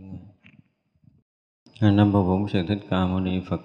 [1.81, 3.60] ngồi Nam Mô Bổn Sư Thích Ca Mâu Ni Phật.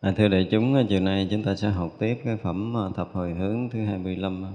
[0.00, 3.08] À, thưa đại chúng, chiều nay chúng ta sẽ học tiếp cái phẩm à, thập
[3.12, 4.46] hồi hướng thứ 25.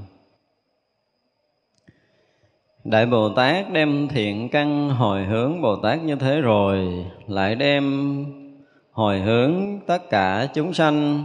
[2.84, 8.26] Đại Bồ Tát đem thiện căn hồi hướng Bồ Tát như thế rồi, lại đem
[8.92, 11.24] hồi hướng tất cả chúng sanh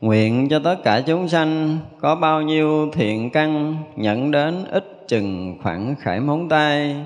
[0.00, 5.58] Nguyện cho tất cả chúng sanh có bao nhiêu thiện căn nhận đến ít chừng
[5.62, 6.96] khoảng khải móng tay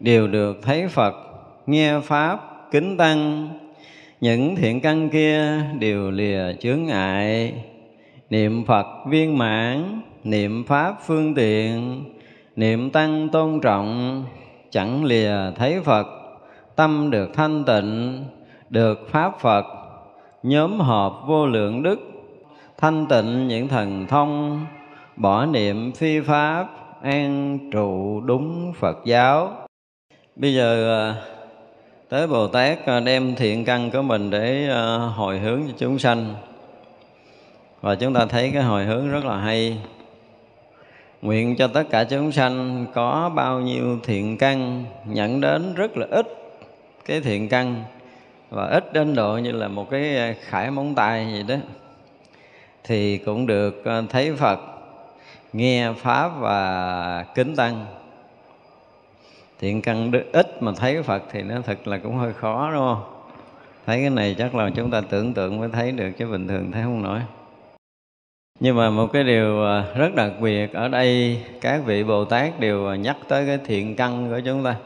[0.00, 1.14] đều được thấy Phật,
[1.66, 2.40] nghe Pháp,
[2.70, 3.48] kính Tăng.
[4.20, 7.54] Những thiện căn kia đều lìa chướng ngại,
[8.30, 12.04] niệm Phật viên mãn, niệm Pháp phương tiện,
[12.56, 14.24] niệm Tăng tôn trọng,
[14.70, 16.06] chẳng lìa thấy Phật,
[16.76, 18.24] tâm được thanh tịnh,
[18.70, 19.64] được Pháp Phật,
[20.46, 22.00] nhóm họp vô lượng đức,
[22.78, 24.60] thanh tịnh những thần thông,
[25.16, 26.66] bỏ niệm phi pháp,
[27.02, 29.52] an trụ đúng Phật giáo.
[30.36, 31.14] Bây giờ à,
[32.08, 35.98] tới Bồ Tát à, đem thiện căn của mình để à, hồi hướng cho chúng
[35.98, 36.34] sanh.
[37.80, 39.78] Và chúng ta thấy cái hồi hướng rất là hay.
[41.22, 46.06] Nguyện cho tất cả chúng sanh có bao nhiêu thiện căn nhận đến rất là
[46.10, 46.26] ít
[47.04, 47.84] cái thiện căn
[48.50, 51.56] và ít đến độ như là một cái ờ, khải móng tay gì đó.
[52.84, 54.60] Thì cũng được ờ, thấy Phật,
[55.52, 57.86] nghe pháp và kính tăng.
[59.58, 63.02] Thiện căn ít mà thấy Phật thì nó thật là cũng hơi khó, đúng không?
[63.86, 66.72] Thấy cái này chắc là chúng ta tưởng tượng mới thấy được chứ bình thường
[66.72, 67.20] thấy không nổi.
[68.60, 72.60] Nhưng mà một cái điều ờ, rất đặc biệt ở đây, các vị Bồ Tát
[72.60, 74.76] đều nhắc tới cái thiện căn của chúng ta.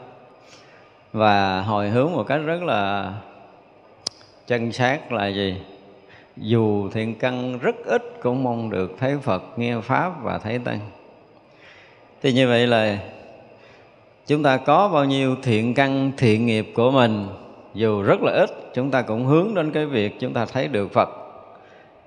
[1.13, 3.13] Và hồi hướng một cách rất là
[4.47, 5.57] chân xác là gì?
[6.37, 10.79] Dù thiện căn rất ít cũng mong được thấy Phật nghe pháp và thấy tăng.
[12.21, 12.97] Thì như vậy là
[14.27, 17.27] chúng ta có bao nhiêu thiện căn thiện nghiệp của mình?
[17.73, 20.93] Dù rất là ít chúng ta cũng hướng đến cái việc chúng ta thấy được
[20.93, 21.09] Phật.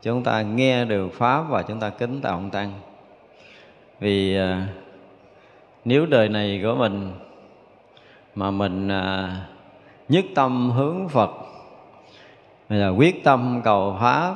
[0.02, 2.72] Chúng ta nghe được pháp và chúng ta kính tạ ông tăng.
[4.00, 4.66] Vì à,
[5.84, 7.12] nếu đời này của mình
[8.34, 9.36] mà mình à,
[10.08, 11.30] nhất tâm hướng Phật
[12.74, 14.34] là quyết tâm cầu pháp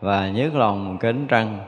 [0.00, 1.58] và nhất lòng kính trăng.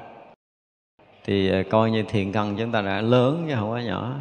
[1.24, 4.14] Thì ờ, coi như thiện căn chúng ta đã lớn chứ không có nhỏ.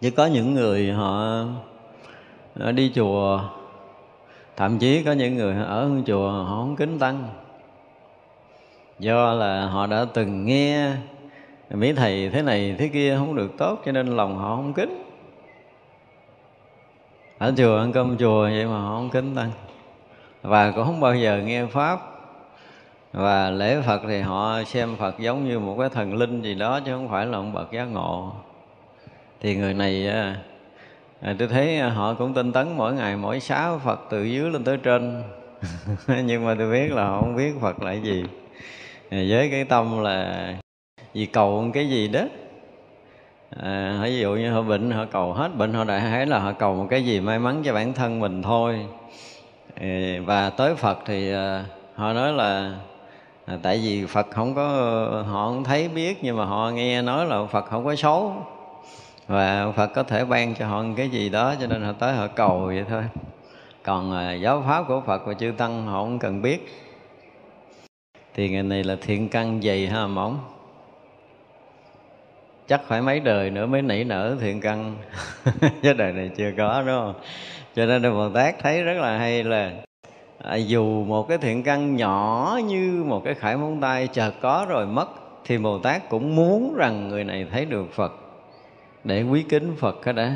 [0.00, 1.44] Chứ có những người họ
[2.74, 3.40] đi chùa,
[4.56, 7.28] thậm chí có những người ở chùa họ không kính tăng.
[8.98, 10.92] Do là họ đã từng nghe
[11.70, 15.02] mấy thầy, thế này, thế kia không được tốt, cho nên lòng họ không kính.
[17.38, 19.50] Ở chùa, ăn cơm chùa vậy mà họ không kính tăng
[20.42, 22.00] và cũng không bao giờ nghe pháp.
[23.12, 26.80] Và lễ Phật thì họ xem Phật giống như một cái thần linh gì đó
[26.80, 28.32] chứ không phải là ông bậc giác ngộ.
[29.40, 30.36] Thì người này à,
[31.20, 34.64] à tôi thấy họ cũng tinh tấn mỗi ngày mỗi sáu Phật từ dưới lên
[34.64, 35.22] tới trên.
[36.24, 38.24] Nhưng mà tôi biết là họ không biết Phật là gì.
[39.10, 40.54] À, với cái tâm là
[41.14, 42.24] vì cầu cái gì đó.
[43.62, 46.52] À, ví dụ như họ bệnh họ cầu hết bệnh họ đại hãy là họ
[46.52, 48.86] cầu một cái gì may mắn cho bản thân mình thôi
[50.26, 52.74] và tới Phật thì ờ, họ nói là
[53.46, 54.66] à, tại vì Phật không có,
[55.26, 58.34] họ không thấy biết, nhưng mà họ nghe nói là Phật không có xấu.
[59.26, 62.26] Và Phật có thể ban cho họ cái gì đó, cho nên họ tới họ
[62.26, 63.02] cầu vậy thôi.
[63.82, 66.86] Còn à, giáo pháp của Phật và chư tăng họ không cần biết.
[68.34, 70.38] Thì ngày này là thiện căn dày ha, mỏng
[72.70, 74.96] chắc phải mấy đời nữa mới nảy nở thiện căn.
[75.82, 77.14] Chứ đời này chưa có đúng không?
[77.74, 79.72] Cho nên Đức Bồ Tát thấy rất là hay là
[80.38, 84.66] à, dù một cái thiện căn nhỏ như một cái khải móng tay chợt có
[84.68, 85.08] rồi mất
[85.44, 88.12] thì bồ tát cũng muốn rằng người này thấy được phật
[89.04, 90.32] để quý kính phật cái đã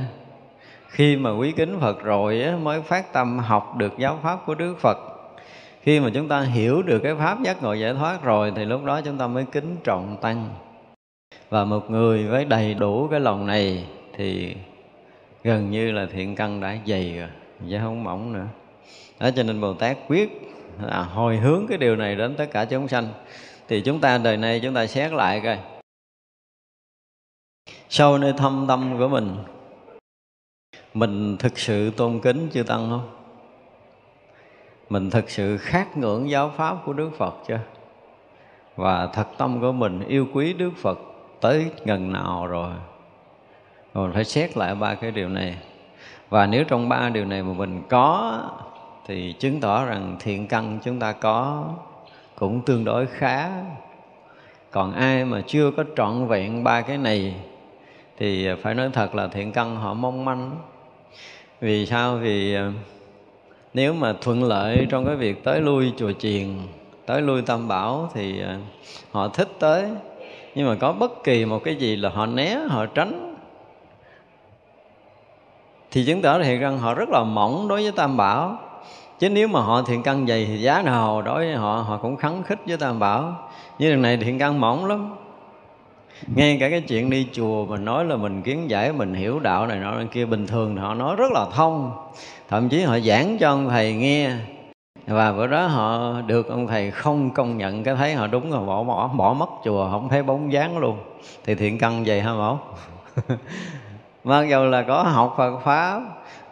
[0.88, 4.54] khi mà quý kính phật rồi á, mới phát tâm học được giáo pháp của
[4.54, 4.98] đức phật.
[5.82, 8.84] Khi mà chúng ta hiểu được cái pháp giác ngộ giải thoát rồi thì lúc
[8.84, 10.48] đó chúng ta mới kính trọng tăng
[11.54, 14.56] và một người với đầy đủ cái lòng này thì
[15.44, 17.28] gần như là thiện căn đã dày rồi,
[17.70, 18.46] chứ không mỏng nữa.
[19.20, 20.30] Đó, cho nên bồ tát quyết
[20.82, 23.08] là hồi hướng cái điều này đến tất cả chúng sanh.
[23.68, 25.58] Thì chúng ta đời này chúng ta xét lại coi.
[27.88, 29.36] Sâu nơi thâm tâm của mình
[30.94, 33.10] mình thực sự tôn kính chư tăng không?
[34.88, 37.60] Mình thực sự khát ngưỡng giáo pháp của đức phật chưa?
[38.76, 40.98] Và thật tâm của mình yêu quý đức phật
[41.44, 42.70] tới gần nào rồi.
[43.94, 45.56] Rồi phải xét lại ba cái điều này.
[46.30, 48.40] Và nếu trong ba điều này mà mình có,
[49.06, 51.64] thì chứng tỏ rằng thiện căn chúng ta có
[52.34, 53.50] cũng tương đối khá.
[54.70, 57.34] Còn ai mà chưa có trọn vẹn ba cái này,
[58.18, 60.50] thì phải nói thật là thiện căn họ mong manh.
[61.60, 62.16] Vì sao?
[62.16, 62.72] Vì ờ,
[63.74, 66.46] nếu mà thuận lợi trong cái việc tới lui chùa chiền,
[67.06, 68.56] tới lui tam bảo thì ờ,
[69.12, 69.84] họ thích tới
[70.54, 73.34] nhưng mà có bất kỳ một cái gì là họ né, họ tránh.
[75.90, 78.58] Thì chứng tỏ thì rằng họ rất là mỏng đối với tam bảo.
[79.18, 82.16] Chứ nếu mà họ thiện căn dày thì giá nào đối với họ họ cũng
[82.16, 83.50] khắng khích với tam bảo.
[83.78, 85.14] Như lần này thiện căn mỏng lắm.
[86.34, 89.66] Ngay cả cái chuyện đi chùa mình nói là mình kiến giải, mình hiểu đạo
[89.66, 91.92] này nọ kia, bình thường họ nói rất là thông.
[92.48, 94.30] Thậm chí họ giảng cho ông thầy nghe
[95.06, 98.66] và bữa đó họ được ông thầy không công nhận cái thấy họ đúng rồi
[98.66, 100.98] bỏ bỏ bỏ mất chùa, không thấy bóng dáng luôn.
[101.44, 102.58] Thì thiện căn vậy hả mẫu?
[104.24, 106.00] Mặc dù là có học Phật pháp,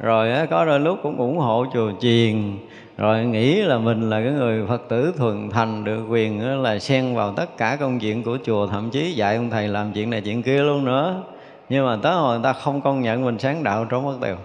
[0.01, 2.59] rồi có đôi lúc cũng ủng hộ chùa chiền,
[2.97, 7.15] rồi nghĩ là mình là cái người phật tử thuần thành được quyền là xen
[7.15, 10.21] vào tất cả công chuyện của chùa, thậm chí dạy ông thầy làm chuyện này
[10.21, 11.23] chuyện kia luôn nữa.
[11.69, 14.37] Nhưng mà tới hồi người ta không công nhận mình sáng đạo, trốn mất tiêu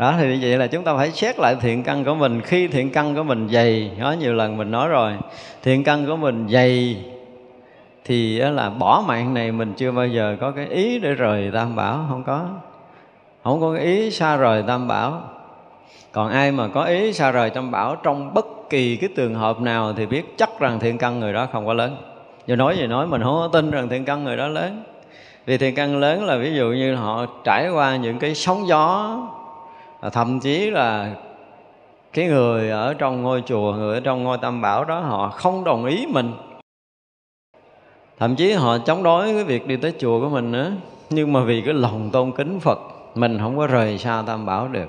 [0.00, 2.40] đó, thì như vậy là chúng ta phải xét lại thiện căn của mình.
[2.40, 5.12] Khi thiện căn của mình dày, có nhiều lần mình nói rồi,
[5.62, 6.96] thiện căn của mình dày
[8.04, 11.76] thì là bỏ mạng này mình chưa bao giờ có cái ý để rời tam
[11.76, 12.46] bảo, không có.
[13.44, 15.22] Không có cái ý xa rời tam bảo.
[16.12, 19.60] Còn ai mà có ý xa rời tam bảo trong bất kỳ cái trường hợp
[19.60, 21.96] nào thì biết chắc rằng thiện căn người đó không có lớn.
[22.46, 24.82] Giờ nói gì nói, mình không có tin rằng thiện căn người đó lớn.
[25.46, 29.16] Vì thiện căn lớn là ví dụ như họ trải qua những cái sóng gió
[30.08, 31.14] thậm chí là
[32.12, 35.64] cái người ở trong ngôi chùa người ở trong ngôi tam bảo đó họ không
[35.64, 36.32] đồng ý mình.
[38.18, 40.72] Thậm chí họ chống đối cái việc đi tới chùa của mình nữa.
[41.10, 42.78] Nhưng mà vì cái lòng tôn kính phật
[43.14, 44.88] mình không có rời xa tam bảo được.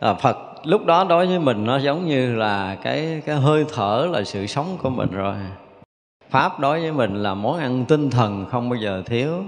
[0.00, 4.08] À, phật lúc đó đối với mình nó giống như là cái cái hơi thở
[4.12, 5.34] là sự sống của mình rồi.
[6.30, 9.44] Pháp đối với mình là món ăn tinh thần không bao giờ thiếu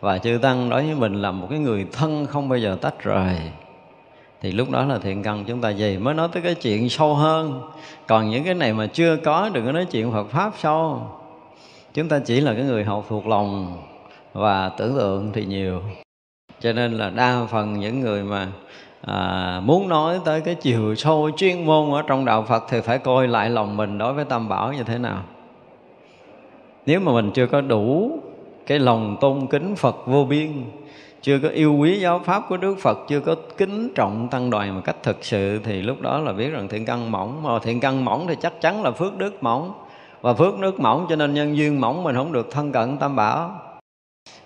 [0.00, 3.04] và chư tăng đối với mình là một cái người thân không bao giờ tách
[3.04, 3.36] rời.
[4.40, 7.14] Thì lúc đó là thiện căn chúng ta gì mới nói tới cái chuyện sâu
[7.14, 7.62] hơn.
[8.06, 11.02] Còn những cái này mà chưa có đừng có nói chuyện Phật pháp sâu.
[11.94, 13.76] Chúng ta chỉ là cái người học thuộc lòng
[14.32, 15.82] và tưởng tượng thì nhiều.
[16.60, 18.46] Cho nên là đa phần những người mà
[19.06, 22.98] à, muốn nói tới cái chiều sâu chuyên môn ở trong đạo Phật thì phải
[22.98, 25.22] coi lại lòng mình đối với Tam Bảo như thế nào.
[26.86, 28.18] Nếu mà mình chưa có đủ
[28.68, 30.64] cái lòng tôn kính Phật vô biên.
[31.22, 34.74] Chưa có yêu quý giáo pháp của Đức Phật, chưa có kính trọng tăng đoàn
[34.74, 37.42] một cách thực sự, thì lúc đó là biết rằng thiện căn mỏng.
[37.42, 39.72] Mà thiện căn mỏng thì chắc chắn là phước đức mỏng.
[40.20, 43.16] Và phước đức mỏng cho nên nhân duyên mỏng mình không được thân cận tam
[43.16, 43.60] bảo.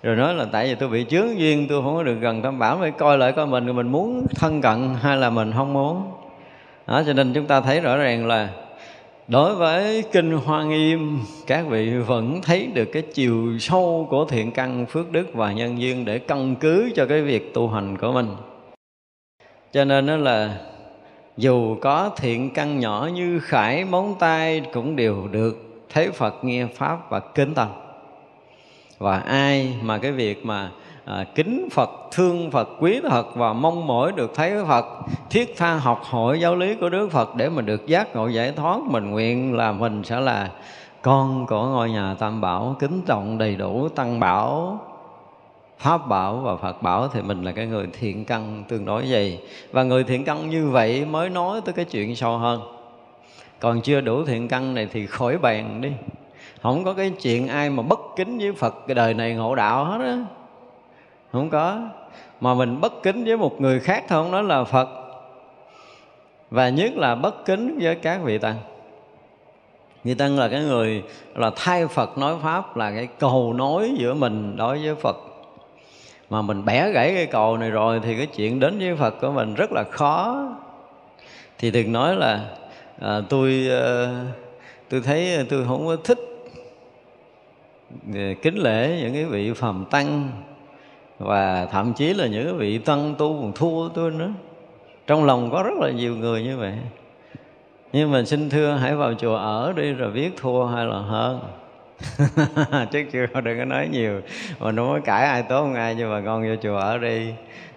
[0.03, 2.59] Rồi nói là tại vì tôi bị chướng duyên, tôi không có được gần tam
[2.59, 6.03] bảo phải coi lại coi mình mình muốn thân cận hay là mình không muốn.
[6.87, 8.49] Đó, cho nên chúng ta thấy rõ ràng là
[9.29, 14.53] đối với kinh hoa nghiêm, các vị vẫn thấy được cái chiều sâu của thiện
[14.53, 18.13] căn, phước đức và nhân duyên để căn cứ cho cái việc tu hành của
[18.13, 18.37] mình.
[19.73, 20.57] Cho nên đó là,
[21.37, 26.67] dù có thiện căn nhỏ như khải móng tay cũng đều được thấy phật nghe
[26.67, 27.69] pháp và kính tâm.
[28.99, 30.71] Và ai mà cái việc mà
[31.05, 34.85] à, kính Phật, thương Phật, quý Phật và mong mỏi được thấy Phật,
[35.31, 38.53] thiết tha học hội giáo lý của Đức Phật để mình được giác ngộ giải
[38.53, 40.51] thoát, mình nguyện là mình sẽ là
[41.03, 44.79] con của ngôi nhà Tam Bảo, kính trọng đầy đủ Tăng Bảo,
[45.79, 49.39] Pháp Bảo và Phật Bảo thì mình là cái người thiện căn tương đối vậy.
[49.73, 52.61] Và người thiện căn như vậy mới nói tới cái chuyện sâu hơn.
[53.61, 55.91] Còn chưa đủ thiện căn này thì khỏi bàn đi
[56.63, 59.85] không có cái chuyện ai mà bất kính với phật cái đời này ngộ đạo
[59.85, 60.25] hết á
[61.33, 61.81] không có.
[62.41, 64.89] Mà mình bất kính với một người khác thôi không nói là phật.
[66.51, 68.57] Và nhất là bất kính với các vị tăng.
[70.05, 71.03] Vị Tăng là cái người
[71.35, 75.17] là thay Phật nói Pháp là cái cầu nối giữa mình đối với Phật.
[76.31, 79.33] Mà mình bẻ gãy cái cầu này rồi thì cái chuyện đến với Phật của
[79.33, 80.49] mình rất là khó.
[81.59, 82.49] Thì đừng nói là
[83.01, 84.25] à, tôi à,
[84.89, 86.19] tôi thấy tôi không có thích
[88.15, 90.31] à, kính lễ những cái vị phàm tăng
[91.25, 94.31] và thậm chí là những vị tăng tu còn thua tôi nữa.
[95.07, 96.73] Trong lòng có rất là nhiều người như vậy.
[97.93, 101.41] Nhưng mà xin thưa, hãy vào chùa ở đi rồi biết thua hay là hơn.
[102.91, 104.21] Chứ chưa, đừng có nói nhiều.
[104.61, 107.33] Mà nó mới cãi ai tốt không ai, nhưng mà con vô chùa ở đi.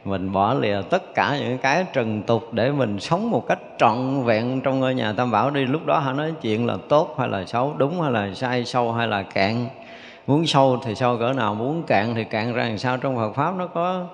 [0.06, 4.24] Mình bỏ lìa tất cả những cái trần tục để mình sống một cách trọn
[4.24, 5.66] vẹn trong ngôi nhà tam bảo đi.
[5.66, 8.92] Lúc đó họ nói chuyện là tốt hay là xấu, đúng hay là sai, sâu
[8.94, 9.68] hay là cạn
[10.28, 12.98] muốn sâu thì sâu, cỡ nào muốn cạn thì cạn ra làm sao.
[12.98, 14.06] Trong Phật pháp nó có,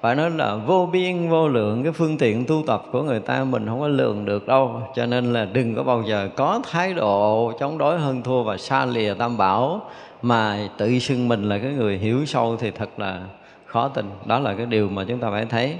[0.00, 1.82] phải nói là vô biên, vô lượng.
[1.82, 4.82] Cái phương tiện tu tập của người ta mình không có lường được đâu.
[4.94, 8.56] Cho nên là đừng có bao giờ có thái độ chống đối, hơn thua và
[8.56, 9.80] xa lìa tam bảo
[10.22, 13.20] mà tự xưng mình là cái người hiểu sâu thì thật là
[13.66, 14.10] khó tin.
[14.26, 15.76] Đó là cái điều mà chúng ta phải thấy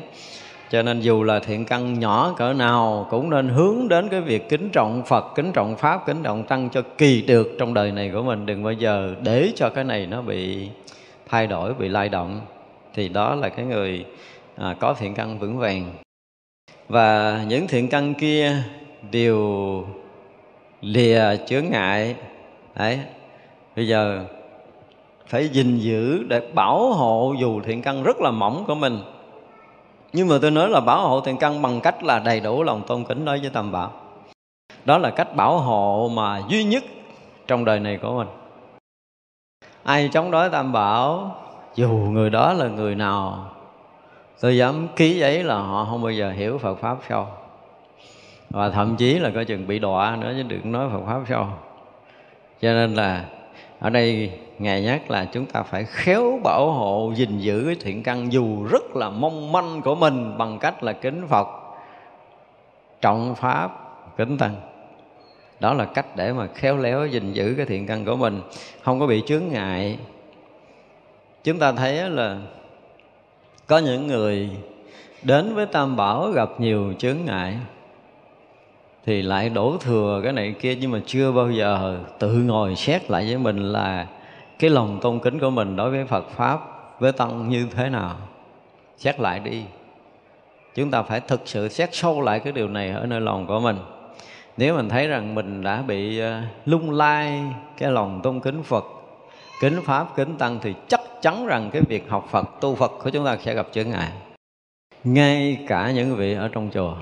[0.70, 4.48] cho nên dù là thiện căn nhỏ cỡ nào cũng nên hướng đến cái việc
[4.48, 8.10] kính trọng Phật, kính trọng Pháp, kính trọng Tăng cho kỳ được trong đời này
[8.14, 8.46] của mình.
[8.46, 10.68] Đừng bao giờ để cho cái này nó bị
[11.28, 12.40] thay đổi, bị lay động.
[12.94, 14.04] Thì đó là cái người
[14.56, 15.92] à, có thiện căn vững vàng.
[16.88, 18.56] Và những thiện căn kia
[19.10, 19.84] đều
[20.80, 22.14] lìa chướng ngại.
[22.74, 23.00] Đấy.
[23.76, 24.24] Bây giờ
[25.26, 28.98] phải gìn giữ để bảo hộ dù thiện căn rất là mỏng của mình
[30.12, 32.82] nhưng mà tôi nói là bảo hộ thiện căn bằng cách là đầy đủ lòng
[32.86, 33.92] tôn kính đối với tam bảo.
[34.84, 36.84] Đó là cách bảo hộ mà duy nhất
[37.46, 38.28] trong đời này của mình.
[39.82, 41.36] Ai chống đối tam bảo,
[41.74, 43.50] dù người đó là người nào,
[44.40, 47.26] tôi dám ký giấy là họ không bao giờ hiểu Phật pháp sâu.
[48.50, 51.46] Và thậm chí là có chừng bị đọa nữa chứ đừng nói Phật pháp sâu.
[52.60, 53.24] Cho nên là
[53.80, 58.02] ở đây ngài nhắc là chúng ta phải khéo bảo hộ, gìn giữ cái thiện
[58.02, 61.48] căn dù rất là mong manh của mình bằng cách là kính phật,
[63.00, 63.70] trọng pháp,
[64.16, 64.54] kính tăng.
[65.60, 68.40] Đó là cách để mà khéo léo gìn giữ cái thiện căn của mình.
[68.82, 69.98] Không có bị chướng ngại.
[71.44, 72.38] Chúng ta thấy là
[73.66, 74.50] có những người
[75.22, 77.56] đến với tam bảo gặp nhiều chướng ngại,
[79.06, 83.10] thì lại đổ thừa cái này kia, nhưng mà chưa bao giờ tự ngồi xét
[83.10, 84.06] lại với mình là
[84.58, 86.60] cái lòng tôn kính của mình đối với Phật pháp,
[87.00, 88.16] với tăng như thế nào?
[88.96, 89.64] Xét lại đi.
[90.74, 93.60] Chúng ta phải thực sự xét sâu lại cái điều này ở nơi lòng của
[93.60, 93.76] mình.
[94.56, 97.42] Nếu mình thấy rằng mình đã bị ờ, lung lai
[97.76, 98.84] cái lòng tôn kính Phật,
[99.60, 103.10] kính pháp, kính tăng thì chắc chắn rằng cái việc học Phật, tu Phật của
[103.10, 104.12] chúng ta sẽ gặp trở ngại.
[105.04, 106.94] Ngay cả những vị ở trong chùa.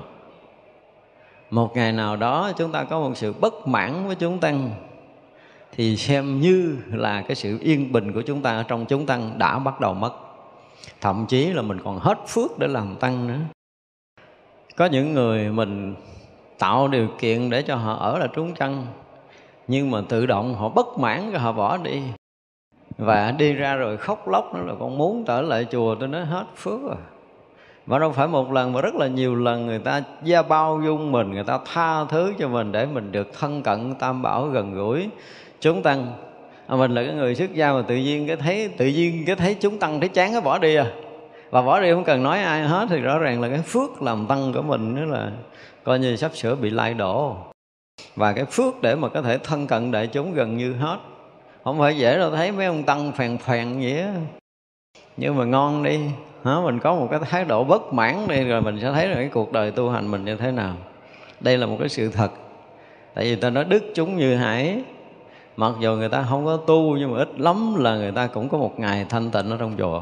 [1.49, 4.71] Một ngày nào đó chúng ta có một sự bất mãn với chúng tăng
[5.71, 9.37] thì xem như là cái sự yên bình của chúng ta ở trong chúng tăng
[9.37, 10.13] đã bắt đầu mất.
[11.01, 13.39] Thậm chí là mình còn hết phước để làm tăng nữa.
[14.75, 15.95] Có những người mình
[16.59, 18.85] tạo điều kiện để cho họ ở là trúng chăng,
[19.67, 22.01] nhưng mà tự động họ bất mãn rồi họ bỏ đi.
[22.97, 26.25] Và đi ra rồi khóc lóc nữa là con muốn trở lại chùa, tôi nói
[26.25, 26.95] hết phước rồi.
[27.85, 31.11] Mà đâu phải một lần mà rất là nhiều lần người ta gia bao dung
[31.11, 34.73] mình, người ta tha thứ cho mình để mình được thân cận, tam bảo, gần
[34.73, 35.09] gũi
[35.61, 36.13] chúng tăng.
[36.67, 39.35] À, mình là cái người xuất gia mà tự nhiên cái thấy tự nhiên cái
[39.35, 40.91] thấy chúng tăng thấy chán cái bỏ đi à.
[41.49, 44.25] Và bỏ đi không cần nói ai hết thì rõ ràng là cái phước làm
[44.25, 45.31] tăng của mình đó là
[45.83, 47.35] coi như sắp sửa bị lai đổ.
[48.15, 50.97] Và cái phước để mà có thể thân cận đại chúng gần như hết.
[51.63, 54.13] Không phải dễ đâu thấy mấy ông tăng phèn phèn vậy á.
[55.17, 55.99] Nhưng mà ngon đi.
[56.43, 59.15] Hả mình có một cái thái độ bất mãn đi rồi mình sẽ thấy là
[59.15, 60.75] cái cuộc đời tu hành mình như thế nào.
[61.39, 62.31] Đây là một cái sự thật.
[63.13, 64.81] Tại vì ta nói đức chúng như hải
[65.57, 68.49] mặc dù người ta không có tu nhưng mà ít lắm là người ta cũng
[68.49, 70.01] có một ngày thanh tịnh ở trong chùa.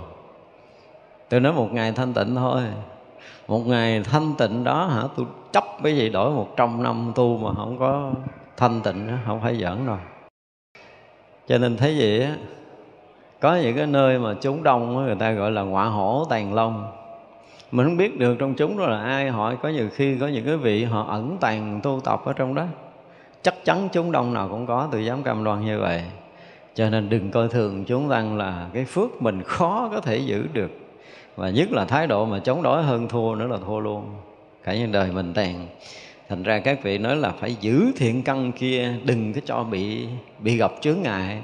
[1.30, 2.62] Tôi nói một ngày thanh tịnh thôi.
[3.48, 5.04] Một ngày thanh tịnh đó hả?
[5.18, 8.12] Tôi chấp cái gì đổi một trăm năm tu mà không có
[8.58, 9.98] thanh tịnh đó, không phải giỡn rồi.
[11.48, 12.36] cho nên thấy vậy á
[13.42, 16.92] có những cái nơi mà chúng đông người ta gọi là ngọa hổ tàn long.
[17.72, 20.46] Mình không biết được trong chúng đó là ai họ có nhiều khi có những
[20.46, 22.66] cái vị họ ẩn tàng tu tập ở trong đó
[23.46, 26.04] chắc chắn chúng đông nào cũng có, tôi dám cam đoan như vậy.
[26.76, 30.48] Cho nên đừng coi thường chúng tăng là cái phước mình khó có thể giữ
[30.54, 30.72] được.
[31.36, 34.06] Và nhất là thái độ mà chống đối hơn thua nữa là thua luôn.
[34.64, 35.68] Cả những đời mình tàn.
[36.30, 40.08] Thành ra các vị nói là phải giữ thiện căn kia, đừng có cho bị
[40.40, 41.42] bị gặp chướng ngại.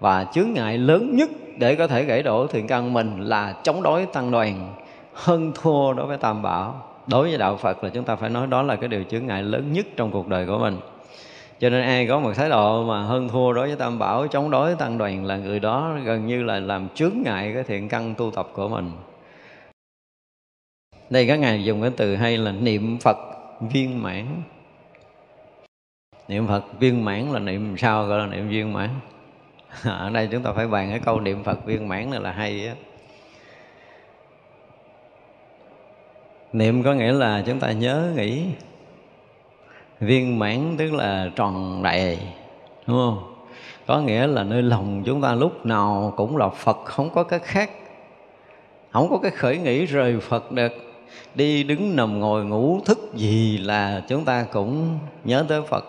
[0.00, 3.82] Và chướng ngại lớn nhất để có thể gãy đổ thiện căn mình là chống
[3.82, 4.74] đối tăng đoàn.
[5.12, 6.82] Hơn thua đối với tam bảo.
[7.06, 9.42] Đối với đạo phật là chúng ta phải nói đó là cái điều chướng ngại
[9.42, 10.76] lớn nhất trong cuộc đời của mình
[11.64, 14.50] cho nên ai có một thái độ mà hơn thua đối với tam bảo, chống
[14.50, 18.14] đối tăng đoàn là người đó gần như là làm chướng ngại cái thiện căn
[18.14, 18.90] tu tập của mình.
[21.10, 23.16] Đây các ngài dùng cái từ hay là niệm phật
[23.60, 24.26] viên mãn.
[26.28, 28.90] Niệm phật viên mãn là niệm sao gọi là niệm viên mãn?
[29.84, 32.66] Ở đây chúng ta phải bàn cái câu niệm phật viên mãn này là hay
[32.66, 32.74] á.
[36.52, 38.44] Niệm có nghĩa là chúng ta nhớ nghĩ
[40.00, 42.18] viên mãn, tức là tròn đầy,
[42.86, 43.34] đúng không?
[43.86, 47.38] Có nghĩa là nơi lòng chúng ta lúc nào cũng là phật, không có cái
[47.38, 47.70] khác.
[48.90, 50.72] Không có cái khởi nghĩ rời phật được.
[51.34, 55.84] Đi đứng nằm ngồi ngủ, thức gì là chúng ta cũng nhớ tới phật.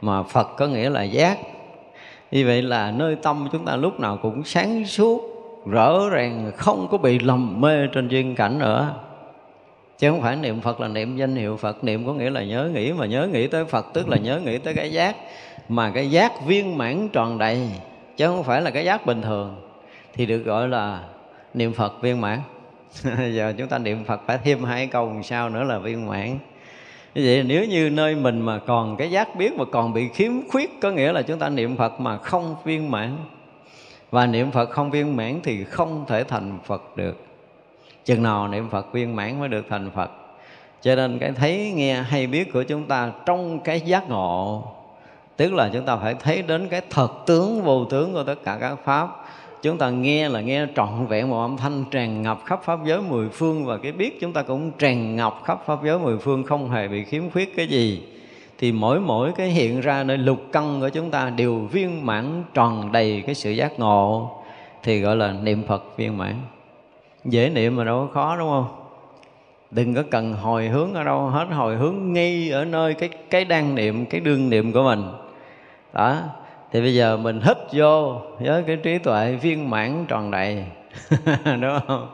[0.00, 1.38] Mà phật có nghĩa là giác.
[2.30, 5.20] Như vậy là nơi tâm chúng ta lúc nào cũng sáng suốt,
[5.66, 8.94] rõ ràng, không có bị lầm mê trên duyên cảnh nữa
[10.02, 11.84] chứ không phải niệm phật là niệm danh hiệu phật.
[11.84, 14.58] Niệm có nghĩa là nhớ nghĩ, mà nhớ nghĩ tới phật, tức là nhớ nghĩ
[14.58, 15.16] tới cái giác.
[15.68, 17.68] Mà cái giác viên mãn tròn đầy,
[18.16, 19.56] chứ không phải là cái giác bình thường,
[20.14, 21.04] thì được gọi là
[21.54, 22.38] niệm phật viên mãn.
[23.32, 26.38] Giờ chúng ta niệm phật phải thêm hai câu sau nữa là viên mãn.
[27.14, 30.32] Như vậy, nếu như nơi mình mà còn cái giác biết mà còn bị khiếm
[30.48, 33.16] khuyết, có nghĩa là chúng ta niệm phật mà không viên mãn.
[34.10, 37.31] Và niệm phật không viên mãn thì không thể thành phật được
[38.04, 40.10] chừng nào niệm phật viên mãn mới được thành phật.
[40.82, 44.64] Cho nên cái thấy nghe hay biết của chúng ta trong cái giác ngộ,
[45.36, 48.58] tức là chúng ta phải thấy đến cái thật tướng, vô tướng của tất cả
[48.60, 49.08] các pháp.
[49.62, 53.00] Chúng ta nghe là nghe trọn vẹn một âm thanh tràn ngập khắp pháp giới
[53.00, 56.44] mười phương, và cái biết chúng ta cũng tràn ngập khắp pháp giới mười phương,
[56.44, 58.02] không hề bị khiếm khuyết cái gì.
[58.58, 62.44] Thì mỗi mỗi cái hiện ra nơi lục căn của chúng ta đều viên mãn
[62.54, 64.30] tròn đầy cái sự giác ngộ,
[64.82, 66.34] thì gọi là niệm Phật viên mãn
[67.24, 68.66] dễ niệm mà đâu có khó, đúng không?
[69.70, 73.44] Đừng có cần hồi hướng ở đâu, hết hồi hướng ngay ở nơi cái cái
[73.44, 75.02] đang niệm, cái đương niệm của mình.
[75.92, 76.18] Đó,
[76.72, 80.64] thì bây giờ mình hít vô với cái trí tuệ viên mãn tròn đầy.
[81.44, 82.08] Đúng không?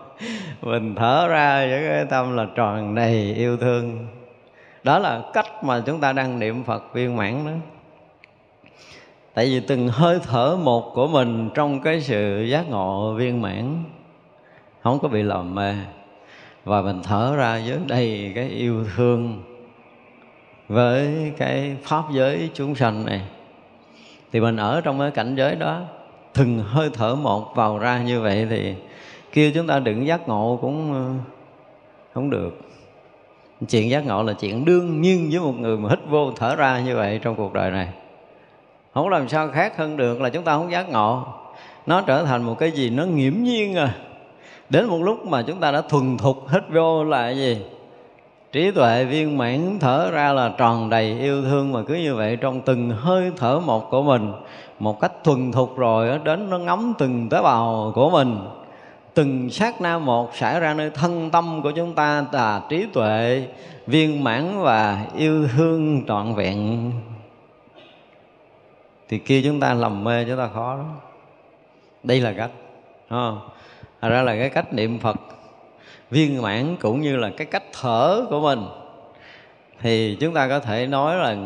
[0.63, 4.07] Mình thở ra với cái tâm là tròn đầy yêu thương.
[4.85, 7.53] Đó là cách mà chúng ta đang niệm phật viên mãn đó.
[9.35, 13.85] Tại vì từng hơi thở một của mình trong cái sự giác ngộ viên mãn
[14.83, 15.75] không có bị lầm mê
[16.65, 19.43] và mình thở ra với đầy cái yêu thương
[20.69, 23.23] với cái pháp giới chúng sanh này.
[24.33, 25.81] Thì mình ở trong cái cảnh giới đó
[26.35, 28.75] từng hơi thở một vào ra như vậy thì
[29.33, 31.11] kêu chúng ta đừng giác ngộ cũng ờ,
[32.15, 32.61] không được.
[33.69, 36.81] Chuyện giác ngộ là chuyện đương nhiên với một người mà hít vô thở ra
[36.81, 37.89] như vậy trong cuộc đời này.
[38.95, 41.25] Không làm sao khác hơn được là chúng ta không giác ngộ.
[41.87, 43.95] Nó trở thành một cái gì nó nghiễm nhiên à
[44.71, 47.63] đến một lúc mà chúng ta đã thuần thục hết vô là gì?
[48.53, 52.37] Trí tuệ viên mãn thở ra là tròn đầy yêu thương mà cứ như vậy
[52.37, 54.33] trong từng hơi thở một của mình.
[54.79, 58.39] Một cách thuần thục rồi đến nó ngắm từng tế bào của mình.
[59.15, 63.49] Từng sát na một xảy ra nơi thân tâm của chúng ta là trí tuệ
[63.87, 66.93] viên mãn và yêu thương trọn vẹn.
[69.09, 70.87] Thì kia chúng ta lầm mê chúng ta khó lắm.
[72.03, 72.51] Đây là cách
[73.11, 73.41] không?
[74.01, 75.17] Thật ra là cái cách niệm Phật
[76.11, 78.65] viên mãn cũng như là cái cách thở của mình.
[79.81, 81.37] Thì chúng ta có thể nói là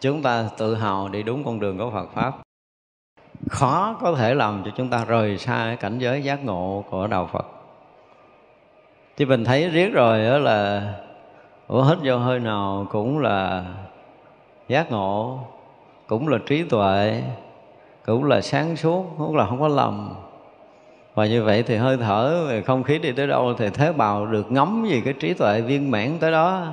[0.00, 2.32] chúng ta tự hào đi đúng con đường của Phật pháp.
[3.50, 7.06] Khó có thể làm cho chúng ta rời xa cái cảnh giới giác ngộ của
[7.06, 7.46] đạo Phật.
[9.16, 10.92] Chứ mình thấy riết rồi đó là,
[11.66, 13.64] ủa hết vô hơi nào cũng là
[14.68, 15.38] giác ngộ,
[16.06, 17.22] cũng là trí tuệ,
[18.06, 20.14] cũng là sáng suốt, cũng là không có lầm
[21.16, 24.52] và như vậy thì hơi thở, không khí đi tới đâu thì thế bào được
[24.52, 26.66] ngắm gì cái trí tuệ viên mãn tới đó.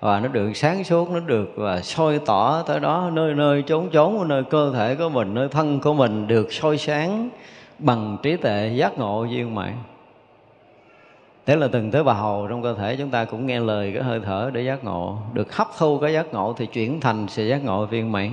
[0.00, 3.10] Và nó được sáng suốt, nó được và soi tỏ tới đó.
[3.12, 6.78] Nơi nơi chốn chốn, nơi cơ thể của mình, nơi thân của mình được soi
[6.78, 7.28] sáng
[7.78, 9.72] bằng trí tuệ giác ngộ viên mãn.
[11.46, 14.20] Thế là từng tế bào trong cơ thể chúng ta cũng nghe lời cái hơi
[14.24, 15.18] thở để giác ngộ.
[15.32, 18.30] Được hấp thu cái giác ngộ thì chuyển thành sự giác ngộ viên mãn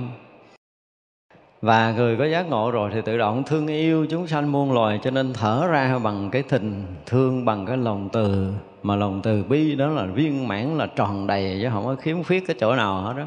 [1.66, 5.00] và người có giác ngộ rồi thì tự động thương yêu chúng sanh muôn loài,
[5.02, 8.52] cho nên thở ra bằng cái tình thương, bằng cái lòng từ.
[8.82, 12.22] Mà lòng từ bi đó là viên mãn, là tròn đầy, chứ không có khiếm
[12.22, 13.22] khuyết cái chỗ nào hết đó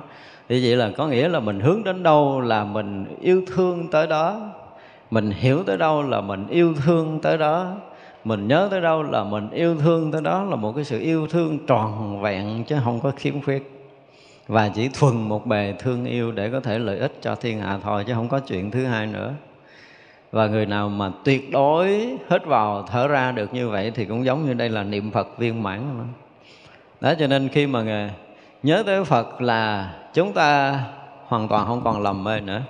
[0.50, 4.08] thì vậy là có nghĩa là mình hướng đến đâu là mình yêu thương tới
[4.08, 4.42] đó.
[5.12, 7.74] Mình hiểu tới đâu là mình yêu thương tới đó.
[8.24, 11.28] Mình nhớ tới đâu là mình yêu thương tới đó là một cái sự yêu
[11.28, 13.79] thương tròn vẹn, chứ không có khiếm khuyết
[14.50, 17.80] và chỉ thuần một bề thương yêu để có thể lợi ích cho thiên hạ
[17.84, 19.34] thôi, chứ không có chuyện thứ hai nữa.
[20.32, 24.26] Và người nào mà tuyệt đối hết vào, thở ra được như vậy thì cũng
[24.26, 26.08] giống như đây là niệm phật viên mãn
[27.02, 28.12] đó, cho nên khi mà người
[28.64, 30.80] nhớ tới phật là chúng ta
[31.26, 32.62] hoàn toàn không còn lầm mê nữa.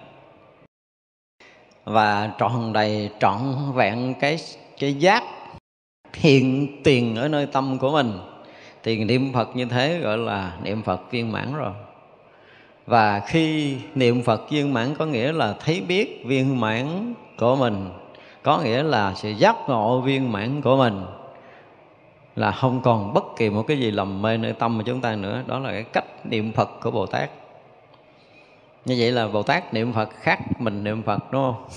[1.84, 3.38] Và tròn đầy, trọn
[3.74, 4.38] vẹn cái
[4.80, 5.24] cái giác
[6.14, 8.20] hiện tiền ở nơi tâm của mình
[8.84, 11.72] thì niệm Phật như thế gọi là niệm Phật viên mãn rồi.
[12.86, 17.90] Và khi niệm Phật viên mãn có nghĩa là thấy biết viên mãn của mình,
[18.44, 21.02] có nghĩa là sự giác ngộ viên mãn của mình,
[22.36, 25.16] là không còn bất kỳ một cái gì lầm mê nơi tâm của chúng ta
[25.16, 25.44] nữa.
[25.48, 27.30] Đó là cái cách niệm Phật của Bồ Tát.
[28.86, 31.68] Như vậy là Bồ Tát niệm Phật khác mình niệm Phật, đúng không?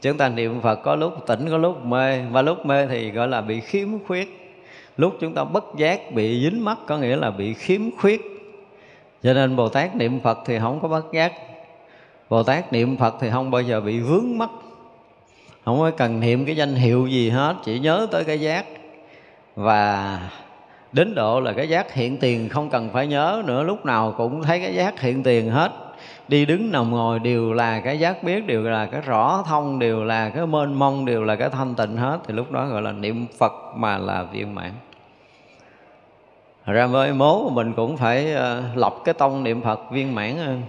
[0.00, 2.22] Chúng ta niệm Phật có lúc tỉnh, có lúc mê.
[2.30, 4.41] Và lúc mê thì gọi là bị khiếm khuyết
[4.96, 8.20] lúc chúng ta bất giác bị dính mắt có nghĩa là bị khiếm khuyết.
[9.22, 11.32] Cho nên Bồ Tát niệm Phật thì không có bất giác.
[12.28, 14.50] Bồ Tát niệm Phật thì không bao giờ bị vướng mắt
[15.64, 18.64] không có cần niệm cái danh hiệu gì hết, chỉ nhớ tới cái giác.
[19.56, 20.18] Và
[20.92, 24.42] đến độ là cái giác hiện tiền không cần phải nhớ nữa, lúc nào cũng
[24.42, 25.72] thấy cái giác hiện tiền hết
[26.28, 30.04] đi đứng nằm ngồi đều là cái giác biết đều là cái rõ thông đều
[30.04, 32.18] là cái mênh mông đều là cái thanh tịnh hết.
[32.26, 34.70] Thì lúc đó gọi là niệm phật mà là viên mãn.
[36.66, 40.62] Ra với mố mình cũng phải uh, lập cái tông niệm phật viên mãn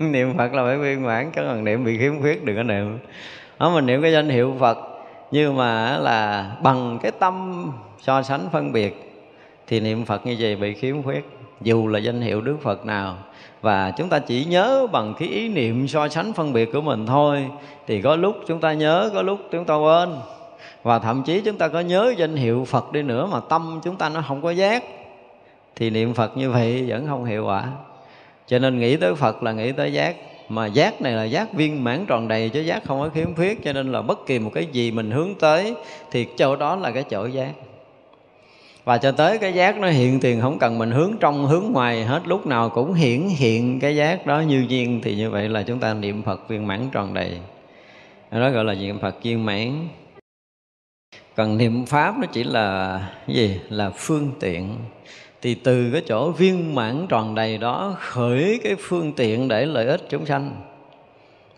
[0.12, 2.98] niệm phật là phải viên mãn chứ còn niệm bị khiếm khuyết đừng có niệm.
[3.58, 4.78] Đó mình niệm cái danh hiệu phật
[5.30, 7.66] nhưng mà là bằng cái tâm
[8.00, 9.22] so sánh phân biệt
[9.66, 11.28] thì niệm phật như vậy bị khiếm khuyết.
[11.60, 13.16] Dù là danh hiệu đức phật nào
[13.66, 17.06] và chúng ta chỉ nhớ bằng cái ý niệm so sánh phân biệt của mình
[17.06, 17.46] thôi.
[17.86, 20.08] Thì có lúc chúng ta nhớ, có lúc chúng ta quên.
[20.82, 23.96] Và thậm chí chúng ta có nhớ danh hiệu Phật đi nữa mà tâm chúng
[23.96, 24.84] ta nó không có giác.
[25.76, 27.64] Thì niệm Phật như vậy vẫn không hiệu quả.
[28.46, 30.16] Cho nên nghĩ tới Phật là nghĩ tới giác.
[30.48, 33.64] Mà giác này là giác viên mãn tròn đầy chứ giác không có khiếm khuyết.
[33.64, 35.74] Cho nên là bất kỳ một cái gì mình hướng tới
[36.10, 37.50] thì chỗ đó là cái chỗ giác
[38.86, 42.04] và cho tới cái giác nó hiện tiền không cần mình hướng trong hướng ngoài
[42.04, 45.62] hết, lúc nào cũng hiển hiện cái giác đó như duyên thì như vậy là
[45.62, 47.38] chúng ta niệm Phật viên mãn tròn đầy.
[48.30, 49.88] Đó gọi là niệm Phật viên mãn.
[51.36, 53.60] Còn niệm pháp nó chỉ là cái gì?
[53.68, 54.76] Là phương tiện.
[55.42, 59.86] Thì từ cái chỗ viên mãn tròn đầy đó khởi cái phương tiện để lợi
[59.86, 60.50] ích chúng sanh.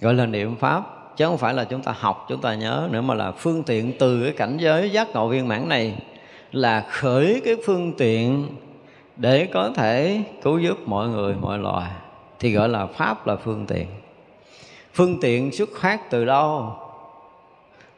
[0.01, 0.83] Gọi là niệm pháp,
[1.17, 3.93] chứ không phải là chúng ta học, chúng ta nhớ nữa mà là phương tiện
[3.99, 5.95] từ cái cảnh giới giác ngộ viên mãn này
[6.53, 8.49] là khởi cái phương tiện
[9.17, 11.91] để có thể cứu giúp mọi người, mọi loài,
[12.39, 13.87] thì gọi là pháp là phương tiện.
[14.95, 16.73] Phương tiện xuất phát từ đâu?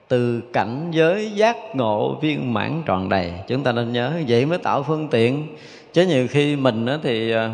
[0.08, 3.32] Từ cảnh giới giác ngộ viên mãn tròn đầy.
[3.48, 5.56] Chúng ta nên nhớ, vậy mới tạo phương tiện.
[5.92, 7.50] Chứ nhiều khi mình thì ờ,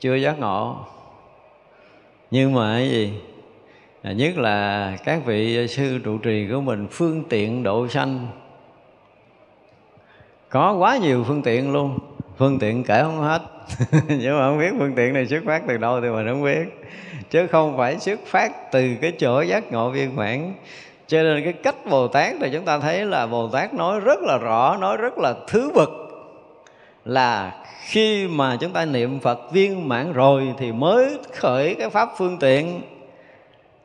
[0.00, 0.76] chưa giác ngộ.
[2.30, 3.12] Nhưng mà cái gì?
[4.02, 8.26] Nhất là các vị sư trụ trì của mình, phương tiện độ sanh
[10.52, 11.98] có quá nhiều phương tiện luôn.
[12.38, 13.42] Phương tiện kể không hết.
[14.08, 16.64] Nhưng mà không biết phương tiện này xuất phát từ đâu thì mình không biết.
[17.30, 20.54] Chứ không phải xuất phát từ cái chỗ giác ngộ viên mãn.
[21.06, 24.18] Cho nên cái cách bồ tát Thì chúng ta thấy là bồ tát nói rất
[24.22, 25.90] là rõ, nói rất là thứ bậc.
[27.04, 27.52] Là
[27.86, 32.38] khi mà chúng ta niệm phật viên mãn rồi thì mới khởi cái pháp phương
[32.38, 32.82] tiện.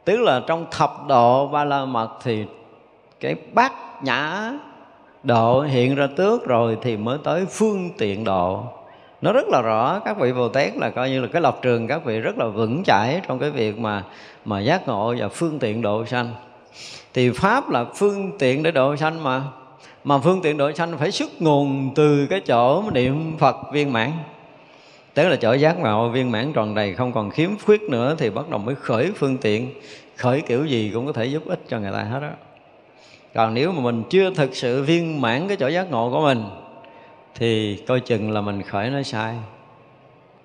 [0.05, 2.45] Tức là trong thập độ ba la mật thì
[3.19, 4.51] cái bát nhã
[5.23, 8.63] độ hiện ra tước rồi thì mới tới phương tiện độ.
[9.21, 11.87] Nó rất là rõ, các vị bồ tát là coi như là cái lập trường
[11.87, 14.03] các vị rất là vững chãi trong cái việc mà
[14.45, 16.33] mà giác ngộ và phương tiện độ sanh.
[17.13, 19.41] Thì pháp là phương tiện để độ sanh mà.
[20.03, 24.11] Mà phương tiện độ sanh phải xuất nguồn từ cái chỗ niệm phật viên mãn.
[25.13, 28.29] Tức là chỗ giác ngộ viên mãn tròn đầy, không còn khiếm khuyết nữa thì
[28.29, 29.73] bắt đầu mới khởi phương tiện.
[30.15, 32.29] Khởi kiểu gì cũng có thể giúp ích cho người ta hết đó
[33.37, 36.43] còn nếu mà mình chưa thực sự viên mãn cái chỗ giác ngộ của mình,
[37.35, 39.35] thì coi chừng là mình khởi nó sai.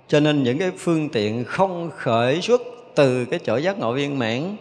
[0.08, 2.62] Cho nên những cái phương tiện không khởi xuất
[2.94, 4.56] từ cái chỗ giác ngộ viên mãn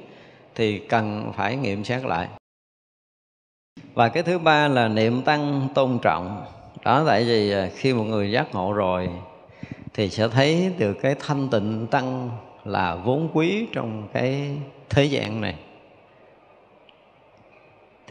[0.55, 2.27] thì cần phải nghiệm xét lại.
[3.93, 6.45] Và cái thứ ba là niệm tăng tôn trọng.
[6.85, 9.09] Đó tại vì à, khi một người giác ngộ rồi
[9.93, 12.29] thì sẽ thấy được cái thanh tịnh tăng
[12.65, 14.57] là vốn quý trong cái
[14.89, 15.55] thế gian này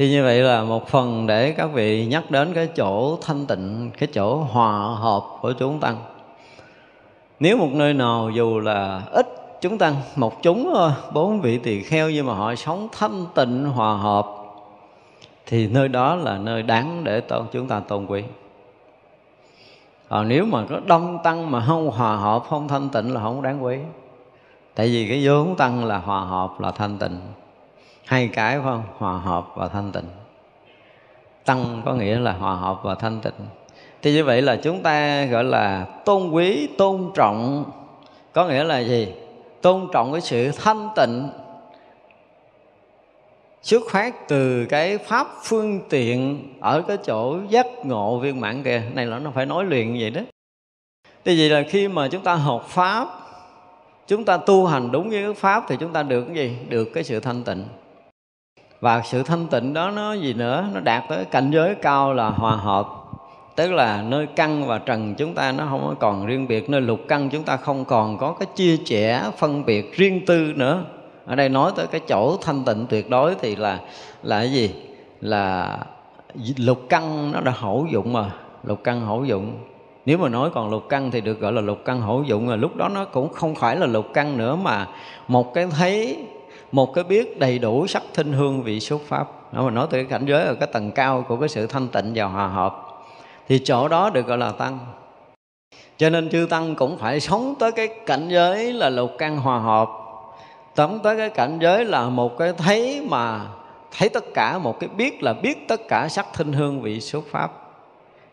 [0.01, 3.91] thì như vậy là một phần để các vị nhắc đến cái chỗ thanh tịnh,
[3.99, 5.97] cái chỗ hòa hợp của chúng tăng.
[7.41, 9.27] Nếu một nơi nào dù là ít
[9.61, 10.75] chúng tăng, một chúng
[11.13, 14.27] bốn vị tỳ kheo nhưng mà họ sống thanh tịnh, hòa hợp,
[15.47, 18.23] thì nơi đó là nơi đáng để tôn chúng ta tôn quý.
[20.09, 23.43] Còn nếu mà có đông tăng mà không hòa hợp, không thanh tịnh là không
[23.43, 23.79] đáng quý.
[24.75, 27.21] Tại vì cái vốn tăng là hòa hợp, là thanh tịnh
[28.11, 28.83] hai cái phải không?
[28.99, 30.05] Hòa hợp và thanh tịnh.
[31.45, 33.33] Tăng có nghĩa là hòa hợp và thanh tịnh.
[34.03, 37.65] Thì như vậy là chúng ta gọi là tôn quý, tôn trọng.
[38.33, 39.13] Có nghĩa là gì?
[39.63, 41.29] Tôn trọng cái sự thanh tịnh.
[43.63, 48.83] Xuất phát từ cái pháp phương tiện ở cái chỗ giác ngộ viên mãn kìa.
[48.95, 50.21] Này là nó phải nói liền vậy đó.
[51.25, 53.09] Thì vậy là khi mà chúng ta học pháp,
[54.07, 56.57] chúng ta tu hành đúng với cái pháp thì chúng ta được cái gì?
[56.69, 57.65] Được cái sự thanh tịnh
[58.81, 60.65] và sự thanh tịnh đó nó gì nữa?
[60.75, 62.89] Nó đạt tới cảnh giới cao là hòa hợp.
[63.57, 67.01] Tức là nơi căn và trần chúng ta nó không còn riêng biệt, nơi lục
[67.09, 70.85] căn chúng ta không còn có cái chia chẻ, phân biệt riêng tư nữa.
[71.27, 73.79] Ở đây nói tới cái chỗ thanh tịnh tuyệt đối thì là
[74.23, 74.71] là cái gì?
[75.21, 75.79] Là
[76.57, 78.31] lục căn nó đã hữu dụng mà.
[78.65, 79.59] Lục căn hữu dụng.
[80.07, 82.59] Nếu mà nói còn lục căn thì được gọi là lục căn hữu dụng rồi.
[82.59, 84.87] Lúc đó nó cũng không phải là lục căn nữa mà
[85.29, 86.17] một cái thấy
[86.73, 89.29] một cái biết đầy đủ sắc thinh hương vị xuất pháp.
[89.53, 91.89] Nó mà nói tới cái cảnh giới ở cái tầng cao của cái sự thanh
[91.89, 92.87] tịnh và hòa hợp
[93.49, 94.79] thì chỗ đó được gọi là tăng.
[95.97, 99.59] Cho nên chư tăng cũng phải sống tới cái cảnh giới là lục căn hòa
[99.59, 99.89] hợp
[100.75, 103.41] tóm tới cái cảnh giới là một cái thấy mà
[103.99, 107.25] thấy tất cả một cái biết là biết tất cả sắc thinh hương vị xuất
[107.31, 107.53] pháp.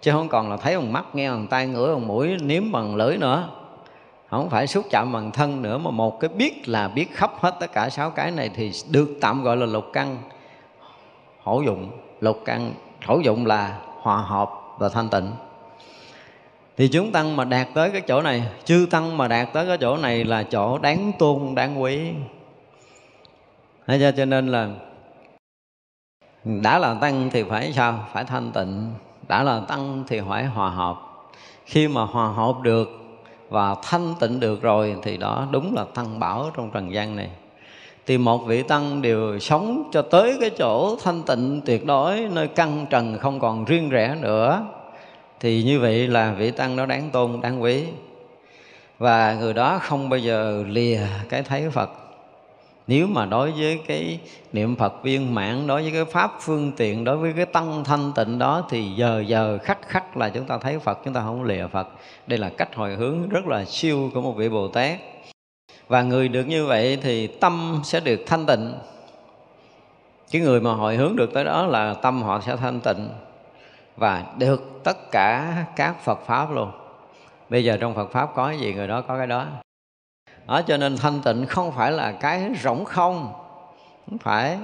[0.01, 2.95] Chứ không còn là thấy bằng mắt nghe bằng tai, ngửi bằng mũi nếm bằng
[2.95, 3.49] lưỡi nữa
[4.29, 7.55] không phải xúc chạm bằng thân nữa mà một cái biết là biết khắp hết
[7.59, 10.17] tất cả sáu cái này thì được tạm gọi là lục căn.
[11.43, 12.73] Hữu dụng lục căn.
[13.05, 15.31] Hữu dụng là hòa hợp và thanh tịnh.
[16.77, 19.77] Thì chúng tăng mà đạt tới cái chỗ này chư tăng mà đạt tới cái
[19.77, 22.11] chỗ này là chỗ đáng tôn đáng quý.
[23.87, 24.69] Thế cho, cho nên là
[26.43, 28.05] đã là tăng thì phải sao?
[28.13, 28.93] Phải thanh tịnh.
[29.27, 30.97] Đã là tăng thì phải hòa hợp.
[31.65, 33.06] Khi mà hòa hợp được
[33.49, 37.29] và thanh tịnh được rồi, thì đó đúng là tăng bảo trong trần gian này.
[38.05, 42.47] Thì một vị tăng đều sống cho tới cái chỗ thanh tịnh tuyệt đối, nơi
[42.47, 44.65] căn trần không còn riêng rẽ nữa.
[45.39, 47.83] Thì như vậy là vị tăng đó đáng tôn, đáng quý.
[48.97, 52.06] Và người đó không bao giờ lìa cái thấy phật
[52.87, 54.19] nếu mà đối với cái
[54.53, 58.11] niệm phật viên mãn, đối với cái pháp phương tiện, đối với cái tăng thanh
[58.15, 61.43] tịnh đó, thì giờ giờ khắc khắc là chúng ta thấy phật, chúng ta không
[61.43, 61.87] lìa phật.
[62.27, 64.99] Đây là cách hồi hướng rất là siêu của một vị bồ tát.
[65.87, 68.73] Và người được như vậy thì tâm sẽ được thanh tịnh.
[70.31, 73.09] Cái người mà hồi hướng được tới đó là tâm họ sẽ thanh tịnh
[73.97, 76.71] và được tất cả các Phật pháp luôn.
[77.49, 79.45] Bây giờ trong Phật pháp có cái gì, người đó có cái đó
[80.47, 83.33] đó, cho nên thanh tịnh không phải là cái rỗng không.
[84.09, 84.57] Không phải.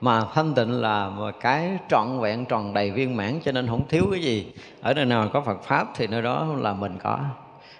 [0.00, 3.88] Mà thanh tịnh là một cái trọn vẹn, tròn đầy viên mãn, cho nên không
[3.88, 4.52] thiếu cái gì.
[4.82, 7.18] Ở nơi nào có Phật pháp thì nơi đó là mình có.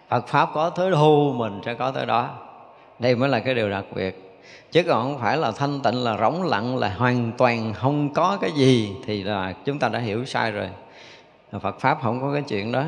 [0.09, 2.31] Phật pháp có tới đâu mình sẽ có tới đó.
[2.99, 4.40] Đây mới là cái điều đặc biệt.
[4.72, 8.38] Chứ còn không phải là thanh tịnh, là rỗng lặng, là hoàn toàn không có
[8.40, 10.68] cái gì thì là chúng ta đã hiểu sai rồi.
[11.62, 12.85] Phật pháp không có cái chuyện đó.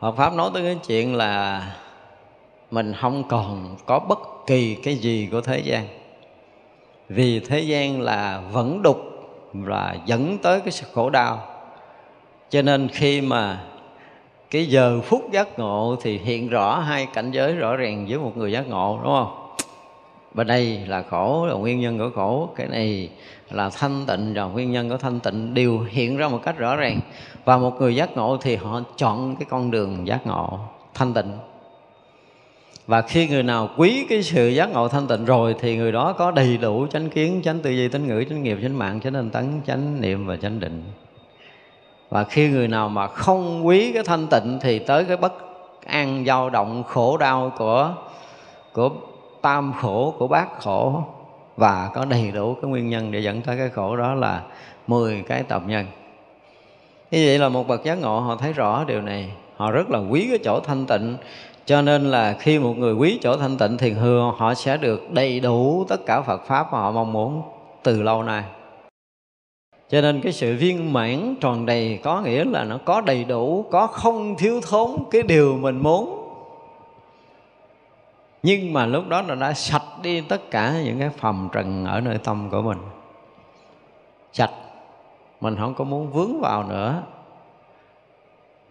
[0.00, 1.62] Phật pháp nói tới cái chuyện là
[2.70, 5.86] mình không còn có bất kỳ cái gì của thế gian.
[7.08, 8.98] Vì thế gian là vẫn đục
[9.52, 11.38] và dẫn tới cái sự khổ đau.
[12.50, 13.64] Cho nên khi mà
[14.50, 18.36] cái giờ phút giác ngộ thì hiện rõ hai cảnh giới rõ ràng với một
[18.36, 19.54] người giác ngộ, đúng không?
[20.34, 22.48] Bên đây là khổ, là nguyên nhân của khổ.
[22.56, 23.08] Cái này
[23.50, 26.76] là thanh tịnh và nguyên nhân của thanh tịnh đều hiện ra một cách rõ
[26.76, 27.00] ràng.
[27.44, 30.58] Và một người giác ngộ thì họ chọn cái con đường giác ngộ
[30.94, 31.32] thanh tịnh
[32.88, 36.12] và khi người nào quý cái sự giác ngộ thanh tịnh rồi thì người đó
[36.12, 39.12] có đầy đủ chánh kiến, chánh tư duy chánh ngữ, chánh nghiệp, chánh mạng, chánh
[39.12, 40.84] tinh tấn, chánh niệm và chánh định.
[42.10, 45.32] Và khi người nào mà không quý cái thanh tịnh thì tới cái bất
[45.86, 47.94] an, dao động, khổ đau của
[48.72, 48.90] của
[49.42, 51.02] tam khổ, của bát khổ.
[51.56, 54.42] Và có đầy đủ cái nguyên nhân để dẫn tới cái khổ đó là
[54.86, 55.86] 10 cái tập nhân.
[57.10, 59.30] Như vậy là một bậc giác ngộ họ thấy rõ điều này.
[59.56, 61.16] Họ rất là quý cái chỗ thanh tịnh
[61.68, 65.10] cho nên là khi một người quý chỗ thanh tịnh thiền hương họ sẽ được
[65.10, 67.42] đầy đủ tất cả Phật pháp mà họ mong muốn
[67.82, 68.44] từ lâu nay.
[69.88, 73.64] Cho nên cái sự viên mãn tròn đầy có nghĩa là nó có đầy đủ,
[73.70, 76.28] có không thiếu thốn cái điều mình muốn.
[78.42, 82.00] Nhưng mà lúc đó là đã sạch đi tất cả những cái phòng trần ở
[82.00, 82.78] nơi tâm của mình.
[84.32, 84.52] Sạch.
[85.40, 87.02] Mình không có muốn vướng vào nữa.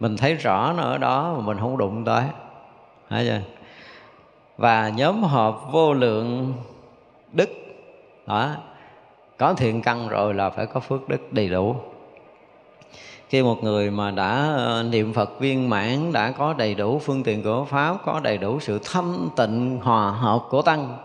[0.00, 2.24] Mình thấy rõ nó ở đó mà mình không đụng tới.
[3.08, 3.40] Thấy chưa?
[4.58, 6.52] và nhóm họp vô lượng
[7.32, 7.50] đức,
[8.26, 8.50] đó,
[9.38, 11.76] có thiện căn rồi là phải có phước đức đầy đủ.
[13.28, 17.22] Khi một người mà đã ờ, niệm phật viên mãn, đã có đầy đủ phương
[17.22, 20.96] tiện của pháp, có đầy đủ sự thâm tịnh, hòa hợp của tăng,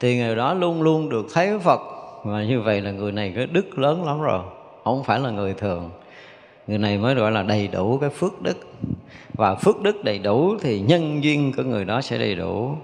[0.00, 1.80] thì người đó luôn luôn được thấy phật.
[2.24, 4.40] Và như vậy là người này cái đức lớn lắm rồi,
[4.84, 5.90] không phải là người thường
[6.66, 8.56] người này mới gọi là đầy đủ cái phước đức.
[9.34, 12.76] Và phước đức đầy đủ thì nhân duyên của người đó sẽ đầy đủ.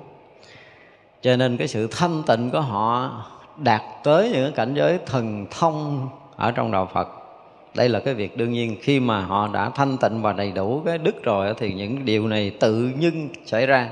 [1.22, 3.10] Cho nên cái sự thanh tịnh của họ
[3.56, 7.08] đạt tới những cảnh giới thần thông ở trong đạo Phật.
[7.74, 8.76] Đây là cái việc đương nhiên.
[8.82, 12.28] Khi mà họ đã thanh tịnh và đầy đủ cái đức rồi thì những điều
[12.28, 13.90] này tự nhiên xảy ra.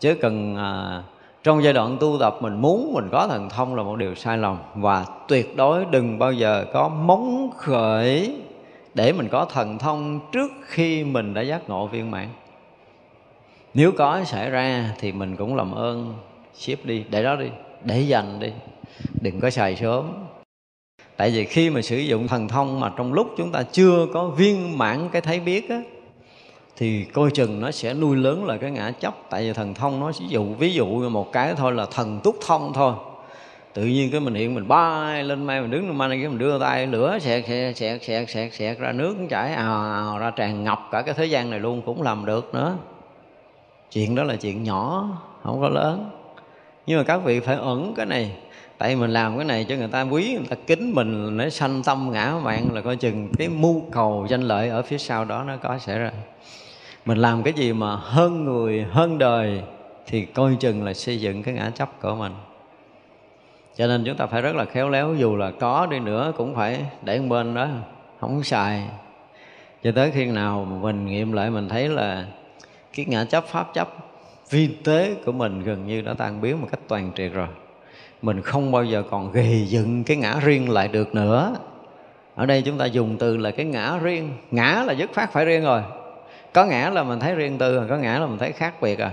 [0.00, 1.02] Chứ cần à,
[1.44, 4.38] trong giai đoạn tu tập mình muốn mình có thần thông là một điều sai
[4.38, 4.56] lầm.
[4.74, 8.36] Và tuyệt đối đừng bao giờ có móng khởi
[8.98, 12.28] để mình có thần thông trước khi mình đã giác ngộ viên mãn.
[13.74, 16.14] Nếu có xảy ra thì mình cũng làm ơn,
[16.54, 17.46] ship đi, để đó đi,
[17.84, 18.52] để dành đi,
[19.20, 20.12] đừng có xài sớm.
[21.16, 24.28] Tại vì khi mà sử dụng thần thông mà trong lúc chúng ta chưa có
[24.28, 25.82] viên mãn cái thấy biết á,
[26.76, 30.00] thì coi chừng nó sẽ nuôi lớn là cái ngã chấp tại vì thần thông
[30.00, 32.94] nó ví dụ ví dụ một cái thôi là thần túc thông thôi
[33.74, 36.38] tự nhiên cái mình hiện mình bay lên mây, mình đứng lên mây, cái mình
[36.38, 40.30] đưa tay lửa, xẹt xẹt xẹt xẹt xẹt xẹt ra nước chảy ào ào ra
[40.30, 42.76] tràn ngập cả cái thế gian này luôn, cũng làm được nữa.
[43.92, 45.08] Chuyện đó là chuyện nhỏ,
[45.42, 46.10] không có lớn.
[46.86, 48.30] Nhưng mà các vị phải ẩn cái này,
[48.78, 51.82] tại mình làm cái này cho người ta quý, người ta kính mình, nó sanh
[51.82, 55.44] tâm ngã mạng là coi chừng cái mưu cầu danh lợi ở phía sau đó
[55.46, 56.10] nó có xảy ra.
[57.04, 59.62] Mình làm cái gì mà hơn người, hơn đời
[60.06, 62.32] thì coi chừng là xây dựng cái ngã chấp của mình
[63.78, 66.54] cho nên chúng ta phải rất là khéo léo, dù là có đi nữa cũng
[66.54, 67.68] phải để một bên đó,
[68.20, 68.82] không xài.
[69.82, 72.24] Cho tới khi nào mình nghiệm lại, mình thấy là
[72.96, 73.88] cái ngã chấp pháp chấp
[74.50, 77.46] vi tế của mình gần như đã tan biến một cách toàn triệt rồi.
[78.22, 81.56] Mình không bao giờ còn gầy dựng cái ngã riêng lại được nữa.
[82.34, 84.30] Ở đây chúng ta dùng từ là cái ngã riêng.
[84.50, 85.82] Ngã là dứt phát phải riêng rồi.
[86.52, 89.12] Có ngã là mình thấy riêng tư, có ngã là mình thấy khác biệt à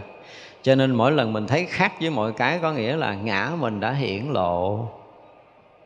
[0.65, 3.79] cho nên mỗi lần mình thấy khác với mọi cái có nghĩa là ngã mình
[3.79, 4.87] đã hiển lộ.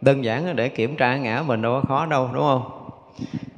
[0.02, 2.90] Đơn giản để kiểm tra ngã mình đâu có khó đâu đúng không?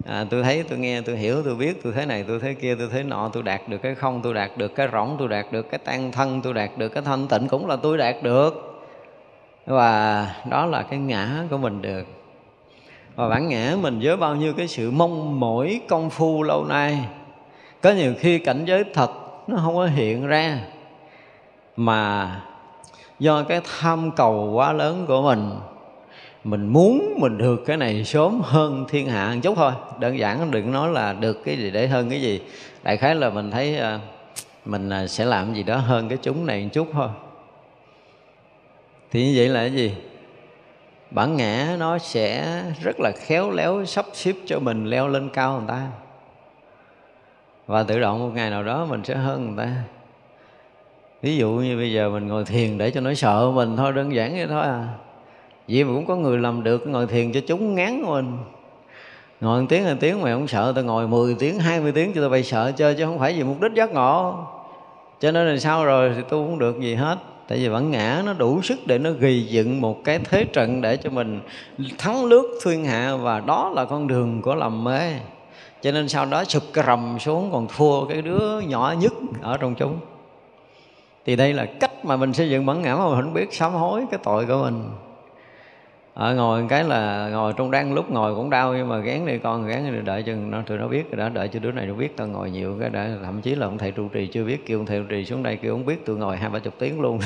[0.05, 2.75] À, tôi thấy tôi nghe tôi hiểu tôi biết tôi thế này tôi thế kia
[2.75, 5.45] tôi thế nọ tôi đạt được cái không tôi đạt được cái rỗng tôi đạt
[5.51, 8.83] được cái tan thân tôi đạt được cái thanh tịnh cũng là tôi đạt được.
[9.65, 12.07] Và đó là cái ngã của mình được.
[13.15, 16.99] Và bản ngã mình với bao nhiêu cái sự mong mỏi công phu lâu nay.
[17.81, 19.11] Có nhiều khi cảnh giới thật
[19.47, 20.59] nó không có hiện ra
[21.75, 22.31] mà
[23.19, 25.49] do cái tham cầu quá lớn của mình
[26.43, 29.71] mình muốn mình được cái này sớm hơn thiên hạ một chút thôi.
[29.99, 32.41] Đơn giản đừng nói là được cái gì để hơn cái gì.
[32.83, 33.99] Đại khái là mình thấy ờ,
[34.65, 37.07] mình ờ, sẽ làm gì đó hơn cái chúng này một chút thôi.
[39.11, 39.93] Thì như vậy là cái gì?
[41.11, 45.57] Bản ngã nó sẽ rất là khéo léo sắp xếp cho mình leo lên cao
[45.57, 45.87] người ta.
[47.67, 49.73] Và tự động một ngày nào đó mình sẽ hơn người ta
[51.21, 54.15] ví dụ như bây giờ mình ngồi thiền để cho nó sợ mình thôi, đơn
[54.15, 54.87] giản vậy thôi à.
[55.67, 58.37] Vậy mà cũng có người làm được ngồi thiền cho chúng ngán mình.
[59.41, 62.21] Ngồi 1 tiếng hai tiếng mà không sợ, tao ngồi 10 tiếng 20 tiếng cho
[62.21, 64.35] tao bay sợ chơi chứ không phải vì mục đích giác ngộ.
[65.19, 67.17] Cho nên là sao rồi thì tu không được gì hết.
[67.47, 70.81] Tại vì bản ngã nó đủ sức để nó gầy dựng một cái thế trận
[70.81, 71.39] để cho mình
[71.97, 75.13] thắng lướt thiên hạ và đó là con đường của lầm mê.
[75.81, 79.57] Cho nên sau đó sụp cái rầm xuống còn thua cái đứa nhỏ nhất ở
[79.57, 79.97] trong chúng
[81.25, 83.71] thì đây là cách mà mình xây dựng bản ngã mà mình không biết sám
[83.71, 84.89] hối cái tội của mình.
[86.13, 89.37] Ở ngồi cái là ngồi trong đang lúc ngồi cũng đau, nhưng mà gán đi
[89.37, 91.85] con, gán đi đợi chừng nó, tụi nó biết rồi đó, đợi cho đứa này
[91.85, 94.43] nó biết, tao ngồi nhiều cái đã, thậm chí là ông thầy trụ trì chưa
[94.43, 96.59] biết, kêu ông thầy trụ trì xuống đây, kêu ông biết tôi ngồi hai ba
[96.59, 97.19] chục tiếng luôn.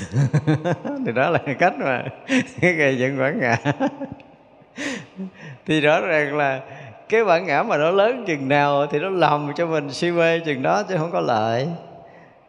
[1.06, 2.04] Thì đó là cách mà
[2.62, 3.58] gây dựng bản ngã.
[5.66, 6.62] Thì rõ ràng là
[7.10, 10.40] cái bản ngã mà nó lớn chừng nào thì nó làm cho mình si mê
[10.40, 11.68] chừng đó chứ không có lợi.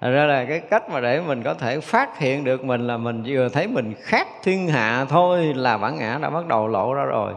[0.00, 2.96] Thật ra là cái cách mà để mình có thể phát hiện được mình là
[2.96, 6.94] mình vừa thấy mình khác thiên hạ thôi là bản ngã đã bắt đầu lộ
[6.94, 7.32] ra rồi.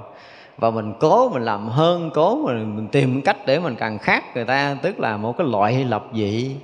[0.58, 4.24] Và mình cố mình làm hơn cố mình, mình tìm cách để mình càng khác
[4.36, 6.56] người ta tức là một cái loại lập dị.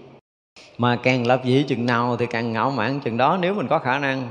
[0.78, 3.80] Mà càng lập dị chừng nào thì càng ngạo mạn chừng đó nếu mình có
[3.80, 4.28] khả năng.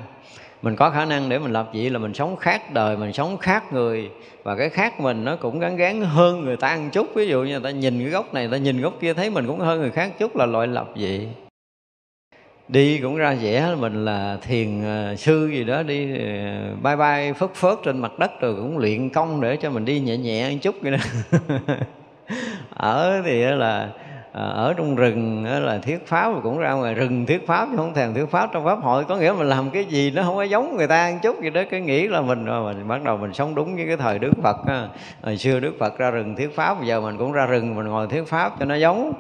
[0.63, 3.37] Mình có khả năng để mình lập dị là mình sống khác đời mình sống
[3.37, 4.11] khác người.
[4.43, 7.07] Và cái khác mình nó cũng gắn gán hơn người ta ăn chút.
[7.15, 9.31] Ví dụ như người ta nhìn cái góc này người ta nhìn góc kia thấy
[9.31, 11.29] mình cũng hơn người khác chút là loại lập dị
[12.69, 17.33] đi cũng ra vẻ mình là thiền ờ, sư gì đó đi ờ, bay bay
[17.33, 20.51] phất phớt trên mặt đất rồi cũng luyện công để cho mình đi nhẹ nhẹ
[20.51, 20.99] một chút vậy đó.
[22.71, 23.89] Ở thì là
[24.35, 27.95] Ờ, ở trong rừng là thuyết pháp cũng ra ngoài rừng thuyết pháp chứ không
[27.95, 29.05] thèm thuyết pháp trong pháp hội.
[29.05, 31.51] Có nghĩa mình làm cái gì nó không có giống người ta một chút gì
[31.51, 34.19] đó cái nghĩ là mình à, mình bắt đầu mình sống đúng với cái thời
[34.19, 34.57] đức phật
[35.23, 37.87] hồi xưa đức phật ra rừng thuyết pháp bây giờ mình cũng ra rừng mình
[37.87, 39.13] ngồi thuyết pháp cho nó giống.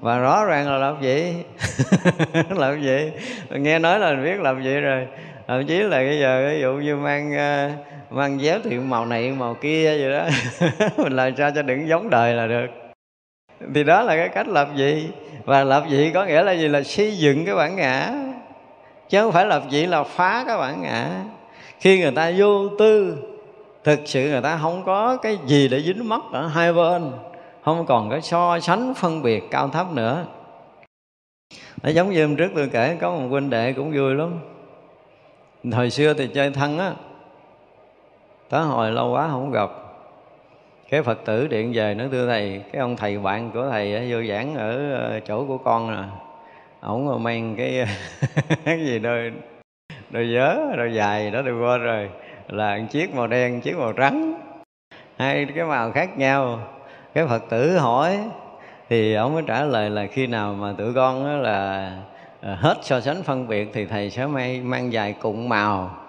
[0.00, 1.34] Và rõ ràng là làm gì?
[2.50, 3.10] Làm gì?
[3.50, 5.06] Nghe nói là biết làm gì rồi.
[5.48, 7.70] Thậm chí là bây giờ ví dụ như mang à,
[8.10, 10.26] mang dép thì màu này màu kia vậy đó.
[10.96, 12.83] Mình làm sao cho đừng giống đời là được
[13.74, 15.08] thì đó là cái cách lập dị
[15.44, 16.68] và lập dị có nghĩa là gì?
[16.68, 18.12] Là xây dựng cái bản ngã.
[19.08, 21.08] Chứ không phải lập dị là phá cái bản ngã.
[21.80, 23.16] Khi người ta vô tư,
[23.84, 27.12] thực sự người ta không có cái gì để dính mắc ở hai bên.
[27.64, 30.24] Không còn cái so sánh phân biệt cao thấp nữa.
[31.82, 34.40] Nó giống như hôm trước tôi kể, có một huynh đệ cũng vui lắm.
[35.72, 36.92] Thời xưa thì chơi thân á.
[38.48, 39.70] Tới hồi lâu quá không gặp
[40.90, 42.62] cái phật tử điện về nói thưa thầy.
[42.72, 46.02] Cái ông thầy bạn của thầy vô giảng ở ờ, chỗ của con nè.
[46.80, 47.86] Ổng mang cái
[48.64, 49.32] cái gì đôi
[50.10, 52.10] đôi vớ, đôi dài đó tôi qua rồi.
[52.48, 54.34] Là một chiếc màu đen chiếc màu trắng.
[55.18, 56.58] Hai cái màu khác nhau.
[57.14, 58.18] Cái phật tử hỏi,
[58.88, 61.90] thì ông mới trả lời là khi nào mà tụi con là
[62.40, 66.03] ờ, hết so sánh phân biệt thì thầy sẽ may, mang dài cùng màu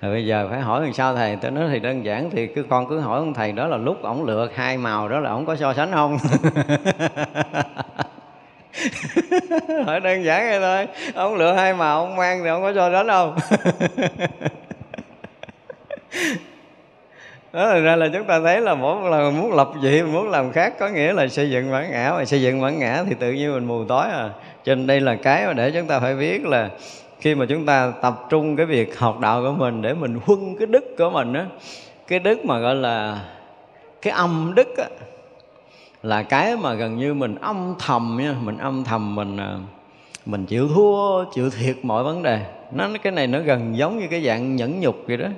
[0.00, 1.36] rồi bây giờ phải hỏi làm sao thầy?
[1.36, 4.02] Tôi nói thì đơn giản thì cứ con cứ hỏi ông thầy đó là lúc
[4.02, 6.18] ổng lựa hai màu đó là ổng có so sánh không?
[9.86, 10.86] Hỏi đơn giản vậy thôi.
[11.14, 13.36] Ông lựa hai màu, ông mang thì ông có so sánh không?
[17.52, 20.52] Đó là ra là chúng ta thấy là mỗi lần muốn lập dị muốn làm
[20.52, 22.12] khác có nghĩa là xây dựng bản ngã.
[22.16, 24.30] Mà xây dựng bản ngã thì tự nhiên mình mù tối à.
[24.64, 26.68] Cho nên đây là cái mà để chúng ta phải biết là
[27.26, 30.56] khi mà chúng ta tập trung cái việc học đạo của mình để mình huân
[30.58, 31.46] cái đức của mình á,
[32.06, 33.20] cái đức mà gọi là
[34.02, 34.84] cái âm đức á,
[36.02, 39.58] là cái mà gần như mình âm thầm nha, mình âm thầm mình à,
[40.26, 42.40] mình chịu thua, chịu thiệt mọi vấn đề.
[42.72, 45.28] Nó, cái này nó gần giống như cái dạng nhẫn nhục vậy đó.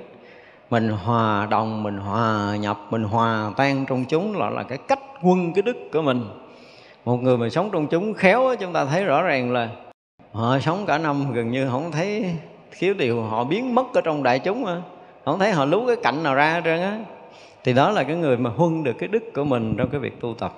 [0.69, 4.99] Mình hòa đồng, mình hòa nhập, mình hòa tan trong chúng là là cái cách
[5.21, 6.25] quân cái đức của mình.
[7.05, 9.69] Một người mà sống trong chúng khéo chúng ta thấy rõ ràng là
[10.31, 12.35] họ sống cả năm gần như không thấy
[12.79, 14.65] thiếu điều họ biến mất ở trong đại chúng
[15.25, 16.99] không thấy họ lú cái cạnh nào ra hết trơn á.
[17.63, 20.21] Thì đó là cái người mà huân được cái đức của mình trong cái việc
[20.21, 20.53] tu tập.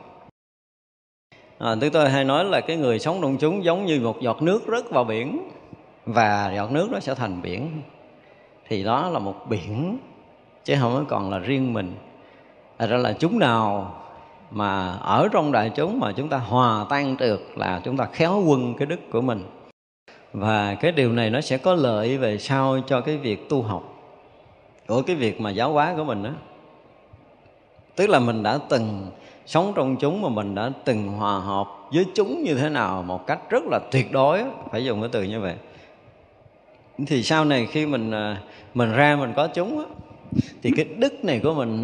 [1.57, 4.41] À, tôi tôi hay nói là cái người sống trong chúng giống như một giọt
[4.41, 5.49] nước rớt vào biển
[6.05, 7.81] và giọt nước nó sẽ thành biển.
[8.67, 9.97] Thì đó là một biển
[10.63, 11.95] chứ không còn là riêng mình.
[12.79, 13.93] Thật ra là chúng nào
[14.51, 18.43] mà ở trong đại chúng mà chúng ta hòa tan được là chúng ta khéo
[18.47, 19.43] quân cái đức của mình.
[20.33, 23.83] Và cái điều này nó sẽ có lợi về sau cho cái việc tu học.
[24.87, 26.29] Của cái việc mà giáo hóa của mình đó
[27.95, 29.11] tức là mình đã từng
[29.45, 33.27] sống trong chúng mà mình đã từng hòa hợp với chúng như thế nào một
[33.27, 35.55] cách rất là tuyệt đối phải dùng cái từ như vậy.
[37.07, 38.41] Thì sau này khi mình à,
[38.73, 39.85] mình ra mình có chúng
[40.63, 41.83] thì cái đức này của mình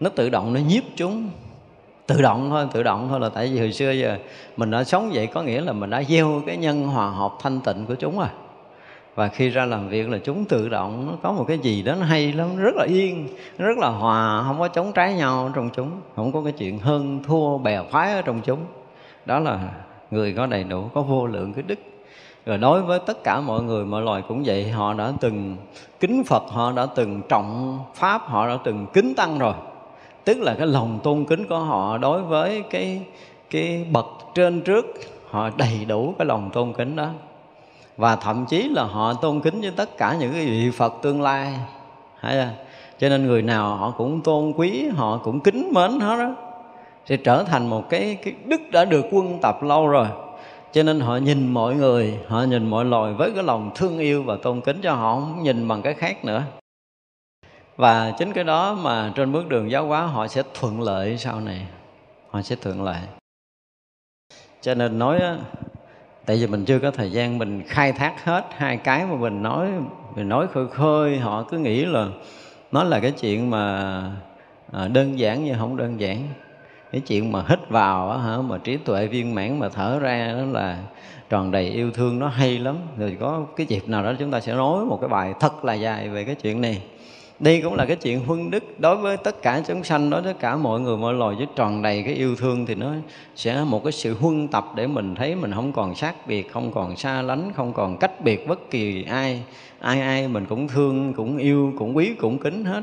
[0.00, 1.30] nó tự động nó nhiếp chúng
[2.10, 4.18] tự động thôi, tự động thôi là tại vì hồi xưa giờ
[4.56, 7.60] mình đã sống vậy có nghĩa là mình đã gieo cái nhân hòa hợp thanh
[7.60, 8.28] tịnh của chúng rồi.
[9.14, 11.94] Và khi ra làm việc là chúng tự động, nó có một cái gì đó
[12.00, 15.70] nó hay lắm, rất là yên, rất là hòa, không có chống trái nhau trong
[15.70, 18.60] chúng, không có cái chuyện hơn thua bè phái ở trong chúng.
[19.26, 19.58] Đó là
[20.10, 21.78] người có đầy đủ, có vô lượng cái đức.
[22.46, 25.56] Rồi đối với tất cả mọi người, mọi loài cũng vậy, họ đã từng
[26.00, 29.54] kính phật, họ đã từng trọng pháp, họ đã từng kính tăng rồi
[30.24, 33.00] tức là cái lòng tôn kính của họ đối với cái
[33.50, 34.86] cái bậc trên trước,
[35.30, 37.08] họ đầy đủ cái lòng tôn kính đó.
[37.96, 41.22] Và thậm chí là họ tôn kính với tất cả những cái vị Phật tương
[41.22, 41.54] lai,
[42.18, 42.48] hay
[42.98, 46.34] cho nên người nào họ cũng tôn quý, họ cũng kính mến hết đó,
[47.06, 50.06] sẽ trở thành một cái cái đức đã được quân tập lâu rồi.
[50.72, 54.22] Cho nên họ nhìn mọi người, họ nhìn mọi loài với cái lòng thương yêu
[54.22, 56.42] và tôn kính cho họ, không nhìn bằng cái khác nữa
[57.80, 61.40] và chính cái đó mà trên bước đường giáo hóa họ sẽ thuận lợi sau
[61.40, 61.66] này.
[62.30, 63.00] Họ sẽ thuận lợi.
[64.60, 65.20] Cho nên nói
[66.26, 69.42] tại vì mình chưa có thời gian mình khai thác hết hai cái mà mình
[69.42, 69.68] nói
[70.16, 72.06] mình nói khơi khơi, họ cứ nghĩ là
[72.72, 74.02] nó là cái chuyện mà
[74.72, 76.28] à, đơn giản nhưng không đơn giản.
[76.92, 80.32] Cái chuyện mà hít vào á hả, mà trí tuệ viên mãn mà thở ra
[80.32, 80.78] đó là
[81.28, 82.76] tròn đầy yêu thương, nó hay lắm.
[82.98, 85.74] Rồi có cái dịp nào đó chúng ta sẽ nói một cái bài thật là
[85.74, 86.82] dài về cái chuyện này
[87.40, 90.32] đây cũng là cái chuyện huân đức đối với tất cả chúng sanh, đối với
[90.32, 91.36] tất cả mọi người, mọi loài.
[91.36, 92.92] Với tròn đầy cái yêu thương thì nó
[93.36, 96.72] sẽ một cái sự huân tập để mình thấy mình không còn sát biệt, không
[96.72, 99.42] còn xa lánh, không còn cách biệt bất kỳ ai.
[99.78, 102.82] Ai ai mình cũng thương, cũng yêu, cũng quý, cũng kính hết.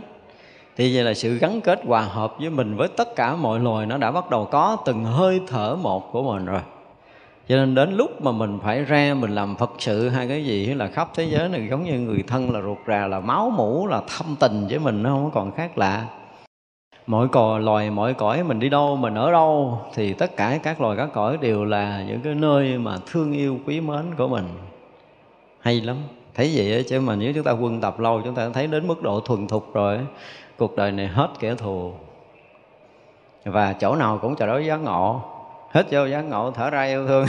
[0.77, 3.85] Thì vậy là sự gắn kết hòa hợp với mình với tất cả mọi loài
[3.85, 6.61] nó đã bắt đầu có từng hơi thở một của mình rồi
[7.49, 10.65] cho nên đến lúc mà mình phải ra mình làm phật sự hay cái gì
[10.65, 13.87] là khắp thế giới này, giống như người thân là ruột rà, là máu mủ,
[13.87, 16.05] là thâm tình với mình, nó không còn khác lạ.
[17.07, 20.81] Mọi cò, loài, mọi cõi mình đi đâu mình ở đâu thì tất cả các
[20.81, 24.45] loài, các cõi đều là những cái nơi mà thương yêu quý mến của mình.
[25.59, 25.97] Hay lắm.
[26.35, 29.01] Thấy vậy chứ mà nếu chúng ta quân tập lâu, chúng ta thấy đến mức
[29.01, 29.99] độ thuần thục rồi
[30.57, 31.91] cuộc đời này hết kẻ thù.
[33.45, 35.21] Và chỗ nào cũng chờ đối giác ngộ
[35.78, 37.25] hết vô giác ngộ, thở ra yêu thương.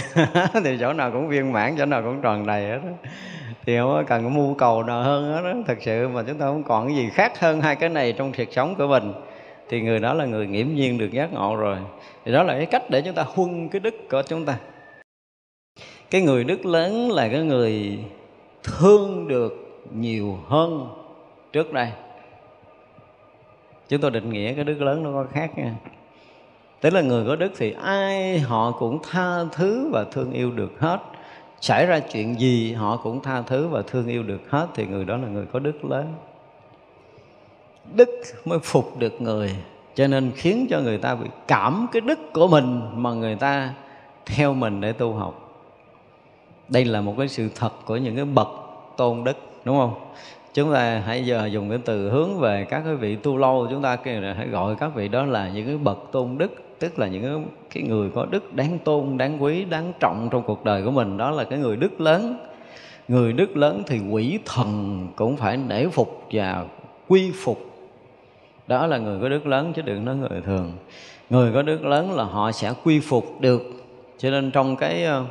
[0.65, 2.79] Thì chỗ nào cũng viên mãn, chỗ nào cũng tròn đầy hết
[3.67, 6.47] thì không cần có mưu cầu nào hơn hết đó thật sự mà chúng ta
[6.47, 9.13] không còn cái gì khác hơn hai cái này trong cuộc sống của mình,
[9.69, 11.77] thì người đó là người nghiễm nhiên được giác ngộ rồi.
[12.25, 14.59] Thì đó là cái cách để chúng ta huân cái đức của chúng ta.
[16.11, 17.99] Cái người đức lớn là cái người
[18.63, 20.89] thương được nhiều hơn
[21.53, 21.89] trước đây.
[23.89, 25.75] Chúng tôi định nghĩa cái đức lớn nó có khác nha
[26.81, 30.81] tức là người có đức thì ai họ cũng tha thứ và thương yêu được
[30.81, 30.99] hết.
[31.61, 35.05] Xảy ra chuyện gì, họ cũng tha thứ và thương yêu được hết, thì người
[35.05, 36.15] đó là người có đức lớn.
[37.95, 38.09] Đức
[38.45, 39.57] mới phục được người,
[39.95, 43.75] cho nên khiến cho người ta bị cảm cái đức của mình mà người ta
[44.27, 45.65] theo mình để tu học.
[46.69, 48.49] Đây là một cái sự thật của những cái bậc
[48.97, 49.95] tôn đức, đúng không?
[50.55, 53.83] Chúng ta hãy giờ dùng cái từ hướng về các cái vị tu lâu, chúng
[53.83, 53.97] ta
[54.37, 57.83] hãy gọi các vị đó là những cái bậc tôn đức tức là những cái,
[57.83, 61.31] người có đức đáng tôn đáng quý đáng trọng trong cuộc đời của mình đó
[61.31, 62.37] là cái người đức lớn.
[63.09, 66.65] Người đức lớn thì quỷ thần cũng phải nể phục và
[67.09, 67.65] quy phục.
[68.67, 70.73] Đó là người có đức lớn chứ đừng nói người thường.
[71.31, 73.63] Người có đức lớn là họ sẽ quy phục được.
[74.19, 75.25] Cho nên trong cái ờ,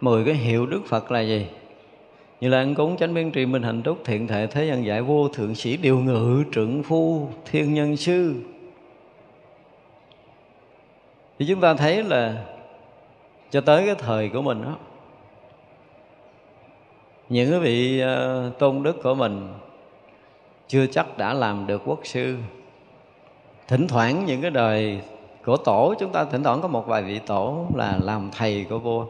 [0.00, 1.46] mười cái hiệu đức phật là gì?
[2.40, 5.02] Như là ăn cúng chánh biên trì minh hạnh túc thiện thể thế gian giải
[5.02, 8.34] vô thượng sĩ điều ngự trưởng phu thiên nhân sư
[11.40, 12.44] thì chúng ta thấy là
[13.50, 14.76] cho tới cái thời của mình đó,
[17.28, 19.54] những cái vị ờ, tôn đức của mình
[20.68, 22.36] chưa chắc đã làm được quốc sư.
[23.68, 25.00] Thỉnh thoảng những cái đời
[25.44, 28.78] của tổ, chúng ta thỉnh thoảng có một vài vị tổ là làm thầy của
[28.78, 29.06] vua.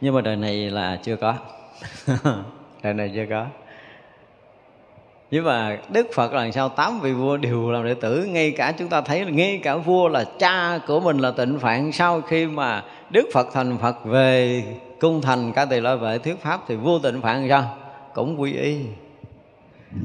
[0.00, 1.34] Nhưng mà đời này là chưa có.
[2.82, 3.46] Đời này chưa có
[5.34, 6.68] nhưng mà đức phật là sao?
[6.68, 8.24] Tám vị vua đều làm đệ tử.
[8.30, 11.58] Ngay cả chúng ta thấy là ngay cả vua là cha của mình là tịnh
[11.58, 11.92] phạn.
[11.92, 14.64] Sau khi mà đức phật thành phật về,
[15.00, 17.76] cung thành ca tỳ la vệ thuyết pháp, thì vua tịnh phạn sao?
[18.14, 18.78] Cũng quy y.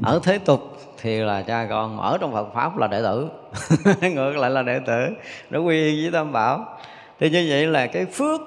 [0.02, 3.28] Ở thế tục thì là cha con, ở trong Phật pháp là đệ tử.
[4.14, 5.08] Ngược lại là đệ tử.
[5.50, 6.78] Nó quy y với tam bảo.
[7.20, 8.40] Thì như vậy là cái phước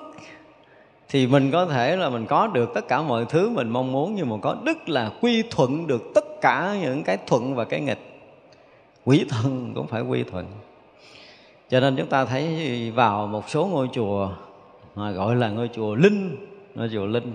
[1.14, 4.16] thì mình có thể là mình có được tất cả mọi thứ mình mong muốn,
[4.16, 7.82] nhưng mà có đức là quy thuận được tất cả những cái thuận và cái
[7.82, 8.22] nghịch.
[9.06, 10.46] Quỷ thần cũng phải quy thuận.
[11.70, 14.30] Cho nên chúng ta thấy vào một số ngôi chùa
[14.96, 17.34] mà gọi là ngôi chùa linh, ngôi chùa linh,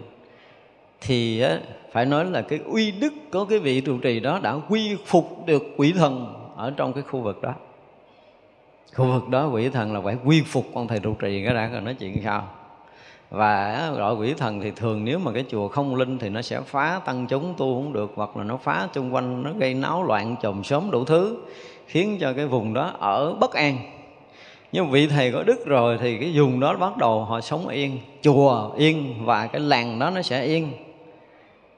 [1.01, 1.45] thì
[1.93, 5.47] phải nói là cái uy đức của cái vị trụ trì đó đã quy phục
[5.47, 7.55] được quỷ thần ở trong cái khu vực đó.
[8.95, 11.71] Khu vực đó quỷ thần là phải quy phục con thầy trụ trì cái đã
[11.73, 12.49] còn nói chuyện sao
[13.31, 16.61] và gọi quỷ thần thì thường nếu mà cái chùa không linh thì nó sẽ
[16.61, 20.03] phá tăng chúng tu không được hoặc là nó phá chung quanh nó gây náo
[20.03, 21.37] loạn chồng sớm đủ thứ
[21.87, 23.79] khiến cho cái vùng đó ở bất an.
[24.73, 27.99] Nhưng vị thầy có đức rồi thì cái vùng đó bắt đầu họ sống yên
[28.23, 30.73] chùa yên và cái làng đó nó sẽ yên.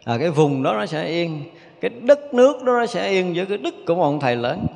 [0.05, 1.43] À, cái vùng đó nó sẽ yên
[1.81, 4.67] cái đất nước đó nó sẽ yên với cái đức của một ông thầy lớn.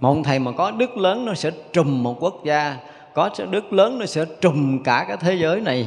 [0.00, 2.76] Một ông thầy mà có đức lớn nó sẽ trùm một quốc gia
[3.14, 5.86] có đức lớn nó sẽ trùm cả cái thế giới này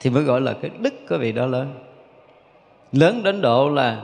[0.00, 1.74] thì mới gọi là cái đức của vị đó lớn.
[2.92, 4.02] Lớn đến độ là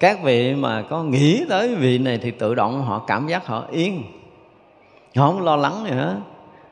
[0.00, 3.64] các vị mà có nghĩ tới vị này thì tự động họ cảm giác họ
[3.70, 4.02] yên.
[5.16, 6.16] Họ không lo lắng gì hết.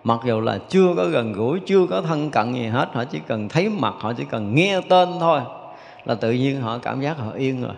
[0.04, 3.20] Mặc dù là chưa có gần gũi, chưa có thân cận gì hết, họ chỉ
[3.26, 5.40] cần thấy mặt, họ chỉ cần nghe tên thôi
[6.04, 7.74] là tự nhiên họ cảm giác họ yên rồi.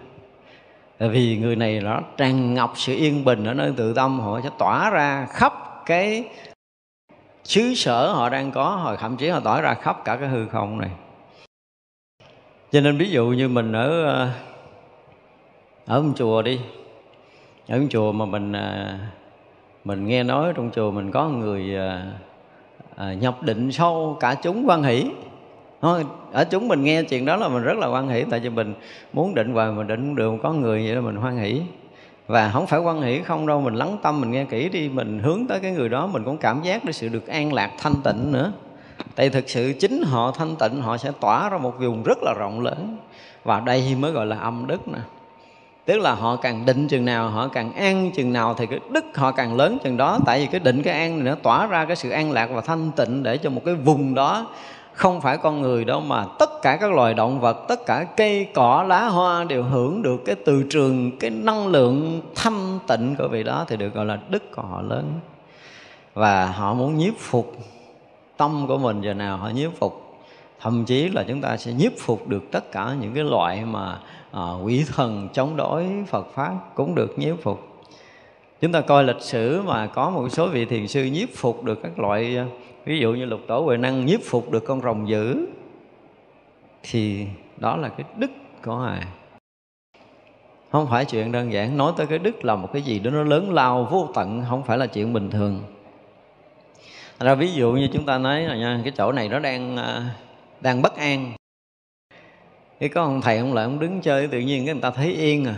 [0.99, 4.41] Tại vì người này nó tràn ngọc sự yên bình ở nơi tự tâm, họ
[4.43, 6.25] sẽ tỏa ra khắp cái
[7.51, 10.49] xứ sở họ đang có, họ thậm chí họ tỏa ra khắp cả cái hư
[10.49, 10.91] không này.
[12.73, 14.29] Cho nên ví dụ như mình ở ờ,
[15.87, 16.61] ở một chùa đi,
[17.69, 18.95] ở một chùa mà mình ờ,
[19.85, 21.77] mình nghe nói trong chùa mình có người
[22.97, 25.11] ờ, nhập định sâu cả chúng quan hỷ.
[25.81, 28.49] Thôi, ở chúng mình nghe chuyện đó là mình rất là quan hỷ, tại vì
[28.49, 28.75] mình
[29.13, 31.63] muốn định hoài mình định được có người vậy đó, mình hoan hỷ
[32.31, 35.19] và không phải quan hỷ, không đâu, mình lắng tâm, mình nghe kỹ đi, mình
[35.19, 37.95] hướng tới cái người đó, mình cũng cảm giác được sự được an lạc, thanh
[38.05, 38.53] tịnh nữa.
[39.15, 42.35] Tại thực sự chính họ thanh tịnh, họ sẽ tỏa ra một vùng rất là
[42.39, 42.97] rộng lớn.
[43.45, 44.99] Và đây mới gọi là âm đức nè.
[45.85, 49.05] Tức là họ càng định chừng nào, họ càng an chừng nào thì cái đức
[49.15, 50.19] họ càng lớn chừng đó.
[50.27, 52.61] Tại vì cái định, cái an này nó tỏa ra cái sự an lạc và
[52.61, 54.47] thanh tịnh để cho một cái vùng đó
[54.93, 58.49] không phải con người đâu mà tất cả các loài động vật tất cả cây
[58.55, 63.29] cỏ lá hoa đều hưởng được cái từ trường cái năng lượng thanh tịnh của
[63.29, 65.13] vị đó thì được gọi là đức của họ lớn.
[66.15, 67.57] Và họ muốn nhiếp phục
[68.37, 70.21] tâm của mình giờ nào họ nhiếp phục.
[70.61, 73.99] Thậm chí là chúng ta sẽ nhiếp phục được tất cả những cái loại mà
[74.33, 77.71] à, quỷ thần chống đối Phật pháp cũng được nhiếp phục.
[78.61, 81.83] Chúng ta coi lịch sử mà có một số vị thiền sư nhiếp phục được
[81.83, 82.39] các loại
[82.85, 85.47] ví dụ như lục tổ huệ năng nhiếp phục được con rồng dữ,
[86.83, 87.27] thì
[87.57, 88.31] đó là cái đức
[88.65, 89.03] của ngài.
[90.73, 93.23] Không phải chuyện đơn giản, nói tới cái đức là một cái gì đó nó
[93.23, 95.61] lớn lao vô tận, không phải là chuyện bình thường.
[97.21, 100.15] Ra ví dụ như chúng ta nói là nha, cái chỗ này nó đang à,
[100.61, 101.33] đang bất an.
[102.81, 105.13] Cái có ông thầy ông lại ông đứng chơi, tự nhiên cái người ta thấy
[105.13, 105.55] yên à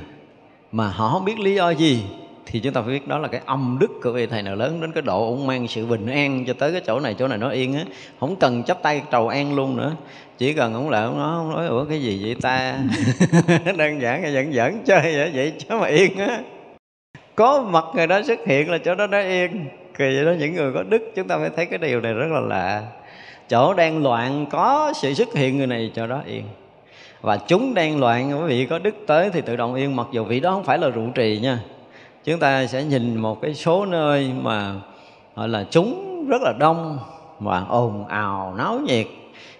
[0.72, 2.02] mà họ không biết lý do gì
[2.46, 4.80] thì chúng ta phải biết đó là cái âm đức của vị thầy nào lớn
[4.80, 7.38] đến cái độ ông mang sự bình an cho tới cái chỗ này chỗ này
[7.38, 7.84] nó yên á.
[8.20, 9.92] Không cần chấp tay trầu an luôn nữa.
[10.38, 12.78] Chỉ cần ông lại ông nói ông nói, ủa, cái gì vậy ta?
[13.76, 16.40] Đơn giản là dẫn dẫn chơi vậy vậy chứ mà yên á.
[17.34, 19.66] Có mặt người đó xuất hiện là chỗ đó nó yên.
[19.98, 22.28] Kỳ vậy đó, những người có đức, chúng ta phải thấy cái điều này rất
[22.30, 22.82] là lạ.
[23.48, 26.44] Chỗ đang loạn, có sự xuất hiện người này, chỗ đó yên.
[27.20, 30.24] Và chúng đang loạn, quý vị có đức tới thì tự động yên, mặc dù
[30.24, 31.58] vị đó không phải là trụ trì nha
[32.24, 34.74] chúng ta sẽ nhìn một cái số nơi mà,
[35.36, 36.98] gọi là, chúng rất là đông
[37.38, 39.06] và ồn ào, náo nhiệt.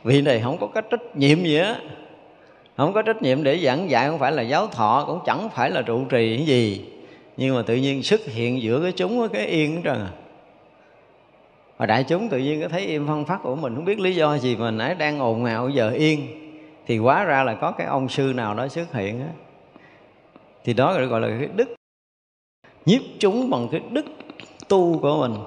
[0.04, 1.76] Vị này không có cái trách nhiệm gì á.
[2.76, 5.70] Không có trách nhiệm để giảng dạy, không phải là giáo thọ, cũng chẳng phải
[5.70, 6.84] là trụ trì cái gì.
[7.36, 10.10] Nhưng mà tự nhiên xuất hiện giữa cái chúng cái yên hết trơn à
[11.82, 14.14] và đại chúng tự nhiên có thấy im phân phát của mình không biết lý
[14.14, 16.26] do gì mà nãy đang ồn ào, giờ yên.
[16.86, 19.28] Thì hóa ra là có cái ông sư nào đó xuất hiện á.
[20.64, 21.74] Thì đó gọi là cái đức
[22.87, 24.07] nhiếp chúng bằng cái đức
[24.68, 25.41] tu của mình.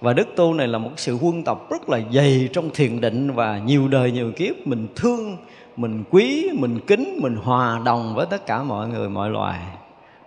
[0.00, 3.30] Và đức tu này là một sự quân tập rất là dày trong thiền định
[3.32, 4.66] và nhiều đời, nhiều kiếp.
[4.66, 5.36] Mình thương,
[5.76, 9.60] mình quý, mình kính, mình hòa đồng với tất cả mọi người, mọi loài.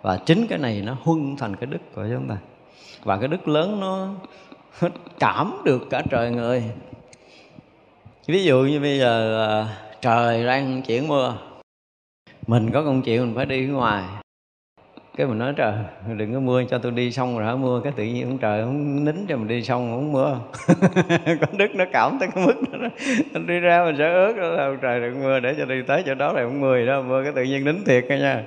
[0.02, 2.36] Và chính cái này nó huân thành cái đức của chúng ta.
[3.04, 4.08] Và cái đức lớn nó
[5.18, 6.64] cảm được cả trời người.
[8.26, 11.34] Ví dụ như bây giờ à, trời đang chuyển mưa.
[12.46, 14.04] Mình có công chuyện mình phải đi ngoài
[15.18, 15.72] cái mình nói trời
[16.16, 17.54] đừng có mưa cho tôi đi xong rồi hả?
[17.54, 20.38] Mưa cái tự nhiên ông trời không nín cho mình đi xong không mưa.
[21.40, 22.88] Có đức nó cảm tới cái mức đó
[23.32, 26.14] mình đi ra mình sẽ ướt đó trời đừng mưa để cho đi tới chỗ
[26.14, 28.42] đó là không mưa đó mưa cái tự nhiên nín thiệt nha nha.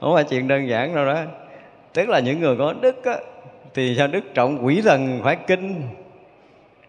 [0.00, 1.18] Không phải chuyện đơn giản đâu đó.
[1.92, 3.16] Tức là những người có đức á,
[3.74, 5.82] thì sao đức trọng quỷ thần phải kinh?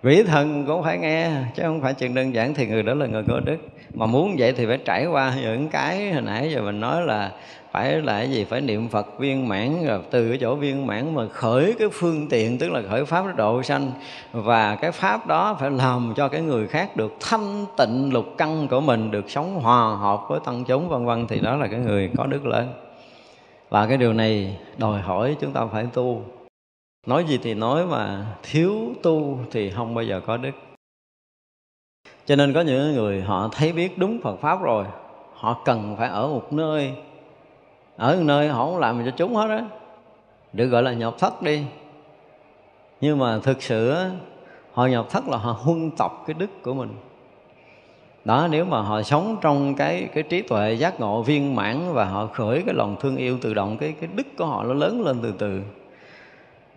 [0.03, 3.05] Quỷ thần cũng phải nghe chứ không phải chuyện đơn giản thì người đó là
[3.05, 3.57] người có đức.
[3.93, 7.31] Mà muốn vậy thì phải trải qua những cái hồi nãy giờ mình nói là
[7.73, 8.43] phải là cái gì?
[8.43, 12.27] Phải niệm phật viên mãn, rồi từ cái chỗ viên mãn mà khởi cái phương
[12.29, 13.91] tiện, tức là khởi pháp độ sanh.
[14.31, 18.67] Và cái pháp đó phải làm cho cái người khác được thanh tịnh lục căn
[18.67, 21.27] của mình, được sống hòa hợp với tăng chúng, vân vân.
[21.27, 22.73] Thì đó là cái người có đức lớn.
[23.69, 26.21] Và cái điều này đòi hỏi chúng ta phải tu.
[27.07, 30.51] Nói gì thì nói mà thiếu tu thì không bao giờ có đức.
[32.25, 34.85] Cho nên có những người họ thấy biết đúng phật pháp rồi,
[35.33, 36.93] họ cần phải ở một nơi
[37.97, 39.65] ở một nơi họ không làm gì cho chúng hết á.
[40.53, 41.63] Được gọi là nhập thất đi.
[43.01, 43.95] Nhưng mà thực sự
[44.73, 46.89] họ nhập thất là họ huân tập cái đức của mình.
[48.25, 52.05] Đó nếu mà họ sống trong cái cái trí tuệ giác ngộ viên mãn và
[52.05, 55.01] họ khởi cái lòng thương yêu tự động cái cái đức của họ nó lớn
[55.05, 55.61] lên từ từ.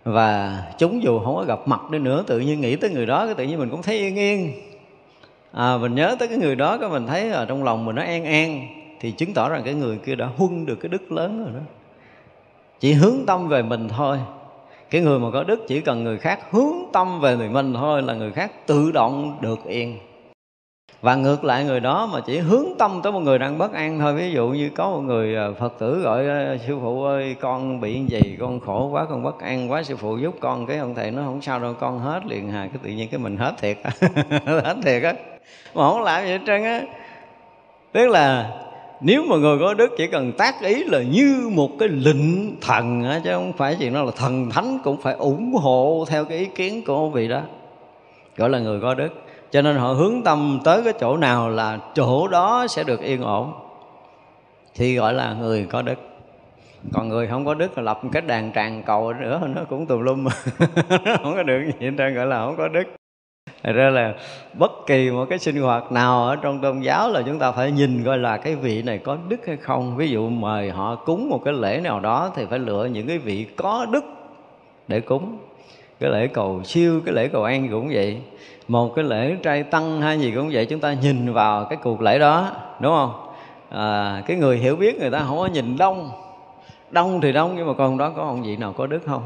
[0.04, 3.26] Và chúng dù không có gặp mặt đi nữa tự nhiên nghĩ tới người đó
[3.26, 4.52] cái tự nhiên mình cũng thấy yên yên.
[5.52, 8.02] À, mình nhớ tới cái người đó cái mình thấy ở trong lòng mình nó
[8.02, 8.66] an an
[9.01, 11.61] thì chứng tỏ rằng cái người kia đã huân được cái đức lớn rồi đó.
[12.80, 14.18] Chỉ hướng tâm về mình thôi.
[14.90, 18.03] Cái người mà có đức chỉ cần người khác hướng tâm về người mình thôi
[18.03, 19.99] là người khác tự động được yên.
[21.01, 23.99] Và ngược lại người đó mà chỉ hướng tâm tới một người đang bất an
[23.99, 24.14] thôi.
[24.14, 27.80] Ví dụ như có một người à, phật tử gọi à, sư phụ ơi, con
[27.80, 30.66] bị gì, con khổ quá, con bất an quá, sư phụ giúp con.
[30.66, 33.20] Cái ông thầy nó không sao đâu, con hết liền hà, cái tự nhiên cái
[33.20, 33.78] mình hết thiệt
[34.47, 35.14] hết thiệt á.
[35.74, 36.82] Mà không làm gì hết trơn á.
[37.92, 38.51] Tức là
[39.01, 43.05] nếu mà người có đức chỉ cần tác ý là như một cái lịnh thần
[43.05, 46.38] á, chứ không phải chuyện đó là thần thánh cũng phải ủng hộ theo cái
[46.38, 47.42] ý kiến của vị đó
[48.36, 49.09] gọi là người có đức.
[49.51, 53.22] Cho nên họ hướng tâm tới cái chỗ nào là chỗ đó sẽ được yên
[53.22, 53.53] ổn
[54.74, 55.99] thì gọi là người có đức.
[56.92, 59.86] Còn người không có đức là lập một cái đàn tràng cầu nữa nó cũng
[59.86, 60.26] tùm lum.
[61.22, 62.84] Không có được gì hết trơn gọi là không có đức.
[63.66, 64.14] Thật ra là
[64.54, 67.70] bất kỳ một cái sinh hoạt nào ở trong tôn giáo là chúng ta phải
[67.70, 69.96] nhìn coi là cái vị này có đức hay không.
[69.96, 73.18] Ví dụ mời họ cúng một cái lễ nào đó thì phải lựa những cái
[73.18, 74.04] vị có đức
[74.88, 75.38] để cúng.
[76.00, 78.18] Cái lễ cầu siêu, cái lễ cầu an cũng vậy.
[78.68, 82.00] Một cái lễ trai tăng hay gì cũng vậy chúng ta nhìn vào cái cuộc
[82.00, 82.50] lễ đó,
[82.80, 83.12] đúng không?
[83.70, 86.10] À, cái người hiểu biết người ta không có nhìn đông
[86.90, 89.22] đông thì đông nhưng mà còn đó có ông vị nào có đức không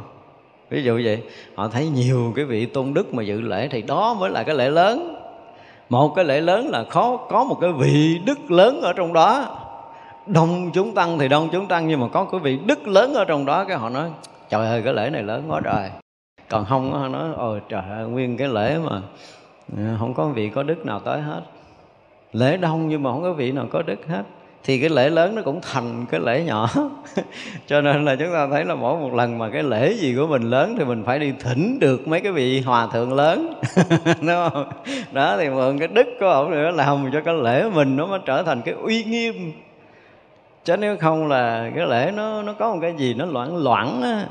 [0.70, 1.22] ví dụ vậy,
[1.54, 4.54] họ thấy nhiều cái vị tôn đức mà dự lễ thì đó mới là cái
[4.54, 5.16] lễ lớn.
[5.88, 9.56] Một cái lễ lớn là khó, có một cái vị đức lớn ở trong đó.
[10.26, 13.24] Đông chúng tăng thì đông chúng tăng, nhưng mà có cái vị đức lớn ở
[13.24, 14.10] trong đó cái họ nói,
[14.48, 15.90] trời ơi, cái lễ này lớn quá trời.
[16.48, 19.02] Còn không họ nói, ôi trời ơi, nguyên cái lễ mà
[19.76, 21.40] à, không có vị có đức nào tới hết.
[22.32, 24.22] Lễ đông nhưng mà không có vị nào có đức hết
[24.64, 26.68] thì cái lễ lớn nó cũng thành cái lễ nhỏ.
[27.66, 30.26] Cho nên là chúng ta thấy là mỗi một lần mà cái lễ gì của
[30.26, 33.54] mình lớn thì mình phải đi thỉnh được mấy cái vị hòa thượng lớn.
[34.04, 34.72] Đúng không?
[35.12, 38.18] Đó, thì mượn cái đức của ổng nữa làm cho cái lễ mình nó mới
[38.26, 39.52] trở thành cái uy nghiêm.
[40.64, 44.02] Chứ nếu không là cái lễ nó nó có một cái gì nó loãng loãng
[44.02, 44.26] á.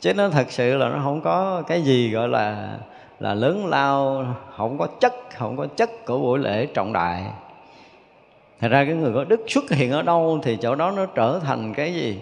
[0.00, 2.76] Chứ nó thật sự là nó không có cái gì gọi là
[3.20, 7.24] là lớn lao, không có chất, không có chất của buổi lễ trọng đại
[8.64, 11.40] thật ra cái người có đức xuất hiện ở đâu thì chỗ đó nó trở
[11.44, 12.16] thành cái gì?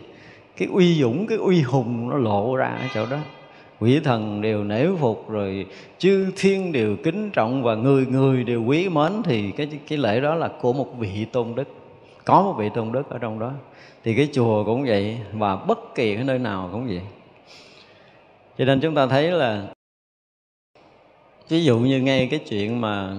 [0.57, 3.17] Cái uy dũng, cái uy hùng nó lộ ra ở chỗ đó.
[3.81, 5.67] Quỷ thần đều nể phục, rồi
[5.99, 10.21] chư thiên đều kính trọng và người người đều quý mến thì cái cái lễ
[10.21, 11.69] đó là của một vị tôn đức.
[12.25, 13.53] Có một vị tôn đức ở trong đó.
[14.05, 17.03] Thì cái chùa cũng vậy và bất kỳ cái nơi nào cũng vậy.
[18.59, 19.67] Cho nên chúng ta thấy là
[21.49, 23.17] ví dụ như ngay cái chuyện mà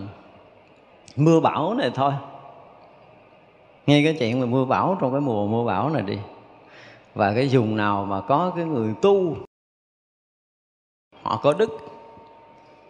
[1.16, 2.14] mưa bão này thôi
[3.88, 6.18] ngay cái chuyện mà mưa bão, trong cái mùa mưa bão này đi.
[7.16, 9.36] Và cái vùng nào mà có cái người tu,
[11.22, 11.70] họ có đức.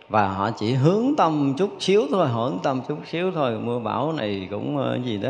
[0.10, 3.60] Và họ chỉ hướng tâm chút xíu thôi, hướng tâm chút xíu thôi.
[3.60, 5.30] Mưa bão này cũng ờ, gì đó,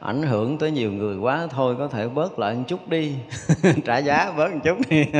[0.00, 3.14] ảnh hưởng tới nhiều người quá thôi, có thể bớt lại một chút đi.
[3.84, 5.04] Trả giá bớt một chút đi.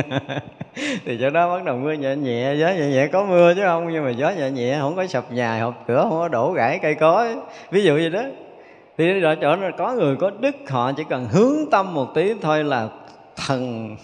[1.05, 3.93] Thì chỗ đó bắt đầu mưa nhẹ nhẹ, gió nhẹ nhẹ, có mưa chứ không?
[3.93, 6.79] Nhưng mà gió nhẹ nhẹ, không có sập nhà, hộp cửa, không có đổ gãy
[6.81, 7.35] cây cối.
[7.71, 8.21] Ví dụ gì đó
[9.01, 12.33] thì ở chỗ là có người có đức họ chỉ cần hướng tâm một tí
[12.41, 12.89] thôi là
[13.35, 13.95] thần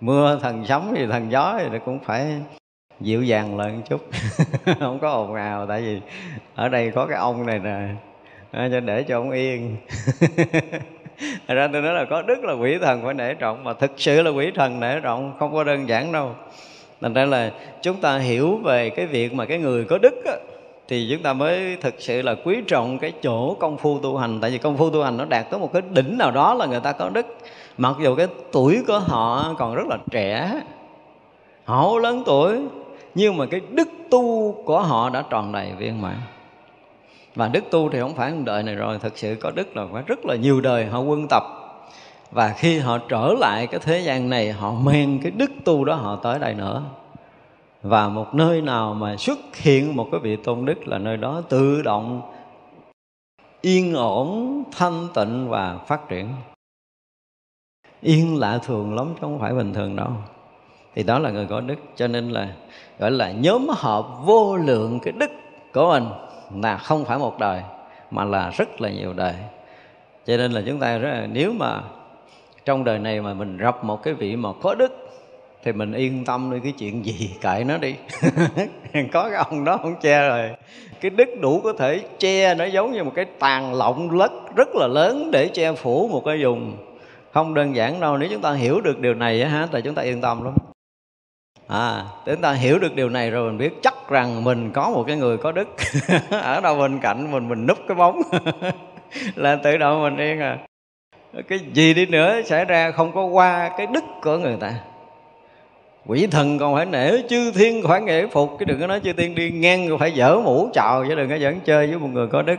[0.00, 2.40] mưa thần sấm thì thần gió thì cũng phải
[3.00, 4.00] dịu dàng lại một chút.
[4.80, 6.00] Không có ồn ào tại vì
[6.54, 7.88] ở đây có cái ông này nè
[8.50, 9.76] à, cho để cho ông yên.
[11.48, 13.90] Thật ra tôi nói là có đức là quỷ thần phải nể trọng Mà thực
[13.96, 16.34] sự là quỷ thần nể trọng Không có đơn giản đâu.
[17.00, 17.50] Thành ra là
[17.82, 20.32] chúng ta hiểu về cái việc mà cái người có đức á,
[20.90, 24.40] thì chúng ta mới thực sự là quý trọng cái chỗ công phu tu hành.
[24.40, 26.66] Tại vì công phu tu hành nó đạt tới một cái đỉnh nào đó là
[26.66, 27.26] người ta có đức.
[27.78, 30.60] Mặc dù cái tuổi của họ còn rất là trẻ,
[31.64, 32.60] họ lớn tuổi,
[33.14, 36.16] nhưng mà cái đức tu của họ đã tròn đầy viên mãn.
[37.34, 39.86] Và đức tu thì không phải một đời này rồi, thực sự có đức là
[39.92, 41.42] phải rất là nhiều đời họ quân tập.
[42.30, 45.94] Và khi họ trở lại cái thế gian này, họ mang cái đức tu đó
[45.94, 46.82] họ tới đây nữa
[47.82, 51.42] và một nơi nào mà xuất hiện một cái vị tôn đức là nơi đó
[51.48, 52.22] tự động
[53.60, 56.28] yên ổn, thanh tịnh và phát triển.
[58.00, 60.08] Yên lạ thường lắm chứ không phải bình thường đâu.
[60.94, 62.54] Thì đó là người có đức, cho nên là
[62.98, 65.30] gọi là nhóm hợp vô lượng cái đức
[65.74, 66.08] của mình
[66.62, 67.62] là không phải một đời,
[68.10, 69.34] mà là rất là nhiều đời.
[70.26, 71.82] Cho nên là chúng ta rất là, nếu mà
[72.64, 74.92] trong đời này mà mình gặp một cái vị mà có đức
[75.64, 77.94] thì mình yên tâm đi, cái chuyện gì kệ nó đi.
[79.12, 80.50] Có cái ông đó không che rồi.
[81.00, 84.68] Cái đức đủ có thể che nó giống như một cái tàn lọng lất rất
[84.74, 86.76] là lớn để che phủ một cái vùng.
[87.32, 90.02] Không đơn giản đâu, nếu chúng ta hiểu được điều này á thì chúng ta
[90.02, 90.54] yên tâm lắm.
[91.68, 95.04] À chúng ta hiểu được điều này rồi mình biết chắc rằng mình có một
[95.06, 95.68] cái người có đức.
[96.30, 98.22] Ở đâu bên cạnh mình mình núp cái bóng.
[99.34, 100.58] Là tự động mình yên à.
[101.48, 104.74] Cái gì đi nữa xảy ra không có qua cái đức của người ta
[106.06, 108.56] quỷ thần còn phải nể chư thiên phải nghệ phục.
[108.58, 111.34] Cái đừng có nói chư thiên đi ngang phải dở mũ chào chứ đừng có
[111.34, 112.56] dẫn chơi với một người có đức.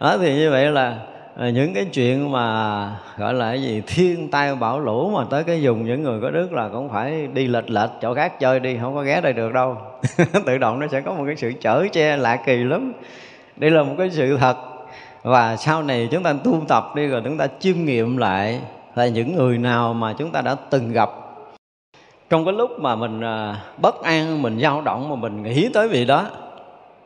[0.00, 0.98] Đó, thì như vậy là
[1.36, 5.44] à, những cái chuyện mà, gọi là cái gì, thiên tai bão lũ mà tới
[5.44, 8.60] cái dùng những người có đức là cũng phải đi lệch lệch, chỗ khác chơi
[8.60, 9.76] đi, không có ghé đây được đâu.
[10.46, 12.92] Tự động nó sẽ có một cái sự chở che lạ kỳ lắm.
[13.56, 14.56] Đây là một cái sự thật.
[15.22, 18.60] Và sau này chúng ta tu tập đi, rồi chúng ta chiêm nghiệm lại
[18.94, 21.10] là những người nào mà chúng ta đã từng gặp
[22.30, 25.88] trong cái lúc mà mình à, bất an, mình dao động mà mình nghĩ tới
[25.88, 26.26] vị đó,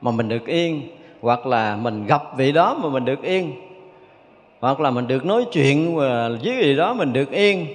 [0.00, 0.82] mà mình được yên,
[1.20, 3.52] hoặc là mình gặp vị đó mà mình được yên,
[4.60, 7.66] hoặc là mình được nói chuyện à, với vị đó mình được yên,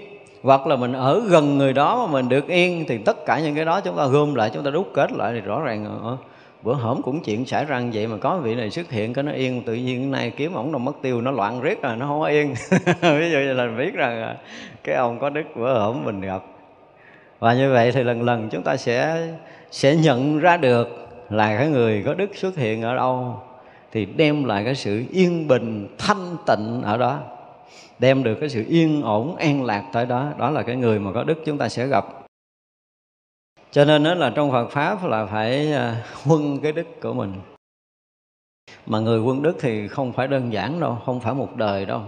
[0.43, 3.55] hoặc là mình ở gần người đó mà mình được yên, thì tất cả những
[3.55, 6.09] cái đó chúng ta gom lại, chúng ta đúc kết lại thì rõ ràng ờ,
[6.09, 6.17] ờ,
[6.63, 9.23] bữa hổm cũng chuyện xảy ra như vậy mà có vị này xuất hiện, cái
[9.23, 12.07] nó yên, tự nhiên nay kiếm ổng đâu mất tiêu, nó loạn riết rồi, nó
[12.07, 12.53] không có yên.
[13.01, 14.35] Ví dụ như là mình biết rằng à,
[14.83, 16.43] cái ông có đức bữa hổm mình gặp
[17.43, 19.27] và như vậy thì lần lần chúng ta sẽ
[19.71, 20.87] sẽ nhận ra được
[21.29, 23.41] là cái người có đức xuất hiện ở đâu,
[23.91, 27.19] thì đem lại cái sự yên bình, thanh tịnh ở đó,
[27.99, 30.29] đem được cái sự yên ổn, an lạc tới đó.
[30.37, 32.05] Đó là cái người mà có đức chúng ta sẽ gặp.
[33.71, 37.33] Cho nên đó là trong Phật pháp là phải à, huân cái đức của mình.
[38.85, 42.01] Mà người quân đức thì không phải đơn giản đâu, không phải một đời đâu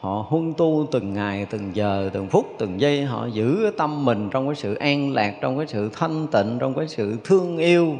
[0.00, 3.04] họ huân tu từng ngày, từng giờ, từng phút, từng giây.
[3.04, 6.74] Họ giữ tâm mình trong cái sự an lạc, trong cái sự thanh tịnh, trong
[6.74, 7.96] cái sự thương yêu.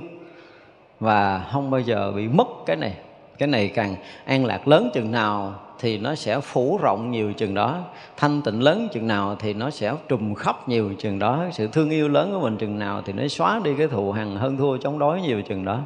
[1.01, 2.95] Và không bao giờ bị mất cái này.
[3.39, 7.55] Cái này càng an lạc lớn chừng nào thì nó sẽ phủ rộng nhiều chừng
[7.55, 7.79] đó.
[8.17, 11.45] Thanh tịnh lớn chừng nào thì nó sẽ trùm khắp nhiều chừng đó.
[11.53, 14.37] Sự thương yêu lớn của mình chừng nào thì nó xóa đi cái thù hằn,
[14.37, 15.81] hơn thua chống đối nhiều chừng đó.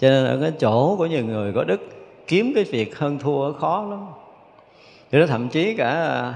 [0.00, 1.80] Cho nên ở cái chỗ của nhiều người có đức,
[2.26, 4.00] kiếm cái việc hơn thua khó lắm
[5.12, 6.34] thì nó thậm chí cả à,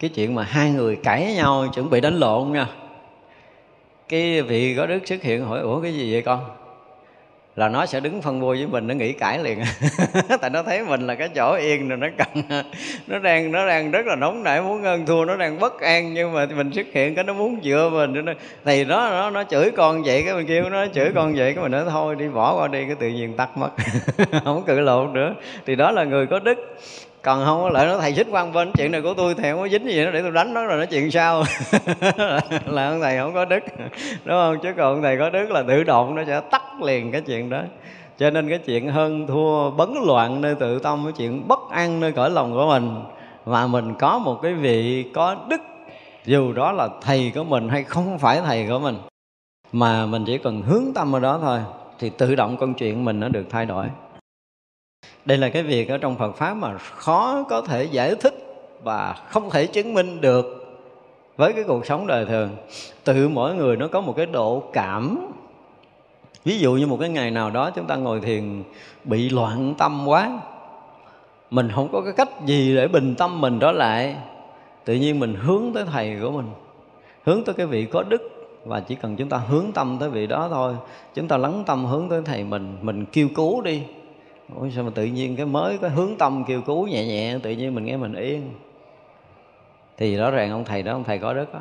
[0.00, 2.66] cái chuyện mà hai người cãi nhau chuẩn bị đánh lộn nha.
[4.08, 6.40] Cái vị có đức xuất hiện hỏi ủa cái gì vậy con?
[7.56, 9.58] Là nó sẽ đứng phân vui với mình nó nghĩ cãi liền.
[10.40, 12.44] Tại nó thấy mình là cái chỗ yên rồi nó cần
[13.06, 16.14] nó đang nó đang rất là nóng nảy muốn ngân thua nó đang bất an.
[16.14, 18.32] Nhưng mà mình xuất hiện cái nó muốn dựa mình nó,
[18.64, 21.62] thì nó nó nó chửi con vậy cái mình kêu nó chửi con vậy cái
[21.62, 22.84] mình nói thôi đi bỏ qua đi.
[22.86, 23.70] Cái tự nhiên tắt mất.
[24.44, 25.34] Không cự lộn nữa.
[25.66, 26.76] Thì đó là người có đức
[27.24, 29.60] còn không có lại nó thầy xích quan bên, chuyện này của tôi thì không
[29.60, 31.44] có dính gì nó để tôi đánh nó rồi nói chuyện sao
[32.66, 33.64] là ông thầy không có đức,
[34.24, 34.58] đúng không?
[34.62, 37.50] Chứ còn ông thầy có đức là tự động nó sẽ tắt liền cái chuyện
[37.50, 37.62] đó.
[38.18, 42.00] Cho nên cái chuyện hơn thua, bấn loạn nơi tự tâm, cái chuyện bất an
[42.00, 42.94] nơi cõi lòng của mình
[43.44, 45.60] và mình có một cái vị có đức,
[46.24, 48.96] dù đó là thầy của mình hay không phải thầy của mình,
[49.72, 51.58] mà mình chỉ cần hướng tâm ở đó thôi,
[51.98, 53.86] thì tự động con chuyện mình nó được thay đổi
[55.24, 58.34] đây là cái việc ở trong Phật pháp mà khó có thể giải thích
[58.82, 60.60] và không thể chứng minh được
[61.36, 62.50] với cái cuộc sống đời thường.
[63.04, 65.32] Tự mỗi người nó có một cái độ cảm.
[66.44, 68.62] Ví dụ như một cái ngày nào đó chúng ta ngồi thiền
[69.04, 70.40] bị loạn tâm quá,
[71.50, 74.16] mình không có cái cách gì để bình tâm mình đó lại.
[74.84, 76.46] Tự nhiên mình hướng tới thầy của mình,
[77.24, 78.22] hướng tới cái vị có đức,
[78.64, 80.74] và chỉ cần chúng ta hướng tâm tới vị đó thôi.
[81.14, 83.82] Chúng ta lắng tâm hướng tới thầy mình mình kêu cứu đi.
[84.56, 87.50] Ủa sao mà tự nhiên cái mới có hướng tâm kêu cứu nhẹ nhẹ, tự
[87.50, 88.50] nhiên mình nghe mình yên.
[89.96, 91.60] Thì rõ ràng ông thầy đó, ông thầy có đức đó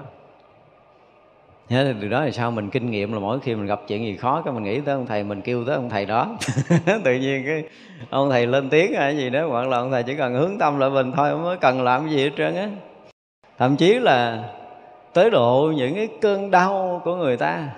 [1.69, 4.05] Thế thì từ đó thì sao mình kinh nghiệm là mỗi khi mình gặp chuyện
[4.05, 6.37] gì khó, cái mình nghĩ tới ông thầy, mình kêu tới ông thầy đó.
[7.03, 7.63] Tự nhiên cái
[8.09, 10.79] ông thầy lên tiếng hay gì đó, hoặc là ông thầy chỉ cần hướng tâm
[10.79, 12.69] lại mình thôi, không có cần làm gì hết trơn á.
[13.57, 14.49] Thậm chí là
[15.13, 17.69] tới độ những cái cơn đau của người ta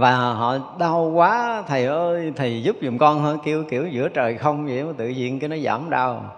[0.00, 3.30] và họ đau quá, thầy ơi, thầy giúp giùm con hả?
[3.44, 6.36] Kêu kiểu giữa trời không vậy mà tự nhiên cái nó giảm đau.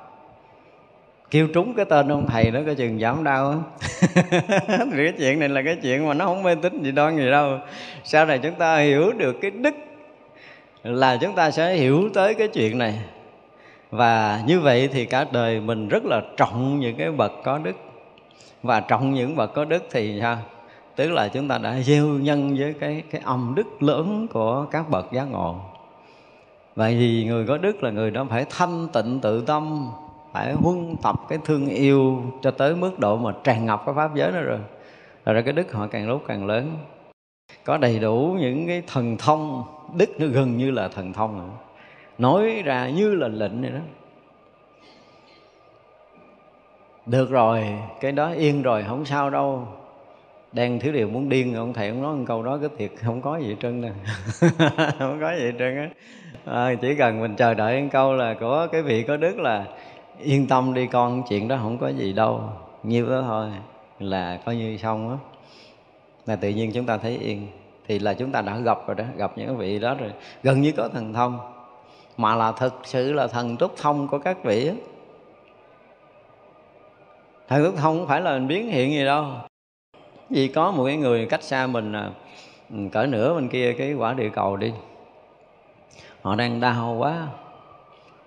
[1.30, 3.62] Kêu trúng cái tên ông thầy nó cái chừng giảm đau
[4.92, 7.30] thì cái chuyện này là cái chuyện mà nó không mê tín gì đoan gì
[7.30, 7.58] đâu.
[8.04, 9.74] Sau này chúng ta hiểu được cái đức
[10.82, 12.98] là chúng ta sẽ hiểu tới cái chuyện này.
[13.90, 17.76] Và như vậy thì cả đời mình rất là trọng những cái bậc có đức.
[18.62, 20.38] Và trọng những bậc có đức thì sao?
[20.96, 24.90] Tức là chúng ta đã gieo nhân với cái cái âm đức lớn của các
[24.90, 25.56] bậc giác ngộ.
[26.76, 29.90] Vậy thì người có đức là người đó phải thanh tịnh tự tâm,
[30.32, 34.14] phải huân tập cái thương yêu cho tới mức độ mà tràn ngập cái pháp
[34.14, 34.58] giới đó rồi.
[35.24, 36.76] Rồi cái đức họ càng lúc càng lớn.
[37.64, 39.64] Có đầy đủ những cái thần thông,
[39.96, 41.48] đức nó gần như là thần thông rồi.
[42.18, 43.80] nói ra như là lệnh này đó.
[47.06, 49.68] Được rồi, cái đó yên rồi, không sao đâu
[50.52, 53.22] đang thiếu điều muốn điên ông thầy ông nói một câu đó cái thiệt không
[53.22, 53.90] có gì hết trơn nè
[54.98, 55.88] không có gì hết trơn á.
[56.44, 59.64] À, chỉ cần mình chờ đợi một câu là của cái vị có đức là
[60.18, 62.40] yên tâm đi con chuyện đó không có gì đâu
[62.82, 63.48] nhiêu đó thôi
[63.98, 65.16] là coi như xong á.
[66.26, 67.48] Là tự nhiên chúng ta thấy yên.
[67.88, 70.10] Thì là chúng ta đã gặp rồi đó gặp những vị đó rồi.
[70.42, 71.38] Gần như có thần thông
[72.16, 74.74] mà là thực sự là thần túc thông của các vị á.
[77.48, 79.26] Thần túc thông không phải là mình biến hiện gì đâu
[80.32, 82.10] vì có một cái người cách xa mình à,
[82.70, 84.72] ừ, cỡ nửa bên kia cái quả địa cầu đi.
[86.22, 87.26] Họ đang đau quá,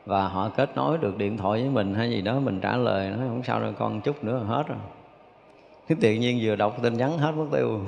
[0.05, 3.09] và họ kết nối được điện thoại với mình hay gì đó, mình trả lời
[3.09, 4.77] nó không sao đâu, con chút nữa là hết rồi.
[5.87, 7.79] Cái tự nhiên vừa đọc tin nhắn hết mất tiêu.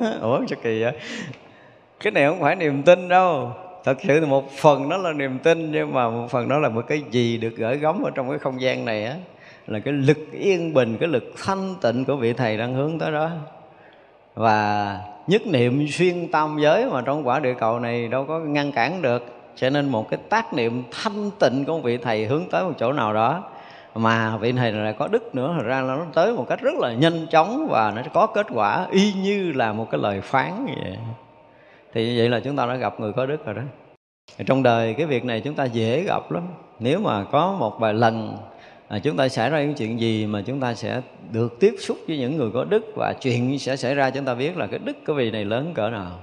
[0.20, 0.92] Ủa, sao kỳ vậy?
[2.00, 3.52] Cái này không phải niềm tin đâu.
[3.84, 6.68] Thật sự thì một phần đó là niềm tin, nhưng mà một phần đó là
[6.68, 9.14] một cái gì được gửi gắm ở trong cái không gian này á
[9.66, 13.12] là cái lực yên bình, cái lực thanh tịnh của vị thầy đang hướng tới
[13.12, 13.30] đó.
[14.34, 18.72] Và nhất niệm xuyên tam giới mà trong quả địa cầu này đâu có ngăn
[18.72, 19.26] cản được.
[19.56, 22.92] Cho nên một cái tác niệm thanh tịnh của vị thầy hướng tới một chỗ
[22.92, 23.42] nào đó
[23.94, 26.74] mà vị thầy này lại có đức nữa ra là nó tới một cách rất
[26.74, 30.66] là nhanh chóng và nó có kết quả y như là một cái lời phán
[30.66, 30.98] vậy.
[31.92, 33.62] Thì như vậy là chúng ta đã gặp người có đức rồi đó.
[34.46, 36.42] Trong đời cái việc này chúng ta dễ gặp lắm.
[36.78, 38.36] Nếu mà có một vài lần
[38.94, 41.98] à, chúng ta xảy ra những chuyện gì mà chúng ta sẽ được tiếp xúc
[42.08, 42.84] với những người có đức?
[42.96, 45.72] Và chuyện sẽ xảy ra chúng ta biết là cái đức của vị này lớn
[45.74, 46.18] cỡ nào.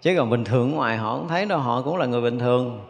[0.00, 2.80] Chứ còn bình thường ngoài họ không thấy đâu họ cũng là người bình thường.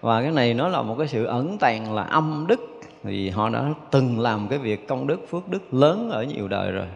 [0.00, 2.60] Và cái này nó là một cái sự ẩn tàng là âm đức.
[3.02, 6.72] Vì họ đã từng làm cái việc công đức phước đức lớn ở nhiều đời
[6.72, 6.86] rồi.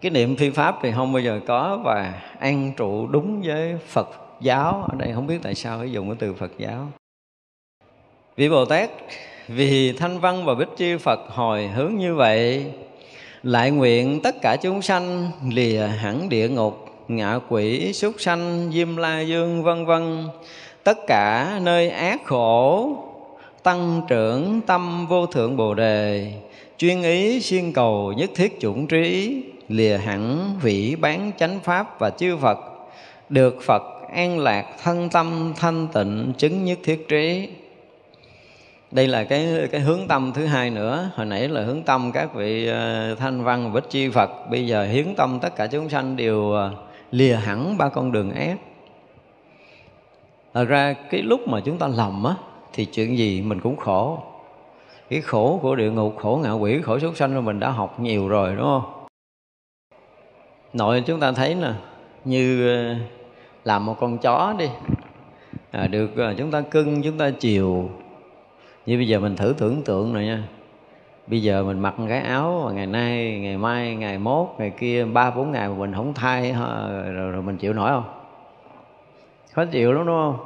[0.00, 4.08] Cái niệm phi pháp thì không bao giờ có và an trụ đúng với Phật
[4.40, 4.86] giáo.
[4.88, 6.88] Ở đây không biết tại sao phải dùng cái từ Phật giáo
[8.36, 8.90] vị Bồ Tát,
[9.48, 12.64] vì thanh văn và bích chi Phật hồi hướng như vậy,
[13.42, 18.96] lại nguyện tất cả chúng sanh lìa hẳn địa ngục, ngạ quỷ, súc sanh, diêm
[18.96, 20.28] la dương, vân vân.
[20.84, 22.88] Tất cả nơi ác khổ,
[23.62, 26.32] tăng trưởng tâm vô thượng bồ đề,
[26.78, 29.36] chuyên ý siêng cầu nhất thiết chủng trí,
[29.68, 32.58] lìa hẳn vị bán chánh pháp và chư Phật,
[33.28, 33.82] được Phật
[34.14, 37.48] an lạc thân tâm thanh tịnh chứng nhất thiết trí
[38.92, 41.10] đây là cái cái hướng tâm thứ hai nữa.
[41.14, 44.30] Hồi nãy là hướng tâm các vị ờ, thanh văn bích chi Phật.
[44.50, 46.74] Bây giờ hiến tâm tất cả chúng sanh đều ờ,
[47.10, 48.56] lìa hẳn ba con đường ác.
[50.54, 52.34] Thật ra cái lúc mà chúng ta lầm á
[52.72, 54.18] thì chuyện gì mình cũng khổ.
[55.08, 58.00] Cái khổ của địa ngục khổ ngạ quỷ khổ súc sanh rồi mình đã học
[58.00, 59.06] nhiều rồi đúng không?
[60.72, 61.72] Nội chúng ta thấy nè
[62.24, 62.94] như ờ,
[63.64, 64.68] làm một con chó đi.
[65.70, 67.90] À, được chúng ta cưng chúng ta chiều
[68.86, 70.42] như bây giờ mình thử tưởng tượng rồi nha.
[71.26, 75.04] Bây giờ mình mặc cái áo mà ngày nay ngày mai ngày mốt ngày kia
[75.04, 78.04] ba bốn ngày mà mình không thay rồi, rồi mình chịu nổi không?
[79.52, 80.38] Khó chịu lắm đúng không?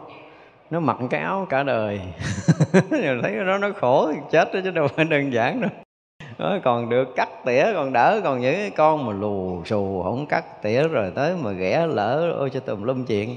[0.71, 2.01] Nó mặc cái áo cả đời.
[2.91, 5.71] Rồi thấy nó nó khổ thì chết đó chứ đâu phải đơn giản đâu.
[6.39, 10.27] Nó còn được cắt tỉa còn đỡ còn những cái con mà lù xù không
[10.27, 13.37] cắt tỉa rồi tới mà ghẻ lỡ ôi cho tùm lum chuyện.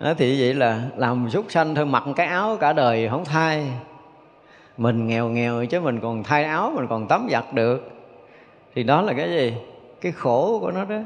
[0.00, 3.66] Đó thì vậy là làm súc sanh thôi mặc cái áo cả đời không thay
[4.76, 7.90] mình nghèo nghèo chứ mình còn thay áo, mình còn tắm giặt được.
[8.74, 9.54] Thì đó là cái gì?
[10.00, 10.98] Cái khổ của nó đó.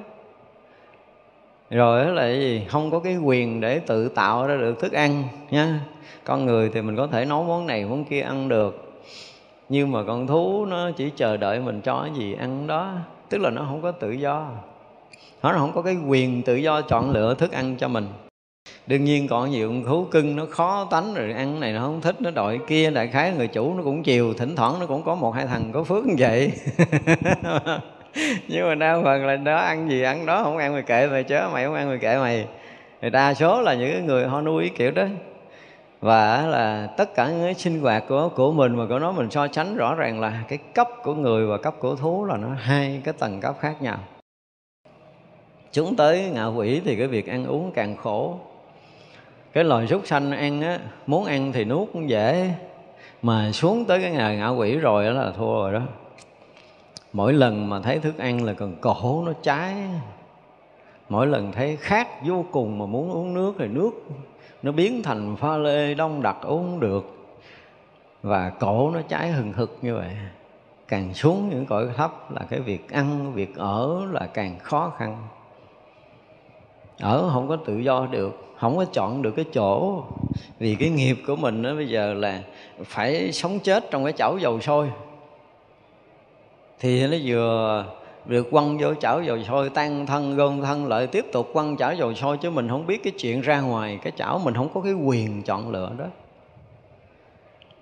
[1.70, 2.66] Rồi đó là cái gì?
[2.68, 5.80] Không có cái quyền để tự tạo ra được thức ăn nha.
[6.24, 9.02] Con người thì mình có thể nấu món này, món kia ăn được.
[9.68, 12.92] Nhưng mà con thú nó chỉ chờ đợi mình cho cái gì ăn đó.
[13.28, 14.48] Tức là nó không có tự do.
[15.42, 18.06] Nó không có cái quyền tự do chọn lựa thức ăn cho mình
[18.86, 21.80] đương nhiên còn nhiều con thú cưng nó khó tánh rồi, ăn cái này nó
[21.80, 24.86] không thích, nó đòi kia, đại khái người chủ nó cũng chiều, thỉnh thoảng nó
[24.86, 26.52] cũng có một hai thằng có phước như vậy.
[28.48, 31.24] Nhưng mà đa phần là đó, ăn gì ăn đó, không ăn mày kệ mày,
[31.24, 32.46] chớ mày không ăn mày kệ mày.
[33.02, 35.04] Thì đa số là những người họ nuôi kiểu đó.
[36.00, 39.30] Và là tất cả những cái sinh hoạt của của mình mà của nó mình
[39.30, 42.48] so sánh rõ ràng là cái cấp của người và cấp của thú là nó
[42.60, 43.98] hai cái tầng cấp khác nhau.
[45.72, 48.38] Chúng tới ngạ quỷ thì cái việc ăn uống càng khổ
[49.52, 52.54] cái loài súc sanh ăn á, muốn ăn thì nuốt cũng dễ.
[53.22, 55.80] Mà xuống tới cái ngày ngạ quỷ rồi đó là thua rồi đó.
[57.12, 59.74] Mỗi lần mà thấy thức ăn là cần cổ nó cháy.
[61.08, 63.90] Mỗi lần thấy khát vô cùng mà muốn uống nước thì nước.
[64.62, 67.16] Nó biến thành pha lê đông đặc uống được.
[68.22, 70.16] Và cổ nó cháy hừng hực như vậy.
[70.88, 75.28] Càng xuống những cõi thấp là cái việc ăn, việc ở là càng khó khăn.
[77.00, 80.02] Ở không có tự do được không có chọn được cái chỗ.
[80.58, 82.40] Vì cái nghiệp của mình đó bây giờ là
[82.84, 84.90] phải sống chết trong cái chảo dầu sôi.
[86.80, 87.84] Thì nó vừa
[88.26, 91.94] được quăng vô chảo dầu sôi, tan thân, gom thân lại, tiếp tục quăng chảo
[91.94, 94.80] dầu sôi chứ mình không biết cái chuyện ra ngoài cái chảo, mình không có
[94.80, 96.04] cái quyền chọn lựa đó.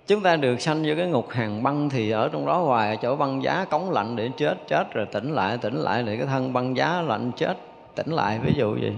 [0.07, 3.15] Chúng ta được sanh vô cái ngục hàng băng thì ở trong đó hoài, chỗ
[3.15, 6.53] băng giá cống lạnh để chết chết rồi tỉnh lại tỉnh lại lại cái thân
[6.53, 7.57] băng giá lạnh chết
[8.03, 8.95] tỉnh lại, ví dụ vậy.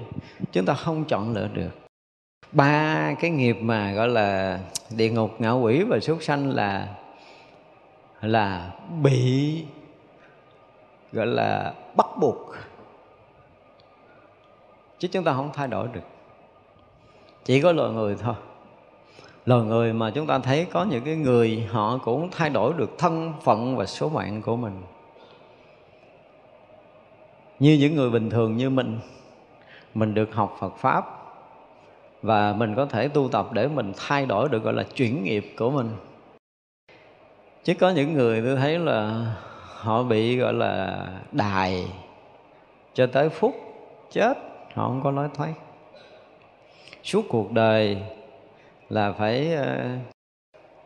[0.51, 1.69] Chúng ta không chọn lựa được.
[2.51, 6.87] Ba cái nghiệp mà, gọi là, địa ngục ngạ quỷ và súc sanh là
[8.21, 8.71] là
[9.03, 9.63] bị,
[11.11, 12.37] gọi là, bắt buộc.
[14.99, 16.07] Chứ chúng ta không thay đổi được.
[17.45, 18.35] Chỉ có loài người thôi.
[19.45, 22.97] Loài người mà chúng ta thấy có những cái người họ cũng thay đổi được
[22.97, 24.81] thân phận và số mạng của mình
[27.61, 28.99] như những người bình thường như mình
[29.93, 31.05] mình được học Phật pháp
[32.21, 35.53] và mình có thể tu tập để mình thay đổi được, gọi là, chuyển nghiệp
[35.57, 35.89] của mình.
[37.63, 39.25] Chứ có những người tôi thấy là
[39.75, 41.85] họ bị, gọi là, đài
[42.93, 43.55] cho tới phút
[44.11, 44.37] chết,
[44.73, 45.53] họ không có nói thoát.
[47.03, 47.97] Suốt cuộc đời
[48.89, 49.87] là phải ờ,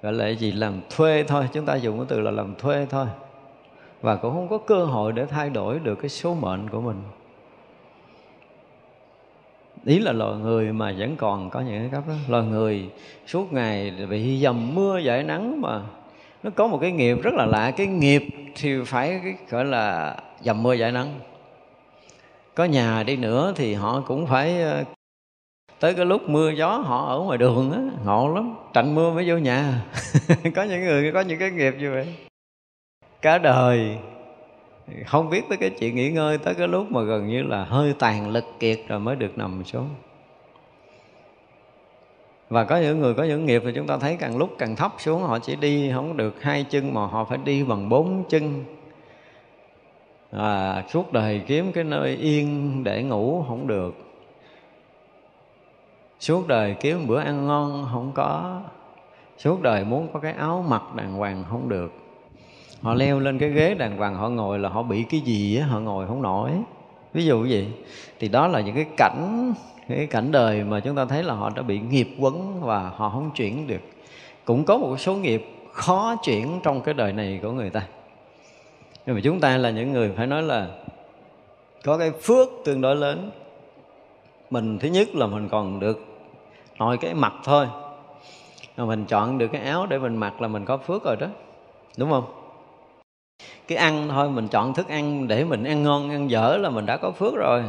[0.02, 0.52] gọi là gì?
[0.52, 3.08] Làm thuê thôi, chúng ta dùng cái từ là làm thuê thôi
[4.06, 7.02] và cũng không có cơ hội để thay đổi được cái số mệnh của mình.
[9.86, 12.14] Ý là loài người mà vẫn còn có những cái cấp đó.
[12.28, 12.90] Loài người
[13.28, 15.82] suốt ngày bị dầm mưa dãi nắng mà
[16.44, 17.72] nó có một cái nghiệp rất là lạ.
[17.72, 18.24] Cái nghiệp
[18.56, 21.20] thì phải gọi là dầm mưa dãi nắng.
[22.56, 24.84] Có nhà đi nữa thì họ cũng phải ờ,
[25.80, 28.56] tới cái lúc mưa gió họ ở ngoài đường á, ngộ lắm.
[28.74, 29.86] Trạnh mưa mới vô nhà.
[30.56, 32.25] Có những người, có những cái nghiệp như vậy
[33.26, 33.98] cả đời.
[35.06, 37.94] Không biết tới cái chuyện nghỉ ngơi tới cái lúc mà gần như là hơi
[38.00, 39.90] tàn lực kiệt rồi mới được nằm xuống.
[42.50, 44.94] Và có những người có những nghiệp thì chúng ta thấy càng lúc càng thấp
[44.98, 48.64] xuống họ chỉ đi không được hai chân mà họ phải đi bằng bốn chân.
[50.32, 53.96] À, suốt đời kiếm cái nơi yên để ngủ không được.
[56.20, 58.62] Suốt đời kiếm bữa ăn ngon không có.
[59.38, 62.05] Suốt đời muốn có cái áo mặc đàng hoàng không được
[62.82, 65.66] họ leo lên cái ghế đàng hoàng, họ ngồi là họ bị cái gì á,
[65.66, 66.52] họ ngồi không nổi.
[67.14, 67.68] Ví dụ gì
[68.20, 69.54] thì đó là những cái cảnh
[69.90, 73.10] cái cảnh đời mà chúng ta thấy là họ đã bị nghiệp quấn và họ
[73.10, 73.82] không chuyển được.
[74.46, 77.88] Cũng có một số nghiệp khó chuyển trong cái đời này của người ta.
[79.06, 80.68] Nhưng mà chúng ta là những người phải nói là
[81.84, 83.32] có cái phước tương đối lớn.
[84.50, 86.06] Mình thứ nhất là mình còn được
[86.80, 87.68] nội cái mặt thôi.
[88.78, 91.28] Mà mình chọn được cái áo để mình mặc là mình có phước rồi đó.
[91.98, 92.45] Đúng không?
[93.68, 96.86] Cái ăn thôi, mình chọn thức ăn để mình ăn ngon, ăn dở là mình
[96.86, 97.64] đã có phước rồi.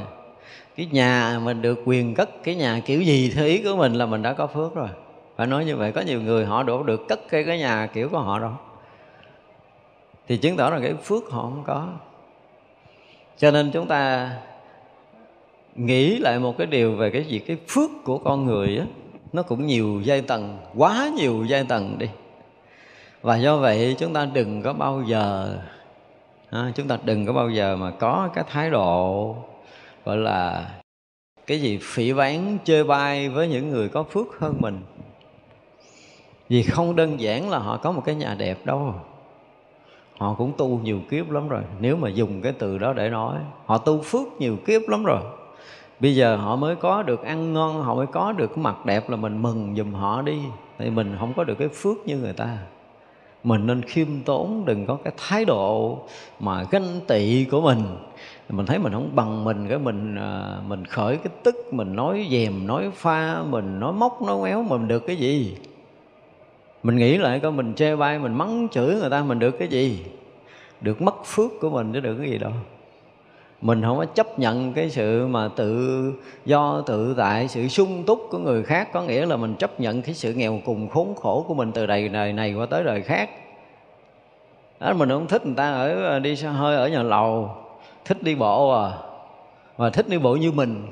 [0.76, 4.06] Cái nhà mình được quyền cất, cái nhà kiểu gì theo ý của mình là
[4.06, 4.88] mình đã có phước rồi.
[5.36, 8.08] Phải nói như vậy, có nhiều người họ đổ được cất cái cái nhà kiểu
[8.08, 8.52] của họ đâu
[10.28, 11.88] thì chứng tỏ là cái phước họ không có.
[13.38, 14.30] Cho nên chúng ta
[15.74, 17.38] nghĩ lại một cái điều về cái gì?
[17.38, 18.84] Cái phước của con người á,
[19.32, 22.06] nó cũng nhiều giai tầng, quá nhiều giai tầng đi
[23.26, 25.56] và do vậy chúng ta đừng có bao giờ
[26.50, 29.36] à, chúng ta đừng có bao giờ mà có cái thái độ
[30.04, 30.70] gọi là
[31.46, 34.80] cái gì phỉ bán chơi bai với những người có phước hơn mình.
[36.48, 38.94] Vì không đơn giản là họ có một cái nhà đẹp đâu.
[40.18, 41.62] Họ cũng tu nhiều kiếp lắm rồi.
[41.80, 45.20] Nếu mà dùng cái từ đó để nói họ tu phước nhiều kiếp lắm rồi.
[46.00, 49.10] Bây giờ họ mới có được ăn ngon họ mới có được cái mặt đẹp
[49.10, 50.40] là mình mừng giùm họ đi.
[50.78, 52.58] Thì mình không có được cái phước như người ta
[53.46, 55.98] mình nên khiêm tốn, đừng có cái thái độ
[56.40, 57.82] mà ganh tị của mình.
[58.48, 62.26] Mình thấy mình không bằng mình, cái mình à, mình khởi cái tức, mình nói
[62.30, 65.56] dèm, nói pha, mình nói móc, nói méo, mình được cái gì?
[66.82, 69.68] Mình nghĩ lại coi, mình chê bai, mình mắng chửi người ta, mình được cái
[69.68, 70.04] gì?
[70.80, 72.52] Được mất phước của mình chứ được cái gì đâu
[73.66, 76.12] mình không có chấp nhận cái sự mà tự
[76.44, 78.88] do, tự tại, sự sung túc của người khác.
[78.92, 81.86] Có nghĩa là mình chấp nhận cái sự nghèo cùng khốn khổ của mình từ
[81.86, 83.30] đời này này qua tới đời khác.
[84.80, 87.50] Đó, mình không thích người ta ở à, đi hơi ở nhà lầu,
[88.04, 88.90] thích đi bộ à
[89.76, 90.86] và thích đi bộ như mình.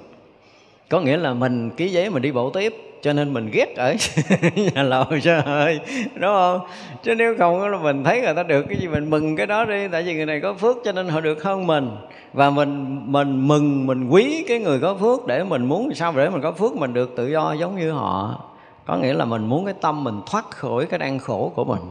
[0.89, 3.97] Có nghĩa là mình ký giấy mình đi bộ tiếp cho nên mình ghét ở
[4.75, 5.81] nhà lầu cho hơi,
[6.15, 6.61] đúng không?
[7.03, 9.65] Chứ nếu không là mình thấy người ta được cái gì, mình mừng cái đó
[9.65, 9.89] đi.
[9.89, 11.91] Tại vì người này có phước cho nên họ được hơn mình.
[12.33, 16.31] Và mình mình mừng, mình quý cái người có phước để mình muốn sao để
[16.31, 18.45] mình có phước mình được tự do giống như họ.
[18.87, 21.83] Có nghĩa là mình muốn cái tâm mình thoát khỏi cái đau khổ của mình.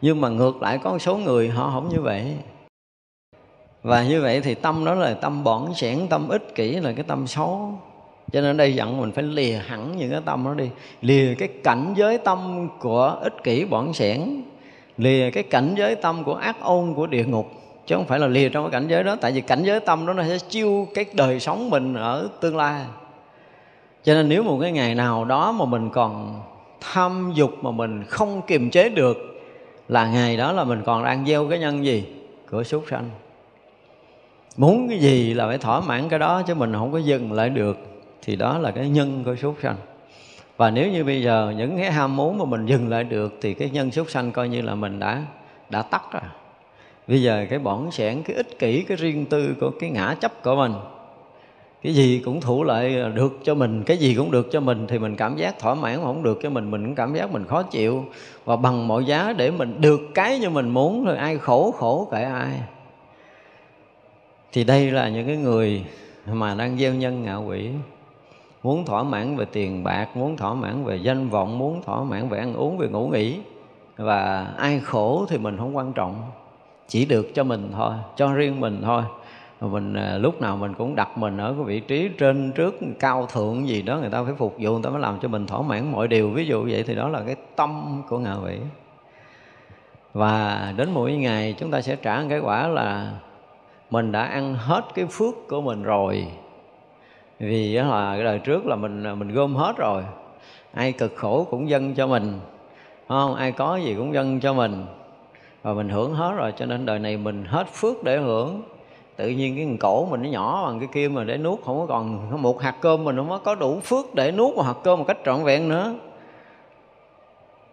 [0.00, 2.36] Nhưng mà ngược lại có một số người họ không như vậy.
[3.82, 7.04] Và như vậy thì tâm đó là tâm bỏn sẻn, tâm ích kỷ là cái
[7.08, 7.78] tâm xấu
[8.32, 10.68] cho nên đây dặn mình phải lìa hẳn những cái tâm đó đi.
[11.00, 14.42] Lìa cái cảnh giới tâm của ích kỷ bọn sẻn.
[14.98, 17.50] Lìa cái cảnh giới tâm của ác ôn của địa ngục.
[17.86, 19.16] Chứ không phải là lìa trong cái cảnh giới đó.
[19.20, 22.56] Tại vì cảnh giới tâm đó nó sẽ chiêu cái đời sống mình ở tương
[22.56, 22.82] lai.
[24.04, 26.40] Cho nên nếu một cái ngày nào đó mà mình còn
[26.80, 29.16] tham dục mà mình không kiềm chế được,
[29.88, 32.04] là ngày đó là mình còn đang gieo cái nhân gì?
[32.50, 33.10] Của súc sanh.
[34.56, 37.48] Muốn cái gì là phải thỏa mãn cái đó, chứ mình không có dừng lại
[37.48, 37.78] được
[38.26, 39.76] thì đó là cái nhân của súc sanh.
[40.56, 43.54] Và nếu như bây giờ những cái ham muốn mà mình dừng lại được thì
[43.54, 45.22] cái nhân súc sanh coi như là mình đã
[45.70, 46.22] đã tắt rồi.
[47.08, 50.42] Bây giờ cái bỏng sẻn cái ích kỷ, cái riêng tư của cái ngã chấp
[50.42, 50.72] của mình,
[51.82, 54.98] cái gì cũng thủ lại được cho mình, cái gì cũng được cho mình thì
[54.98, 57.62] mình cảm giác thỏa mãn không được cho mình mình cũng cảm giác mình khó
[57.62, 58.04] chịu.
[58.44, 62.08] Và bằng mọi giá để mình được cái như mình muốn rồi ai khổ khổ
[62.12, 62.60] kệ ai.
[64.52, 65.84] Thì đây là những cái người
[66.32, 67.68] mà đang gieo nhân ngạo quỷ
[68.66, 72.28] muốn thỏa mãn về tiền bạc, muốn thỏa mãn về danh vọng, muốn thỏa mãn
[72.28, 73.40] về ăn uống, về ngủ nghỉ.
[73.96, 76.14] Và ai khổ thì mình không quan trọng,
[76.88, 79.02] chỉ được cho mình thôi, cho riêng mình thôi.
[79.60, 83.26] Mình à, lúc nào mình cũng đặt mình ở cái vị trí trên trước cao
[83.26, 85.62] thượng gì đó, người ta phải phục vụ, người ta mới làm cho mình thỏa
[85.62, 86.30] mãn mọi điều.
[86.30, 88.56] Ví dụ vậy thì đó là cái tâm của ngạ quỷ.
[90.12, 93.12] Và đến mỗi ngày chúng ta sẽ trả cái quả là
[93.90, 96.26] mình đã ăn hết cái phước của mình rồi
[97.38, 100.02] vì là cái đời trước là mình à, mình gom hết rồi.
[100.74, 102.40] Ai cực khổ cũng dâng cho mình.
[103.08, 103.34] Không?
[103.34, 104.86] Ai có gì cũng dâng cho mình.
[105.62, 108.62] Và mình hưởng hết rồi, cho nên đời này mình hết phước để hưởng.
[109.16, 111.86] Tự nhiên cái cổ mình nó nhỏ bằng cái kia mà để nuốt, không có
[111.86, 115.04] còn một hạt cơm mình, không có đủ phước để nuốt một hạt cơm một
[115.08, 115.94] cách trọn vẹn nữa.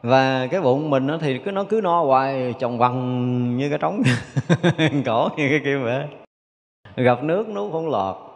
[0.04, 3.80] Và cái bụng mình nó thì cứ, nó cứ no hoài, chồng bằng như cái
[3.80, 4.04] trống,
[5.06, 6.06] cổ như cái kia vậy.
[6.96, 8.33] Gặp nước nuốt không lọt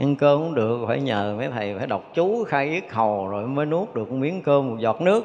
[0.00, 3.46] ăn cơm cũng được, phải nhờ mấy thầy phải đọc chú, khai yết hầu rồi
[3.46, 5.24] mới nuốt được một miếng cơm, một giọt nước.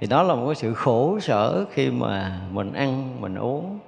[0.00, 3.78] Thì đó là một cái sự khổ sở khi mà mình ăn, mình uống.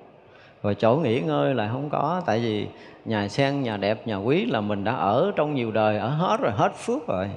[0.63, 2.67] Rồi chỗ nghỉ ngơi là không có, tại vì
[3.05, 6.41] nhà sen nhà đẹp, nhà quý là mình đã ở trong nhiều đời, ở hết
[6.41, 7.31] rồi, hết phước rồi,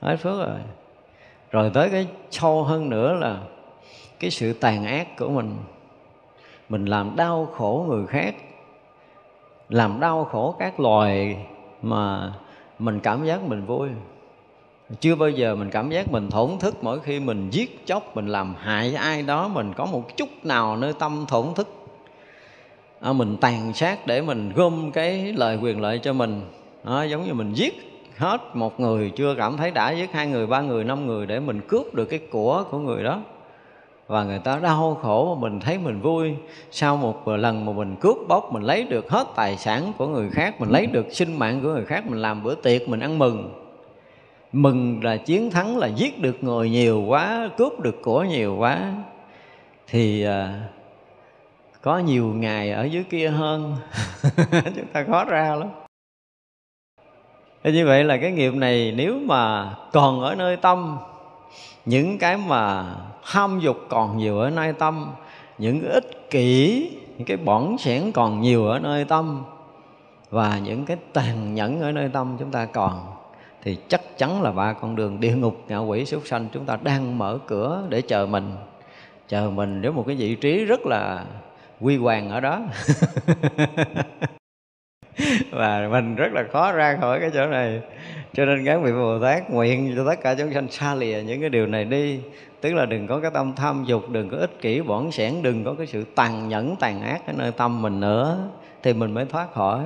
[0.00, 0.58] hết phước rồi.
[1.50, 3.38] Rồi tới cái sâu hơn nữa là
[4.20, 5.56] cái sự tàn ác của mình.
[6.68, 8.34] Mình làm đau khổ người khác,
[9.68, 11.36] làm đau khổ các loài
[11.84, 12.32] mà
[12.78, 13.88] mình cảm giác mình vui.
[15.00, 18.26] Chưa bao giờ mình cảm giác mình thổn thức mỗi khi mình giết chóc mình
[18.26, 21.68] làm hại ai đó mình có một chút nào nơi tâm thổn thức.
[23.00, 26.42] À, mình tàn sát để mình gom cái lời quyền lợi cho mình.
[26.84, 27.74] À, giống như mình giết
[28.16, 31.40] hết một người chưa cảm thấy đã giết hai người ba người năm người để
[31.40, 33.20] mình cướp được cái của của người đó
[34.06, 36.34] và người ta đau khổ mà mình thấy mình vui.
[36.70, 40.30] Sau một lần mà mình cướp bóc, mình lấy được hết tài sản của người
[40.30, 43.18] khác, mình lấy được sinh mạng của người khác, mình làm bữa tiệc, mình ăn
[43.18, 43.60] mừng.
[44.52, 48.92] Mừng là chiến thắng, là giết được người nhiều quá, cướp được của nhiều quá.
[49.86, 50.60] Thì à,
[51.82, 53.76] có nhiều ngày ở dưới kia hơn.
[54.76, 55.68] Chúng ta khó ra lắm.
[57.64, 60.98] Thế như vậy là cái nghiệp này nếu mà còn ở nơi tâm,
[61.84, 62.94] những cái mà
[63.24, 65.12] ham dục còn nhiều ở nơi tâm.
[65.58, 69.44] Những cái ích kỷ, những cái bỏng sẻn còn nhiều ở nơi tâm.
[70.30, 73.06] Và những cái tàn nhẫn ở nơi tâm chúng ta còn,
[73.62, 76.78] thì chắc chắn là ba con đường địa ngục, ngạ quỷ, súc sanh chúng ta
[76.82, 78.56] đang mở cửa để chờ mình.
[79.28, 81.24] Chờ mình đến một cái vị trí rất là
[81.80, 82.60] quy hoàng ở đó.
[85.50, 87.80] Và mình rất là khó ra khỏi cái chỗ này.
[88.32, 91.40] Cho nên các vị bồ tát nguyện cho tất cả chúng sanh xa lìa những
[91.40, 92.20] cái điều này đi
[92.64, 95.64] tức là đừng có cái tâm tham dục, đừng có ích kỷ bỏng sẻn, đừng
[95.64, 98.48] có cái sự tàn nhẫn, tàn ác ở nơi tâm mình nữa,
[98.82, 99.80] thì mình mới thoát khỏi.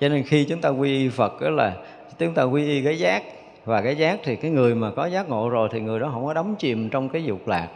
[0.00, 1.76] Cho nên khi chúng ta quy y phật đó là
[2.18, 3.22] chúng ta quy y cái giác,
[3.64, 6.26] và cái giác thì cái người mà có giác ngộ rồi thì người đó không
[6.26, 7.68] có đắm chìm trong cái dục lạc.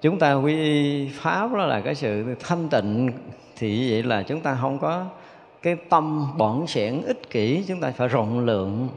[0.00, 3.10] Chúng ta quy y pháp đó là cái sự thanh tịnh,
[3.56, 5.06] thì như vậy là chúng ta không có
[5.62, 8.88] cái tâm bỏng sẻn, ích kỷ, chúng ta phải rộng lượng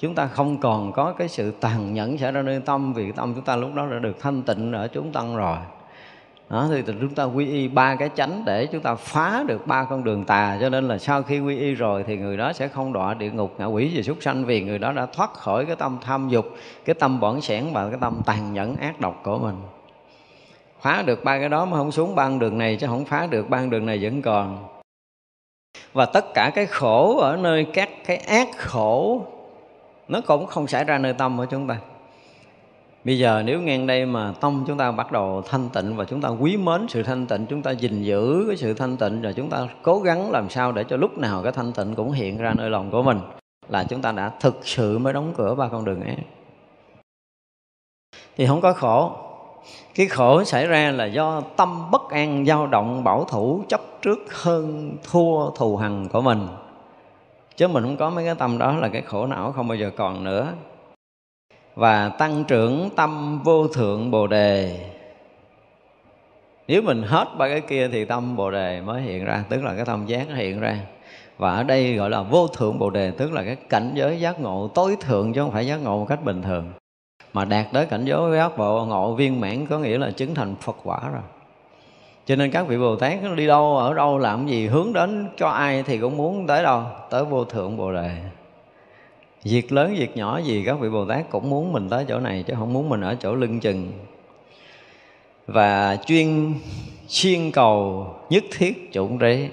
[0.00, 3.34] chúng ta không còn có cái sự tàn nhẫn xảy ra nơi tâm vì tâm
[3.34, 5.56] chúng ta lúc đó đã được thanh tịnh ở chúng tăng rồi.
[6.50, 9.84] Đó, thì chúng ta quy y ba cái chánh để chúng ta phá được ba
[9.84, 10.58] con đường tà.
[10.60, 13.30] Cho nên là sau khi quy y rồi thì người đó sẽ không đọa địa
[13.30, 16.28] ngục ngạ quỷ và súc sanh vì người đó đã thoát khỏi cái tâm tham
[16.28, 16.46] dục
[16.84, 19.56] cái tâm bỏng sẻn và cái tâm tàn nhẫn ác độc của mình.
[20.80, 23.50] Phá được ba cái đó mà không xuống ba đường này chứ không phá được
[23.50, 24.64] ba đường này vẫn còn.
[25.92, 29.22] Và tất cả cái khổ ở nơi các cái ác khổ
[30.08, 31.78] nó cũng không xảy ra nơi tâm của chúng ta
[33.04, 36.20] Bây giờ nếu ngang đây mà tâm chúng ta bắt đầu thanh tịnh và chúng
[36.20, 39.32] ta quý mến sự thanh tịnh, chúng ta gìn giữ cái sự thanh tịnh rồi
[39.32, 42.38] chúng ta cố gắng làm sao để cho lúc nào cái thanh tịnh cũng hiện
[42.38, 43.18] ra nơi lòng của mình
[43.68, 46.16] là chúng ta đã thực sự mới đóng cửa ba con đường ác.
[48.36, 49.12] Thì không có khổ.
[49.94, 54.18] Cái khổ xảy ra là do tâm bất an, dao động, bảo thủ, chấp trước
[54.42, 56.46] hơn thua thù hằn của mình.
[57.58, 59.90] Chứ mình không có mấy cái tâm đó là cái khổ não không bao giờ
[59.96, 60.52] còn nữa.
[61.74, 64.80] Và tăng trưởng tâm vô thượng bồ đề.
[66.68, 69.74] Nếu mình hết ba cái kia thì tâm bồ đề mới hiện ra, tức là
[69.74, 70.78] cái tâm giác nó hiện ra.
[71.38, 74.40] Và ở đây gọi là vô thượng bồ đề, tức là cái cảnh giới giác
[74.40, 76.72] ngộ tối thượng chứ không phải giác ngộ một cách bình thường.
[77.32, 80.54] Mà đạt tới cảnh giới giác bộ ngộ viên mãn có nghĩa là chứng thành
[80.60, 81.22] phật quả rồi
[82.28, 85.48] cho nên các vị bồ tát đi đâu, ở đâu làm gì, hướng đến cho
[85.48, 88.10] ai thì cũng muốn tới đâu, tới vô thượng bồ đề.
[89.44, 92.44] Việc lớn, việc nhỏ gì, các vị bồ tát cũng muốn mình tới chỗ này,
[92.46, 93.92] chứ không muốn mình ở chỗ lưng chừng.
[95.46, 96.54] Và chuyên
[97.06, 99.48] xuyên cầu nhất thiết chủng trí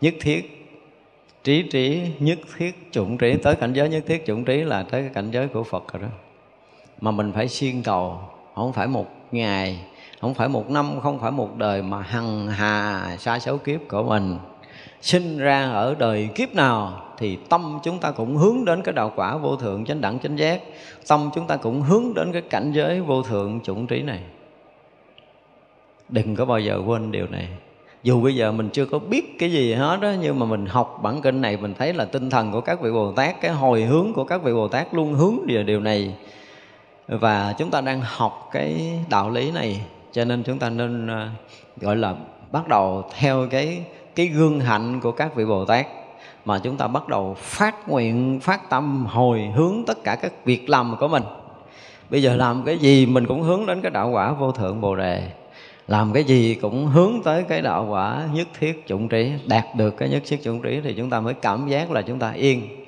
[0.00, 0.70] nhất thiết
[1.44, 5.02] trí trí, nhất thiết chủng trí tới cảnh giới nhất thiết chủng trí là tới
[5.02, 6.08] cái cảnh giới của phật rồi đó.
[7.00, 8.20] Mà mình phải xuyên cầu,
[8.54, 9.78] không phải một ngày
[10.20, 14.02] không phải một năm, không phải một đời mà hằng hà xa số kiếp của
[14.02, 14.38] mình.
[15.00, 19.12] Sinh ra ở đời kiếp nào thì tâm chúng ta cũng hướng đến cái đạo
[19.16, 20.62] quả vô thượng chánh đẳng chánh giác.
[21.08, 24.20] Tâm chúng ta cũng hướng đến cái cảnh giới vô thượng chủng trí này.
[26.08, 27.48] Đừng có bao giờ quên điều này.
[28.02, 31.00] Dù bây giờ mình chưa có biết cái gì hết đó nhưng mà mình học
[31.02, 33.82] bản kinh này, mình thấy là tinh thần của các vị bồ tát, cái hồi
[33.82, 36.14] hướng của các vị bồ tát luôn hướng về điều này.
[37.08, 39.80] Và chúng ta đang học cái đạo lý này
[40.12, 41.30] cho nên chúng ta nên à,
[41.76, 42.14] gọi là
[42.52, 43.82] bắt đầu theo cái
[44.14, 45.86] cái gương hạnh của các vị bồ tát.
[46.44, 50.70] Mà chúng ta bắt đầu phát nguyện, phát tâm, hồi hướng tất cả các việc
[50.70, 51.22] làm của mình.
[52.10, 54.96] Bây giờ làm cái gì mình cũng hướng đến cái đạo quả vô thượng bồ
[54.96, 55.30] đề.
[55.88, 59.32] Làm cái gì cũng hướng tới cái đạo quả nhất thiết chủng trí.
[59.46, 62.18] Đạt được cái nhất thiết chủng trí thì chúng ta mới cảm giác là chúng
[62.18, 62.86] ta yên.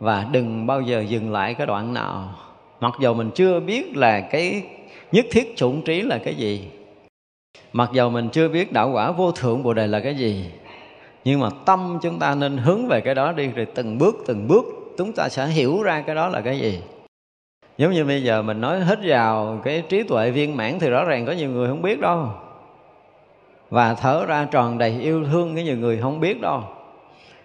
[0.00, 2.34] Và đừng bao giờ dừng lại cái đoạn nào.
[2.80, 4.62] Mặc dù mình chưa biết là cái
[5.12, 6.68] nhất thiết chủng trí là cái gì?
[7.72, 10.44] Mặc dầu mình chưa biết đạo quả vô thượng bồ đề là cái gì,
[11.24, 14.48] nhưng mà tâm chúng ta nên hướng về cái đó đi, rồi từng bước từng
[14.48, 14.64] bước
[14.98, 16.80] chúng ta sẽ hiểu ra cái đó là cái gì.
[17.78, 21.04] Giống như bây giờ mình nói hết vào cái trí tuệ viên mãn thì rõ
[21.04, 22.28] ràng có nhiều người không biết đâu.
[23.70, 26.62] Và thở ra tròn đầy yêu thương cái nhiều người không biết đâu.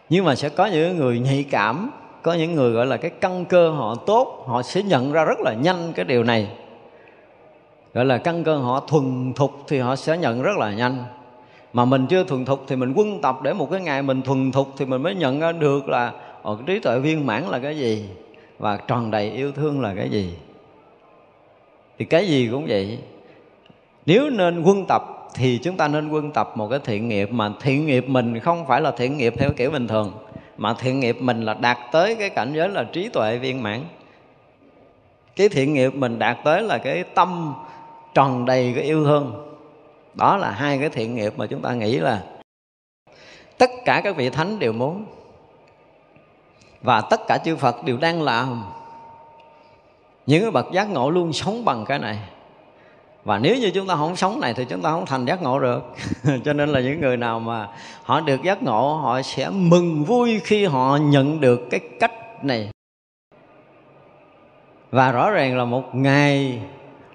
[0.10, 1.92] Nhưng mà sẽ có những người nhạy cảm,
[2.22, 5.40] có những người gọi là cái căn cơ họ tốt, họ sẽ nhận ra rất
[5.40, 6.48] là nhanh cái điều này
[7.94, 11.04] gọi là căn cơ họ thuần thục thì họ sẽ nhận rất là nhanh.
[11.74, 14.52] Mà mình chưa thuần thục thì mình quân tập để một cái ngày mình thuần
[14.52, 16.12] thục thì mình mới nhận ra được là
[16.44, 18.06] ở trí tuệ viên mãn là cái gì?
[18.60, 20.34] Và tròn đầy yêu thương là cái gì?
[21.98, 23.00] Thì cái gì cũng vậy.
[24.06, 25.04] Nếu nên quân tập
[25.34, 28.66] thì chúng ta nên quân tập một cái thiện nghiệp mà thiện nghiệp mình không
[28.68, 30.12] phải là thiện nghiệp theo kiểu bình thường,
[30.58, 33.82] mà thiện nghiệp mình là đạt tới cái cảnh giới là trí tuệ viên mãn.
[35.36, 37.54] Cái thiện nghiệp mình đạt tới là cái tâm
[38.14, 39.56] tròn đầy cái yêu thương.
[40.14, 42.24] Đó là hai cái thiện nghiệp mà chúng ta nghĩ là
[43.58, 45.06] tất cả các vị thánh đều muốn.
[46.82, 48.64] Và tất cả chư Phật đều đang làm
[50.26, 52.20] những cái bậc giác ngộ luôn sống bằng cái này.
[53.24, 55.60] Và nếu như chúng ta không sống này thì chúng ta không thành giác ngộ
[55.60, 55.84] được.
[56.46, 57.68] Cho nên là những người nào mà
[58.04, 62.70] họ được giác ngộ, họ sẽ mừng vui khi họ nhận được cái cách này.
[64.92, 66.60] Và rõ ràng là một ngày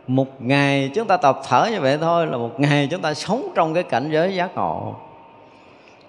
[0.08, 3.48] một ngày chúng ta tập thở như vậy thôi là một ngày chúng ta sống
[3.54, 4.94] trong cái cảnh giới giác ngộ.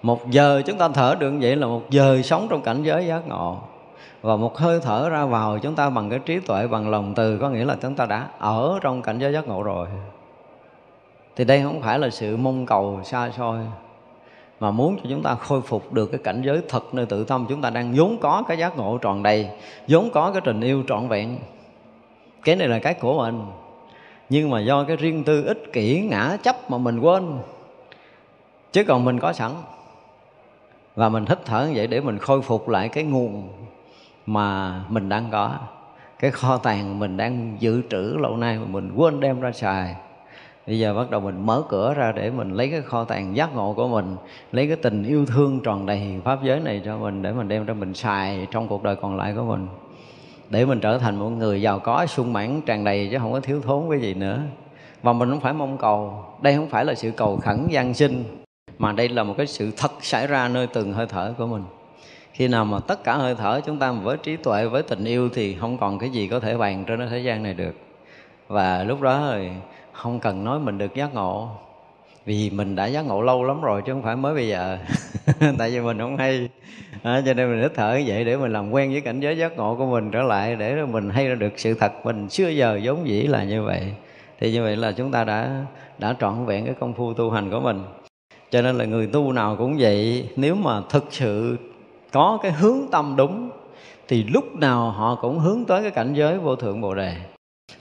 [0.02, 3.28] Một giờ chúng ta thở được vậy là một giờ sống trong cảnh giới giác
[3.28, 3.56] ngộ.
[4.22, 7.38] Và một hơi thở ra vào chúng ta bằng cái trí tuệ, bằng lòng từ,
[7.38, 9.86] có nghĩa là chúng ta đã ở trong cảnh giới giác ngộ rồi.
[11.36, 13.58] Thì đây không phải là sự mong cầu xa xôi,
[14.60, 17.46] mà muốn cho chúng ta khôi phục được cái cảnh giới thật nơi tự tâm,
[17.48, 19.48] chúng ta đang vốn có cái giác ngộ tròn đầy,
[19.88, 21.38] vốn có cái tình yêu trọn vẹn.
[22.44, 23.42] Cái này là cái của mình
[24.30, 27.38] nhưng mà do cái riêng tư ích kỷ ngã chấp mà mình quên.
[28.72, 29.50] Chứ còn mình có sẵn.
[30.96, 33.48] Và mình hít thở như vậy để mình khôi phục lại cái nguồn
[34.26, 35.54] mà mình đang có.
[36.18, 39.96] Cái kho tàng mình đang dự trữ lâu nay mà mình quên đem ra xài.
[40.66, 43.54] Bây giờ bắt đầu mình mở cửa ra để mình lấy cái kho tàng giác
[43.54, 44.16] ngộ của mình,
[44.52, 47.64] lấy cái tình yêu thương tròn đầy pháp giới này cho mình để mình đem
[47.64, 49.66] ra mình xài trong cuộc đời còn lại của mình
[50.50, 53.40] để mình trở thành một người giàu có, sung mãn, tràn đầy chứ không có
[53.40, 54.40] thiếu thốn cái gì nữa.
[55.02, 56.24] Và mình không phải mong cầu.
[56.42, 58.24] Đây không phải là sự cầu khẩn gian sinh,
[58.78, 61.62] mà đây là một cái sự thật xảy ra nơi từng hơi thở của mình.
[62.32, 65.28] Khi nào mà tất cả hơi thở chúng ta với trí tuệ, với tình yêu
[65.34, 67.74] thì không còn cái gì có thể bàn trên thế gian này được.
[68.48, 69.48] Và lúc đó thì
[69.92, 71.48] không cần nói mình được giác ngộ
[72.30, 74.78] vì mình đã giác ngộ lâu lắm rồi chứ không phải mới bây giờ.
[75.58, 76.48] Tại vì mình không hay.
[77.02, 79.36] À, cho nên mình hít thở như vậy để mình làm quen với cảnh giới
[79.36, 82.48] giác ngộ của mình trở lại để mình hay ra được sự thật mình xưa
[82.48, 83.94] giờ giống dĩ là như vậy.
[84.40, 85.64] Thì như vậy là chúng ta đã
[85.98, 87.82] đã trọn vẹn cái công phu tu hành của mình.
[88.50, 91.56] Cho nên là người tu nào cũng vậy nếu mà thực sự
[92.12, 93.50] có cái hướng tâm đúng
[94.08, 97.14] thì lúc nào họ cũng hướng tới cái cảnh giới vô thượng bồ đề.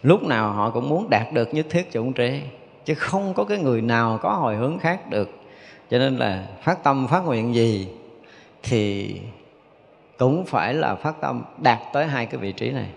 [0.03, 2.41] Lúc nào họ cũng muốn đạt được nhất thiết chủng trí
[2.85, 5.29] chứ không có cái người nào có hồi hướng khác được.
[5.89, 7.87] Cho nên là phát tâm, phát nguyện gì
[8.63, 9.15] thì
[10.17, 12.87] cũng phải là phát tâm đạt tới hai cái vị trí này.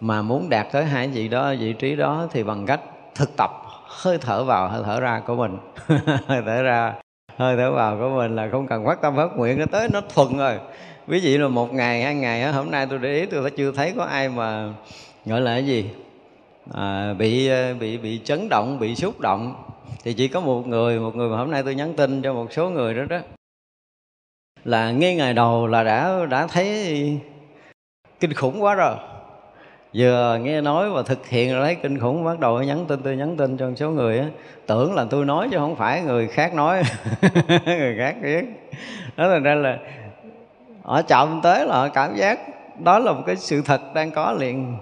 [0.00, 2.80] Mà muốn đạt tới hai vị đó, vị trí đó thì bằng cách
[3.14, 3.50] thực tập,
[3.86, 5.58] hơi thở vào, hơi thở ra của mình.
[6.26, 6.94] Hơi thở ra,
[7.36, 10.00] hơi thở vào của mình là không cần phát tâm, phát nguyện, nó tới, nó
[10.14, 10.58] thuận rồi.
[11.06, 13.92] Ví dụ là một ngày, hai ngày hôm nay tôi để ý tôi chưa thấy
[13.96, 14.72] có ai mà
[15.24, 15.90] gọi là cái gì?
[16.74, 19.54] À, bị ờ, bị bị chấn động bị xúc động.
[20.02, 22.52] Thì chỉ có một người một người mà hôm nay tôi nhắn tin cho một
[22.52, 23.18] số người đó đó.
[24.64, 27.18] Là ngay ngày đầu là đã đã thấy
[28.20, 28.94] kinh khủng quá rồi.
[29.94, 33.16] Vừa nghe nói và thực hiện rồi thấy kinh khủng bắt đầu nhắn tin tôi
[33.16, 34.26] nhắn tin cho một số người á.
[34.66, 36.82] Tưởng là tôi nói chứ không phải người khác nói.
[37.66, 38.44] Người khác biết.
[39.16, 39.78] Đó thành ra là
[40.82, 42.38] họ chậm tới là họ cảm giác
[42.78, 44.76] đó là một cái sự thật đang có liền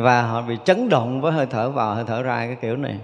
[0.00, 2.96] và họ bị chấn động với hơi thở vào, hơi thở ra cái kiểu này.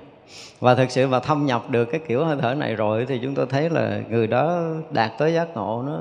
[0.61, 3.35] Và thực sự mà thâm nhập được cái kiểu hơi thở này rồi thì chúng
[3.35, 4.61] tôi thấy là người đó
[4.91, 5.99] đạt tới giác ngộ, nó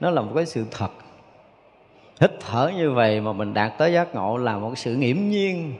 [0.00, 0.90] nó là một cái sự thật.
[2.20, 5.74] Hít thở như vậy mà mình đạt tới giác ngộ là một sự nghiễm nhiên.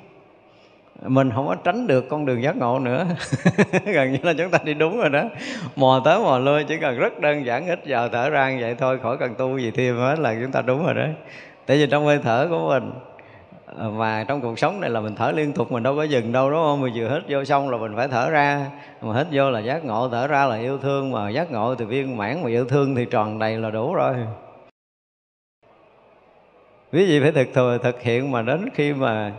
[1.02, 3.06] Mình không có tránh được con đường giác ngộ nữa.
[3.84, 5.22] Gần như là chúng ta đi đúng rồi đó.
[5.76, 8.98] Mò tới mò lui, chỉ cần rất đơn giản hít giờ thở ra vậy thôi,
[9.02, 11.06] khỏi cần tu gì thêm hết là chúng ta đúng rồi đó
[11.66, 12.92] tại vì trong hơi thở của mình
[13.74, 16.50] và trong cuộc sống này là mình thở liên tục, mình đâu có dừng đâu,
[16.50, 16.80] đúng không?
[16.80, 18.70] Mình vừa hít vô xong là mình phải thở ra.
[19.02, 21.12] Mà hít vô là giác ngộ, thở ra là yêu thương.
[21.12, 24.14] Mà giác ngộ thì viên mãn, mà yêu thương thì tròn đầy là đủ rồi.
[26.92, 29.32] Quý vị phải thực thừa thực hiện mà đến khi mà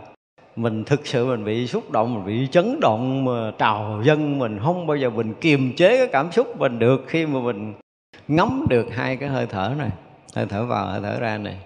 [0.56, 4.58] mình thực sự mình bị xúc động, mình bị chấn động, mà trào dân mình
[4.62, 7.74] không bao giờ mình kiềm chế cái cảm xúc mình được khi mà mình
[8.28, 9.90] ngắm được hai cái hơi thở này,
[10.34, 11.56] hơi thở vào, hơi thở ra này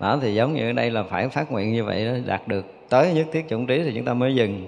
[0.00, 2.66] đó, thì giống như ở đây là phải phát nguyện như vậy đó, đạt được
[2.88, 4.66] tới nhất thiết chủng trí thì chúng ta mới dừng.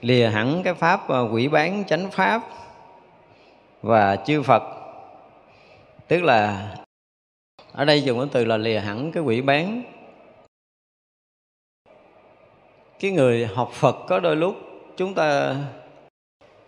[0.00, 2.42] Lìa hẳn cái pháp ờ, quỷ bán chánh pháp
[3.82, 4.62] và chư phật.
[6.08, 6.68] Tức là
[7.72, 9.82] ở đây dùng cái từ là lìa hẳn cái quỷ bán.
[13.00, 14.56] Cái người học phật có đôi lúc
[14.96, 15.56] chúng ta,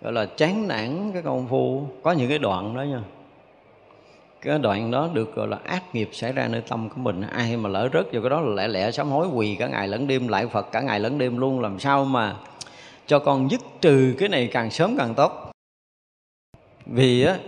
[0.00, 3.02] gọi là chán nản cái công phu, có những cái đoạn đó nha
[4.44, 7.20] cái đoạn đó được, gọi là, ác nghiệp xảy ra nơi tâm của mình.
[7.20, 9.88] Ai mà lỡ rớt vào cái đó là lẹ lẹ sám hối, quỳ cả ngày
[9.88, 11.60] lẫn đêm, lại phật cả ngày lẫn đêm luôn.
[11.60, 12.36] Làm sao mà
[13.06, 15.50] cho con dứt trừ cái này càng sớm càng tốt?
[16.86, 17.38] Vì á,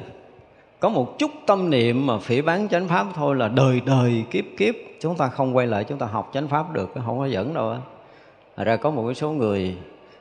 [0.81, 4.44] có một chút tâm niệm mà phỉ bán chánh pháp thôi là đời đời kiếp
[4.59, 7.55] kiếp, chúng ta không quay lại, chúng ta học chánh pháp được, không có dẫn
[7.55, 7.78] đâu á.
[8.64, 9.77] Ra có một số người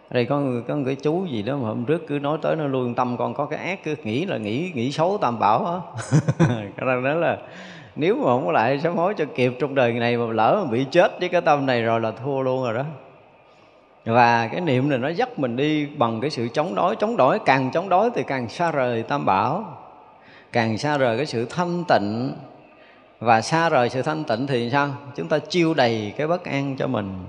[0.09, 2.93] đây, có có cái chú gì đó mà hôm trước cứ nói tới nó luôn,
[2.93, 6.05] tâm con có cái ác, cứ nghĩ là nghĩ nghĩ xấu tam bảo á.
[6.77, 7.37] Cái đó là,
[7.95, 10.71] nếu mà không có lại sám hối cho kịp trong đời này mà lỡ mà
[10.71, 12.83] bị chết với cái tâm này rồi là thua luôn rồi đó.
[14.05, 17.39] Và cái niệm này nó dắt mình đi bằng cái sự chống đối chống đối,
[17.39, 19.77] càng chống đối thì càng xa rời tam bảo,
[20.51, 22.33] càng xa rời cái sự thanh tịnh.
[23.19, 24.89] Và xa rời sự thanh tịnh thì sao?
[25.15, 27.25] Chúng ta chiêu đầy cái bất an cho mình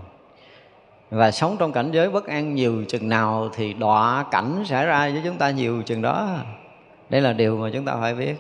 [1.11, 5.11] và sống trong cảnh giới bất an nhiều chừng nào thì đọa cảnh xảy ra
[5.11, 6.37] với chúng ta nhiều chừng đó.
[7.11, 8.35] Đây là điều mà chúng ta phải biết.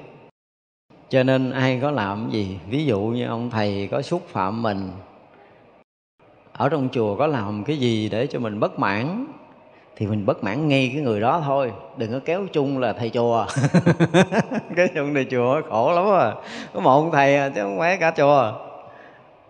[1.08, 4.90] Cho nên ai có làm gì, ví dụ như ông thầy có xúc phạm mình,
[6.52, 9.26] ở trong chùa có làm cái gì để cho mình bất mãn,
[9.96, 11.72] thì mình bất mãn ngay cái người đó thôi.
[11.96, 13.46] Đừng có kéo chung là thầy chùa.
[14.76, 16.32] Cái chung thầy chùa khổ lắm à.
[16.74, 18.52] Có một ông thầy à, chứ không phải cả chùa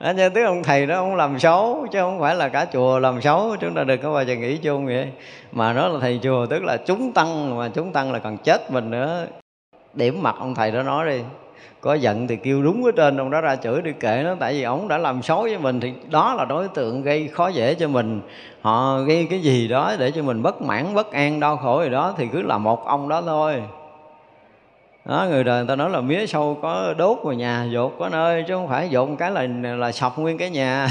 [0.01, 2.99] đó, cho tức ông thầy đó ông làm xấu chứ không phải là cả chùa
[2.99, 5.09] làm xấu chúng ta đừng có bao giờ nghĩ chung vậy.
[5.53, 8.71] Mà nó là thầy chùa tức là chúng tăng mà chúng tăng là còn chết
[8.71, 9.27] mình nữa.
[9.95, 11.21] Điểm mặt ông thầy đó nói đi
[11.81, 14.53] có giận thì kêu đúng ở trên ông đó ra chửi đi kệ nó tại
[14.53, 17.75] vì ông đã làm xấu với mình thì đó là đối tượng gây khó dễ
[17.75, 18.21] cho mình.
[18.61, 21.89] Họ gây cái gì đó để cho mình bất mãn bất an đau khổ gì
[21.89, 23.63] đó thì cứ là một ông đó thôi
[25.09, 28.09] đó người đời người ta nói là mía sâu có đốt vào nhà dột có
[28.09, 29.47] nơi chứ không phải dột một cái là
[29.77, 30.89] là sọc nguyên cái nhà.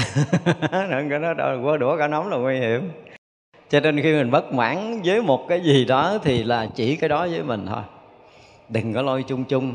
[1.10, 2.90] Cái đó quơ đũa cả nóng là nguy hiểm.
[3.70, 7.08] Cho nên khi mình bất mãn với một cái gì đó thì là chỉ cái
[7.08, 7.82] đó với mình thôi.
[8.68, 9.74] Đừng có lôi chung chung.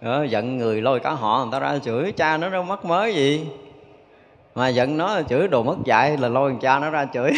[0.00, 3.14] Đó, giận người lôi cả họ người ta ra chửi cha nó đâu mắc mới
[3.14, 3.46] gì?
[4.54, 7.30] Mà giận nó chửi đồ mất dạy là lôi cha nó ra chửi.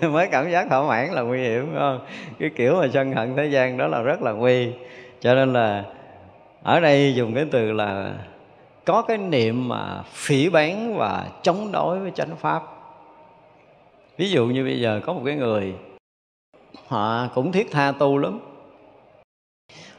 [0.10, 2.00] Mới cảm giác thỏa mãn là nguy hiểm không?
[2.38, 4.72] Cái kiểu mà sân hận thế gian đó là rất là nguy
[5.20, 5.84] cho nên là
[6.62, 8.14] ở đây dùng cái từ là
[8.84, 12.62] có cái niệm mà phỉ bán và chống đối với chánh pháp.
[14.16, 15.74] Ví dụ như bây giờ có một cái người,
[16.88, 18.40] họ cũng thiết tha tu lắm.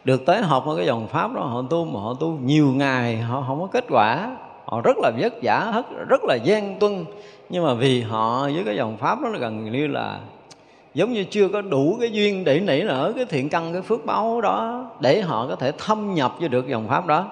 [0.03, 3.17] Được tới học ở cái dòng pháp đó, họ tu mà họ tu nhiều ngày,
[3.17, 4.37] họ không có kết quả.
[4.65, 7.05] Họ rất là vất vả rất là gian tuân.
[7.49, 10.19] Nhưng mà vì họ với cái dòng pháp đó là gần như là
[10.97, 14.05] giống như chưa có đủ cái duyên để nảy nở cái thiện căn, cái phước
[14.05, 17.31] báo đó, để họ có thể thâm nhập vô được dòng pháp đó.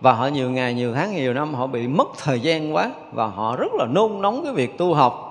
[0.00, 3.26] Và họ nhiều ngày, nhiều tháng, nhiều năm họ bị mất thời gian quá và
[3.26, 5.28] họ rất là nôn nóng cái việc tu học.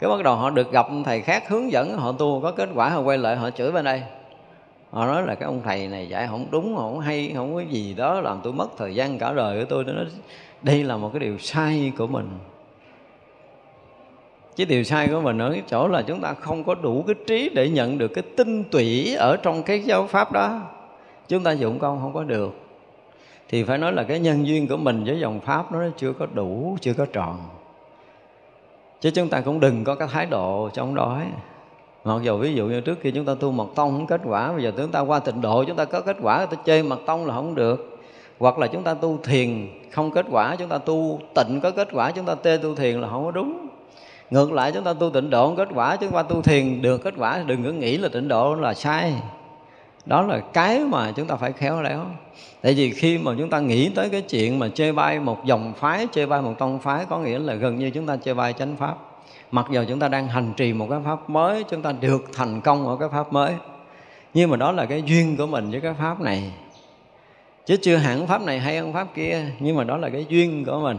[0.00, 2.88] Cái bắt đầu họ được gặp thầy khác hướng dẫn họ tu, có kết quả
[2.88, 4.02] họ quay lại họ chửi bên đây.
[4.90, 7.94] Họ nói là cái ông thầy này dạy không đúng, không hay, không có gì
[7.94, 10.02] đó, làm tôi mất thời gian cả đời của tôi, nó
[10.62, 12.28] đây là một cái điều sai của mình
[14.56, 17.14] chứ điều sai của mình ở cái chỗ là chúng ta không có đủ cái
[17.26, 20.60] trí để nhận được cái tinh tủy ở trong cái giáo pháp đó.
[21.28, 22.54] Chúng ta dụng công không có được.
[23.48, 26.26] Thì phải nói là cái nhân duyên của mình với dòng pháp nó chưa có
[26.34, 27.38] đủ, chưa có tròn
[29.00, 31.20] chứ chúng ta cũng đừng có cái thái độ chống đối
[32.04, 34.52] mặc dù ví dụ như trước khi chúng ta tu mật tông không kết quả,
[34.52, 37.00] bây giờ chúng ta qua tịnh độ chúng ta có kết quả, ta chơi mật
[37.06, 37.98] tông là không được.
[38.38, 41.88] Hoặc là chúng ta tu thiền không kết quả, chúng ta tu tịnh có kết
[41.92, 43.65] quả, chúng ta tê tu thiền là không có đúng
[44.30, 47.14] ngược lại chúng ta tu tịnh độ kết quả, chúng ta tu thiền được kết
[47.16, 49.14] quả, đừng có nghĩ là tịnh độ là sai.
[50.06, 52.00] Đó là cái mà chúng ta phải khéo léo.
[52.62, 55.72] Tại vì khi mà chúng ta nghĩ tới cái chuyện mà chê bai một dòng
[55.76, 58.52] phái, chê bai một tông phái, có nghĩa là gần như chúng ta chê bai
[58.52, 58.96] chánh pháp.
[59.50, 62.60] Mặc dù chúng ta đang hành trì một cái pháp mới, chúng ta được thành
[62.60, 63.52] công ở cái pháp mới.
[64.34, 66.52] Nhưng mà đó là cái duyên của mình với cái pháp này.
[67.66, 70.64] Chứ chưa hẳn pháp này hay hơn pháp kia, nhưng mà đó là cái duyên
[70.64, 70.96] của mình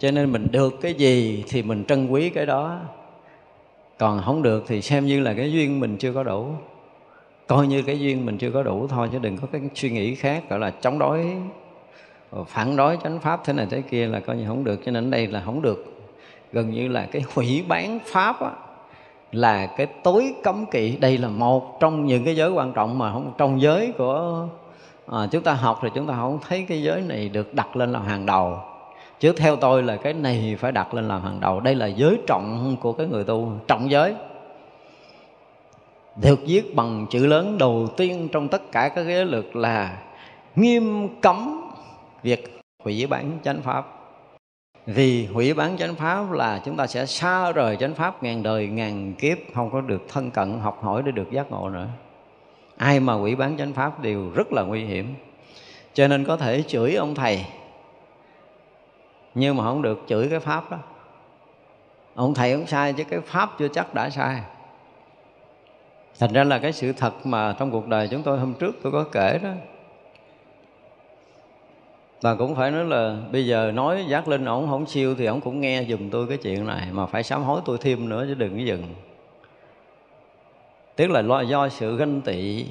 [0.00, 2.78] cho nên mình được cái gì thì mình trân quý cái đó.
[3.98, 6.48] Còn không được thì xem như là cái duyên mình chưa có đủ.
[7.46, 10.14] Coi như cái duyên mình chưa có đủ thôi chứ đừng có cái suy nghĩ
[10.14, 11.26] khác gọi là chống đối
[12.46, 14.80] phản đối chánh pháp thế này thế kia là coi như không được.
[14.84, 15.84] Cho nên đây là không được.
[16.52, 18.50] Gần như là cái hủy bán pháp á,
[19.32, 20.96] là cái tối cấm kỵ.
[20.96, 24.48] Đây là một trong những cái giới quan trọng mà không trong giới của
[25.06, 27.92] à, chúng ta học thì chúng ta không thấy cái giới này được đặt lên
[27.92, 28.58] là hàng đầu
[29.20, 31.60] chứ theo tôi là cái này phải đặt lên làm hàng đầu.
[31.60, 34.14] Đây là giới trọng của cái người tu, trọng giới.
[36.22, 40.02] Được viết bằng chữ lớn đầu tiên trong tất cả các giới luật là
[40.56, 41.70] nghiêm cấm
[42.22, 43.86] việc hủy bán chánh pháp.
[44.86, 48.66] Vì hủy bán chánh pháp là chúng ta sẽ xa rời chánh pháp ngàn đời,
[48.66, 51.86] ngàn kiếp, không có được thân cận, học hỏi để được giác ngộ nữa.
[52.76, 55.14] Ai mà hủy bán chánh pháp đều rất là nguy hiểm.
[55.94, 57.44] Cho nên có thể chửi ông thầy
[59.34, 60.78] nhưng mà không được chửi cái pháp đó.
[62.14, 64.40] Ông thầy không sai chứ, cái pháp chưa chắc đã sai.
[66.18, 68.92] Thành ra là cái sự thật mà trong cuộc đời chúng tôi hôm trước tôi
[68.92, 69.50] có kể đó.
[72.20, 75.40] Và cũng phải nói là bây giờ nói giác linh ổng không siêu thì ổng
[75.40, 78.34] cũng nghe dùm tôi cái chuyện này, mà phải sám hối tôi thêm nữa chứ
[78.34, 78.94] đừng có dừng
[80.96, 82.66] tức là lo, do sự ganh tị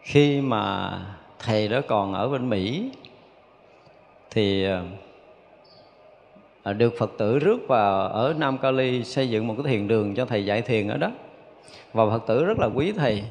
[0.00, 0.92] khi mà
[1.38, 2.90] thầy đó còn ở bên mỹ
[4.34, 4.84] thì ờ,
[6.62, 10.14] ờ, được phật tử rước vào ở nam cali xây dựng một cái thiền đường
[10.14, 11.10] cho thầy dạy thiền ở đó.
[11.92, 13.24] Và phật tử rất là quý thầy.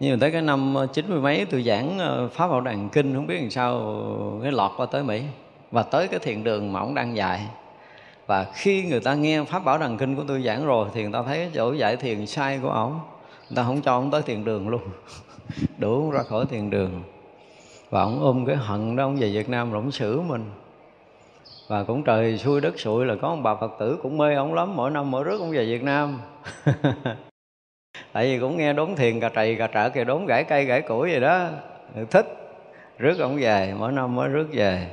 [0.00, 1.98] Nhưng mà tới cái năm ờ, chín mươi mấy tôi giảng
[2.32, 4.00] pháp bảo đàn kinh, không biết làm sao
[4.42, 5.22] cái lọt qua tới mỹ.
[5.70, 7.46] Và tới cái thiền đường mà ông đang dạy.
[8.26, 11.12] Và khi người ta nghe pháp bảo đàn kinh của tôi giảng rồi thì người
[11.12, 13.00] ta thấy cái chỗ dạy thiền sai của ổng
[13.48, 14.80] người ta không cho ông tới thiền đường luôn.
[15.78, 17.02] Đủ ra khỏi thiền đường
[17.90, 20.44] và ông ôm cái hận đó ông về Việt Nam rồi ông xử mình.
[21.68, 24.54] Và cũng trời xui đất sụi là có ông bà Phật tử cũng mê ông
[24.54, 26.18] lắm mỗi năm mỗi rước ông về Việt Nam.
[28.12, 30.82] Tại vì cũng nghe đốn thiền cà trầy cà trợ kìa đốn gãy cây gãy
[30.82, 31.48] củi gì đó.
[32.10, 32.26] Thích
[32.98, 34.86] rước ông về mỗi năm mới rước về.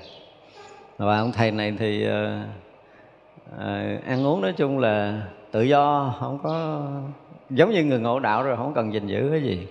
[0.97, 5.21] Và ông thầy này thì à, ăn uống nói chung là
[5.51, 6.81] tự do không có
[7.49, 9.67] giống như người ngộ đạo rồi không cần gìn giữ cái gì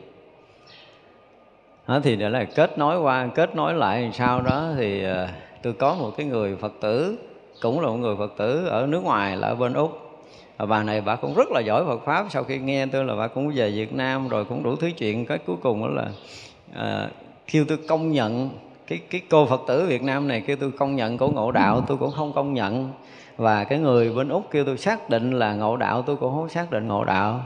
[1.87, 5.29] đó thì để là kết nối qua kết nối lại sau đó thì ờ,
[5.63, 7.19] tôi có một cái người phật tử
[7.63, 10.07] cũng là một người phật tử ở nước ngoài là ở bên úc.
[10.57, 12.27] Và bà này bà cũng rất là giỏi Phật pháp.
[12.31, 15.27] Sau khi nghe tôi là bà cũng về Việt Nam rồi cũng đủ thứ chuyện.
[15.27, 16.09] Cái cuối cùng đó là
[16.75, 17.09] à,
[17.53, 18.51] kêu tôi công nhận.
[18.87, 21.81] Cái cái cô Phật tử Việt Nam này kêu tôi công nhận cổ ngộ đạo
[21.87, 22.91] tôi cũng không công nhận.
[23.37, 26.49] Và cái người bên úc kêu tôi xác định là ngộ đạo tôi cũng không
[26.49, 27.41] xác định ngộ đạo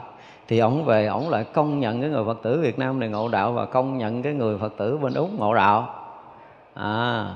[0.50, 3.28] thì ổng về ổng lại công nhận cái người Phật tử Việt Nam này ngộ
[3.28, 5.94] đạo và công nhận cái người Phật tử bên úc ngộ đạo.
[6.74, 7.34] À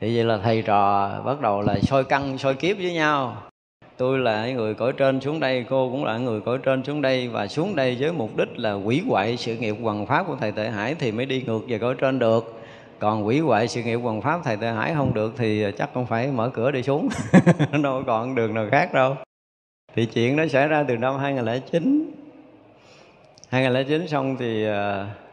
[0.00, 3.36] thì vậy là thầy trò bắt đầu là soi căng, soi kiếp với nhau.
[3.96, 7.28] Tôi là người cõi trên xuống đây, cô cũng là người cõi trên xuống đây
[7.28, 10.52] và xuống đây với mục đích là quỷ hoại sự nghiệp hoằng pháp của thầy
[10.52, 12.60] tệ hải thì mới đi ngược về cõi trên được.
[12.98, 16.06] Còn quỷ hoại sự nghiệp hoằng pháp thầy tệ hải không được thì chắc không
[16.06, 17.08] phải mở cửa đi xuống.
[17.82, 19.16] Đâu còn đường nào khác đâu.
[19.94, 22.21] Thì chuyện đó xảy ra từ năm 2009
[23.52, 24.74] 2009 xong thì uh,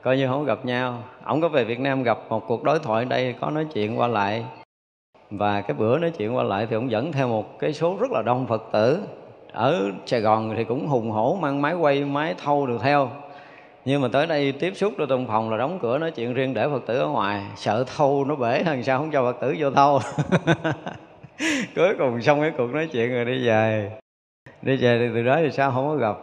[0.01, 1.03] coi như không gặp nhau.
[1.25, 4.07] Ổng có về Việt Nam gặp một cuộc đối thoại đây có nói chuyện qua
[4.07, 4.45] lại.
[5.29, 8.11] Và cái bữa nói chuyện qua lại thì ông dẫn theo một cái số rất
[8.11, 8.99] là đông phật tử.
[9.51, 13.09] Ở sài gòn thì cũng hùng hổ mang máy quay máy thâu được theo.
[13.85, 16.53] Nhưng mà tới đây tiếp xúc ở trong phòng là đóng cửa nói chuyện riêng
[16.53, 17.41] để phật tử ở ngoài.
[17.55, 19.99] Sợ thâu nó bể hơn sao không cho phật tử vô thâu.
[21.75, 23.91] Cuối cùng xong cái cuộc nói chuyện rồi đi về.
[24.61, 25.71] Đi về thì từ đó thì sao?
[25.71, 26.17] Không có gặp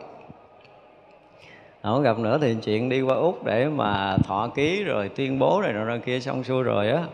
[1.93, 5.61] không gặp nữa thì chuyện đi qua úc để mà thọ ký rồi tuyên bố
[5.63, 7.05] này rồi kia xong xuôi rồi á.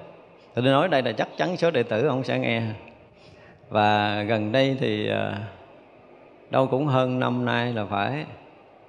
[0.54, 2.62] Tôi nói đây là chắc chắn số đệ tử ông sẽ nghe.
[3.68, 5.34] Và gần đây thì ờ,
[6.50, 8.24] đâu cũng hơn năm nay là phải.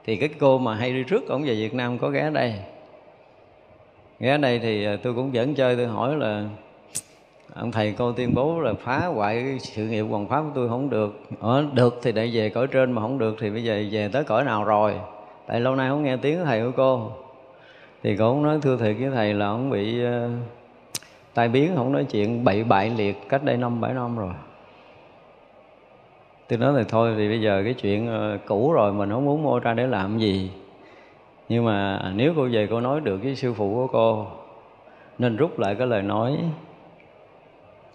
[0.06, 2.54] Thì cái cô mà hay đi trước ổng về Việt Nam có ghé đây.
[4.20, 6.44] Ghé đây thì ờ, tôi cũng dẫn chơi, tôi hỏi là,
[7.56, 10.90] ông thầy cô tuyên bố là phá hoại sự nghiệp hoàng pháp của tôi không
[10.90, 11.22] được.
[11.40, 14.24] Ở được thì để về cõi trên mà không được thì bây giờ về tới
[14.24, 14.94] cõi nào rồi?
[15.48, 17.12] Tại lâu nay không nghe tiếng thầy của cô.
[18.04, 20.32] Thì cô cũng nói thưa thầy với thầy là ông bị uh,
[21.34, 24.34] tai biến không nói chuyện bậy bại liệt cách đây năm bảy năm rồi.
[26.48, 29.44] Tôi nói thì thôi vì bây giờ cái chuyện uh, cũ rồi mình không muốn
[29.44, 30.52] mua ra để làm gì.
[31.50, 34.28] Nhưng mà nếu cô về cô nói được với sư phụ của cô
[35.18, 36.38] nên rút lại cái lời nói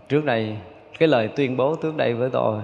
[0.09, 0.57] trước đây
[0.99, 2.61] cái lời tuyên bố trước đây với tôi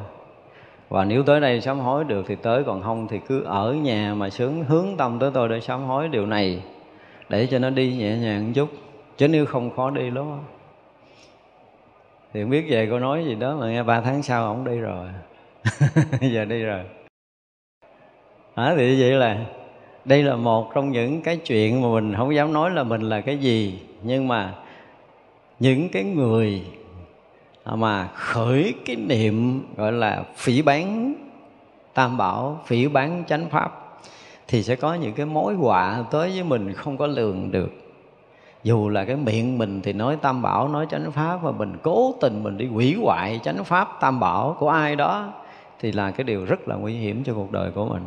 [0.89, 4.15] và nếu tới đây sám hối được thì tới còn không thì cứ ở nhà
[4.15, 6.63] mà sướng hướng tâm tới tôi để sám hối điều này
[7.29, 8.69] để cho nó đi nhẹ nhàng một chút.
[9.17, 10.41] Chứ nếu không khó đi lắm
[12.33, 14.79] thì không biết về cô nói gì đó mà nghe ba tháng sau ổng đi
[14.79, 15.07] rồi.
[16.33, 16.81] Giờ đi rồi.
[18.55, 19.39] À, thì vậy là
[20.05, 23.21] đây là một trong những cái chuyện mà mình không dám nói là mình là
[23.21, 24.55] cái gì nhưng mà
[25.61, 26.63] những cái người
[27.65, 31.15] À, mà khởi cái niệm gọi là phỉ bán
[31.95, 33.99] tam bảo, phỉ bán chánh pháp,
[34.49, 37.71] thì sẽ có những cái mối họa tới với mình không có lường được.
[38.65, 42.15] Dù là cái miệng mình thì nói tam bảo, nói chánh pháp, và mình cố
[42.21, 45.33] tình mình đi hủy hoại chánh pháp, tam bảo của ai đó,
[45.81, 48.03] thì là cái điều rất là nguy hiểm cho cuộc đời của mình.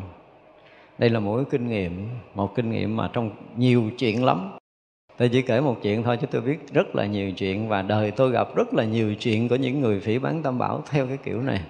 [0.97, 4.51] Đây là một cái kinh nghiệm, một kinh nghiệm mà trong nhiều chuyện lắm
[5.18, 8.11] tôi chỉ kể một chuyện thôi chứ tôi biết rất là nhiều chuyện và đời
[8.11, 11.18] tôi gặp rất là nhiều chuyện của những người phỉ bán tam bảo theo cái
[11.18, 11.61] kiểu này.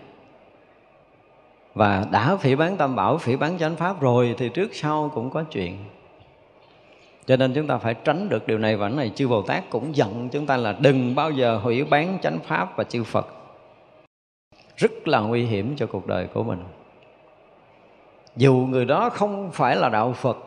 [1.73, 5.29] Và đã phỉ bán tam bảo, phỉ bán chánh pháp rồi thì trước sau cũng
[5.29, 5.77] có chuyện.
[7.25, 9.95] Cho nên chúng ta phải tránh được điều này và này chư bồ tát cũng
[9.95, 13.27] giận chúng ta là đừng bao giờ hủy bán chánh pháp và chư phật.
[14.77, 16.63] Rất là nguy hiểm cho cuộc đời của mình.
[18.35, 20.37] Dù người đó không phải là đạo phật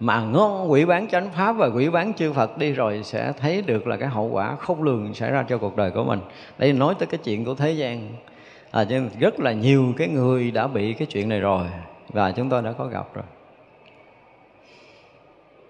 [0.00, 3.62] mà ngon quỷ bán chánh pháp và quỷ bán chư Phật đi rồi sẽ thấy
[3.62, 6.20] được là cái hậu quả không lường xảy ra cho cuộc đời của mình.
[6.58, 8.08] Đây nói tới cái chuyện của thế gian.
[8.70, 11.66] À, nên rất là nhiều cái người đã bị cái chuyện này rồi
[12.08, 13.24] và chúng tôi đã có gặp rồi.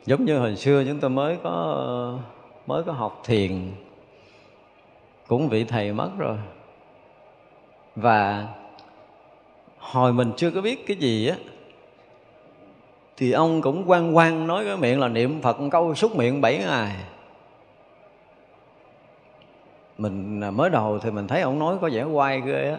[0.06, 2.18] Giống như hồi xưa chúng tôi mới có
[2.66, 3.70] mới có học thiền
[5.26, 6.36] cũng vị thầy mất rồi
[7.96, 8.48] và
[9.78, 11.36] hồi mình chưa có biết cái gì á
[13.18, 16.58] thì ông cũng quan quan nói cái miệng là niệm phật câu xúc miệng bảy
[16.58, 16.96] ngày.
[19.98, 22.78] Mình mới đầu thì mình thấy ông nói có vẻ quay ghê á.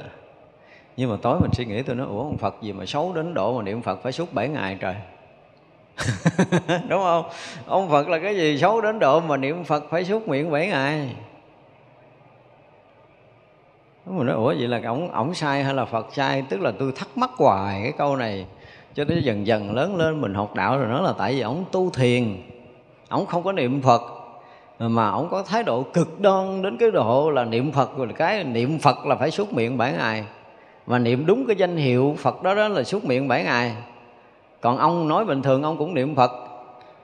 [0.97, 3.33] Nhưng mà tối mình suy nghĩ tôi nói, ủa, ông phật gì mà xấu đến
[3.33, 4.95] độ mà niệm phật phải xúc bảy ngày trời?
[6.89, 7.25] Đúng không?
[7.65, 10.67] Ông phật là cái gì xấu đến độ mà niệm phật phải xúc miệng bảy
[10.67, 11.15] ngày?
[14.05, 16.43] Mình nói, ủa, vậy là ổng ổng sai hay là phật sai?
[16.49, 18.45] Tức là tôi thắc mắc hoài cái câu này
[18.99, 21.65] cho nên dần dần lớn lên mình học đạo rồi nó là tại vì ổng
[21.71, 22.37] tu thiền,
[23.09, 24.01] ổng không có niệm phật.
[24.79, 28.43] Mà ổng có thái độ cực đoan đến cái độ là niệm phật, rồi cái
[28.43, 30.23] niệm phật là phải suốt miệng bảy ngày
[30.87, 33.75] mà niệm đúng cái danh hiệu phật đó đó là suốt miệng bảy ngày
[34.61, 36.31] còn ông nói bình thường, ông cũng niệm phật.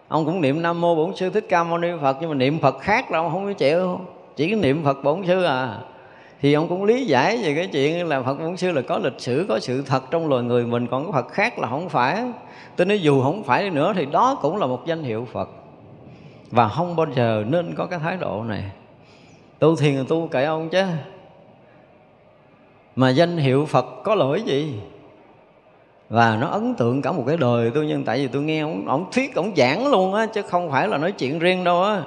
[0.08, 2.60] Ông cũng niệm nam mô bổn sư thích ca mâu ni phật, nhưng mà niệm
[2.60, 4.00] phật khác là ông không có chịu.
[4.36, 5.78] Chỉ niệm phật bổn sư à
[6.42, 9.20] thì ông cũng lý giải về cái chuyện là Phật Bổn Sư là có lịch
[9.20, 12.24] sử, có sự thật trong loài người mình Còn cái Phật khác là không phải.
[12.76, 15.50] Tôi nói dù không phải nữa thì đó cũng là một danh hiệu Phật.
[16.52, 18.64] Và không bao giờ nên có cái thái độ này.
[19.60, 20.84] Tu thiền là tu kệ ông chứ.
[22.96, 24.80] Mà danh hiệu Phật có lỗi gì?
[26.10, 28.88] Và nó ấn tượng cả một cái đời tôi nhưng tại vì tôi nghe ông,
[28.88, 32.02] ông thuyết ông giảng luôn á chứ không phải là nói chuyện riêng đâu á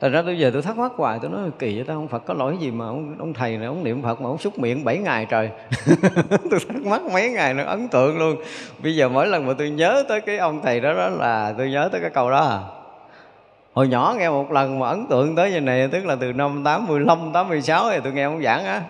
[0.00, 2.26] thành ra tôi giờ tôi thắc mắc hoài Tôi nói kỳ vậy ta ông Phật
[2.26, 4.84] có lỗi gì mà ông, ông thầy này ông niệm Phật mà ông xúc miệng
[4.84, 5.50] 7 ngày trời.
[6.50, 8.36] Tôi thắc mắc mấy ngày nó ấn tượng luôn.
[8.82, 11.70] Bây giờ mỗi lần mà tôi nhớ tới cái ông thầy đó đó là tôi
[11.70, 12.40] nhớ tới cái câu đó.
[12.40, 12.60] À
[13.72, 16.64] Hồi nhỏ nghe một lần mà ấn tượng tới như này Tức là từ năm
[16.64, 18.82] 85, 86 thì tôi nghe ông giảng á.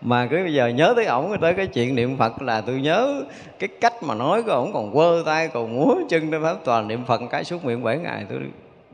[0.00, 3.24] Mà cứ bây giờ nhớ tới ổng tới cái chuyện niệm phật là tôi nhớ
[3.58, 6.88] cái cách mà nói của ổng còn quơ tay còn múa chân trên pháp toàn
[6.88, 8.38] niệm phật cái suốt miệng bảy ngày tôi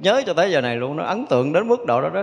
[0.02, 2.22] nhớ cho tới giờ này luôn, nó ấn tượng đến mức độ đó đó.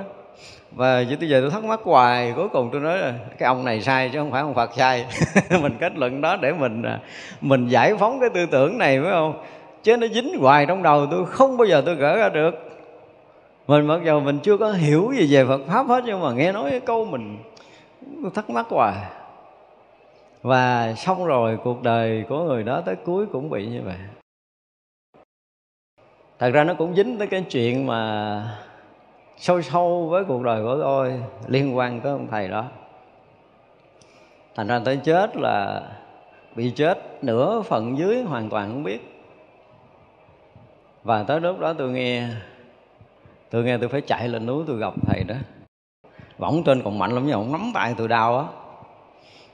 [0.71, 3.65] Và chỉ bây giờ tôi thắc mắc hoài, cuối cùng tôi nói là cái ông
[3.65, 5.05] này sai chứ không phải ông Phật sai.
[5.61, 6.99] Mình kết luận đó để mình à,
[7.41, 9.43] mình giải phóng cái tư tưởng này, phải không?
[9.83, 12.51] Chứ nó dính hoài trong đầu tôi, không bao giờ tôi gỡ ra được.
[13.67, 16.51] Mình mặc dù mình chưa có hiểu gì về Phật pháp hết, nhưng mà nghe
[16.51, 17.37] nói cái câu mình
[18.21, 18.95] tôi thắc mắc hoài.
[20.41, 24.18] Và xong rồi, cuộc đời của người đó tới cuối cũng bị như vậy
[26.39, 28.57] thật ra nó cũng dính tới cái chuyện mà
[29.37, 32.65] sâu sâu với cuộc đời của tôi, liên quan tới ông thầy đó.
[34.55, 35.81] Thành ra tới chết là
[36.55, 39.25] bị chết nửa phần dưới hoàn toàn không biết.
[41.03, 42.27] Và tới lúc đó tôi nghe
[43.49, 45.35] tôi nghe tôi phải chạy lên núi tôi gặp thầy đó.
[46.37, 48.45] Võng trên còn mạnh lắm nhưng ông nắm tay tôi đau á.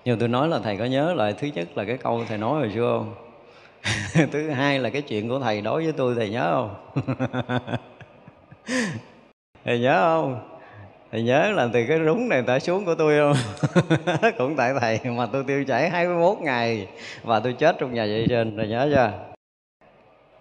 [0.06, 2.60] Nhưng tôi nói là, thầy có nhớ lại thứ nhất là cái câu thầy nói
[2.60, 3.24] hồi xưa không?
[4.32, 6.76] thứ hai là cái chuyện của thầy đối với tôi thầy nhớ không?
[9.66, 10.40] Thầy nhớ không?
[11.12, 13.36] Thầy nhớ là từ cái rúng này tới xuống của tôi không?
[14.38, 16.88] Cũng tại thầy mà tôi tiêu chảy 21 ngày
[17.24, 19.12] và tôi chết trong nhà vệ sinh thầy nhớ chưa?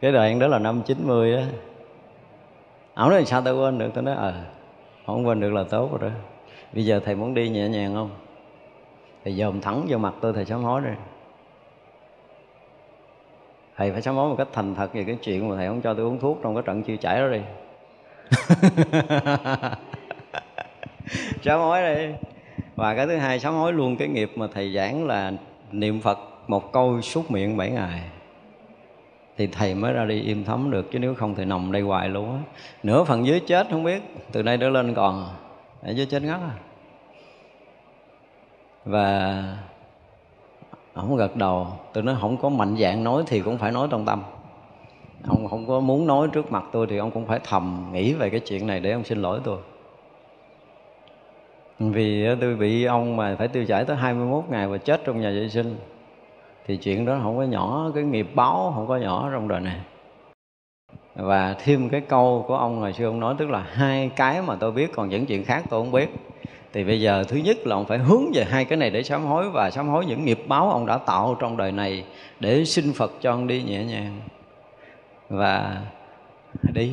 [0.01, 1.47] Cái đoạn đó là năm 90 á.
[2.95, 3.91] Ổng nói sao tôi quên được?
[3.95, 4.45] Tôi nói ờ à,
[5.07, 6.17] không quên được là tốt rồi đó.
[6.73, 8.11] Bây giờ thầy muốn đi nhẹ nhàng không?
[9.25, 10.95] Thầy dòm thẳng vô mặt tôi thầy sám hối rồi
[13.77, 15.95] thầy phải sám hối một cách thành thật về cái chuyện mà thầy không cho
[15.95, 17.41] tôi uống thuốc trong cái trận chưa chảy đó đi.
[21.43, 22.07] Sám hối đi.
[22.77, 25.33] Và cái thứ hai sám hối luôn cái nghiệp mà thầy giảng là
[25.73, 26.19] niệm phật
[26.49, 28.01] một câu suốt miệng bảy ngày.
[29.37, 32.09] Thì thầy mới ra đi im thấm được chứ nếu không thì nằm đây hoài
[32.09, 32.39] luôn á.
[32.83, 34.03] Nửa phần dưới chết không biết
[34.33, 35.29] từ đây trở lên còn.
[35.83, 36.55] Ở dưới chết ngắt à
[38.85, 39.43] và
[40.95, 41.67] không gật đầu.
[41.93, 44.23] Tôi nói, không có mạnh dạng nói thì cũng phải nói trong tâm.
[45.29, 48.31] Ông không có muốn nói trước mặt tôi thì ông cũng phải thầm nghĩ về
[48.31, 49.59] cái chuyện này để ông xin lỗi tôi.
[51.79, 55.21] Vì ờ, tôi bị ông mà phải tiêu chảy tới 21 ngày và chết trong
[55.21, 55.77] nhà vệ sinh,
[56.67, 57.91] thì chuyện đó không có nhỏ.
[57.95, 59.81] Cái nghiệp báo không có nhỏ trong đời này.
[61.15, 64.55] Và thêm cái câu của ông ngày xưa ông nói, tức là hai cái mà
[64.55, 66.09] tôi biết, còn những chuyện khác tôi không biết
[66.75, 69.25] thì bây giờ thứ nhất là ông phải hướng về hai cái này để sám
[69.25, 72.05] hối và sám hối những nghiệp báo ông đã tạo trong đời này
[72.41, 74.21] để xin Phật cho ông đi nhẹ nhàng.
[75.29, 75.83] Và
[76.73, 76.93] đi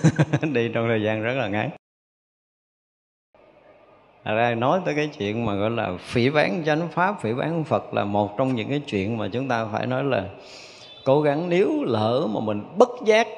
[0.52, 1.70] đi trong thời gian rất là ngắn.
[4.24, 7.64] Thật ra nói tới cái chuyện mà gọi là phỉ bán chánh pháp, phỉ bán
[7.64, 10.24] Phật là một trong những cái chuyện mà chúng ta phải nói là
[11.04, 13.28] cố gắng nếu lỡ mà mình bất giác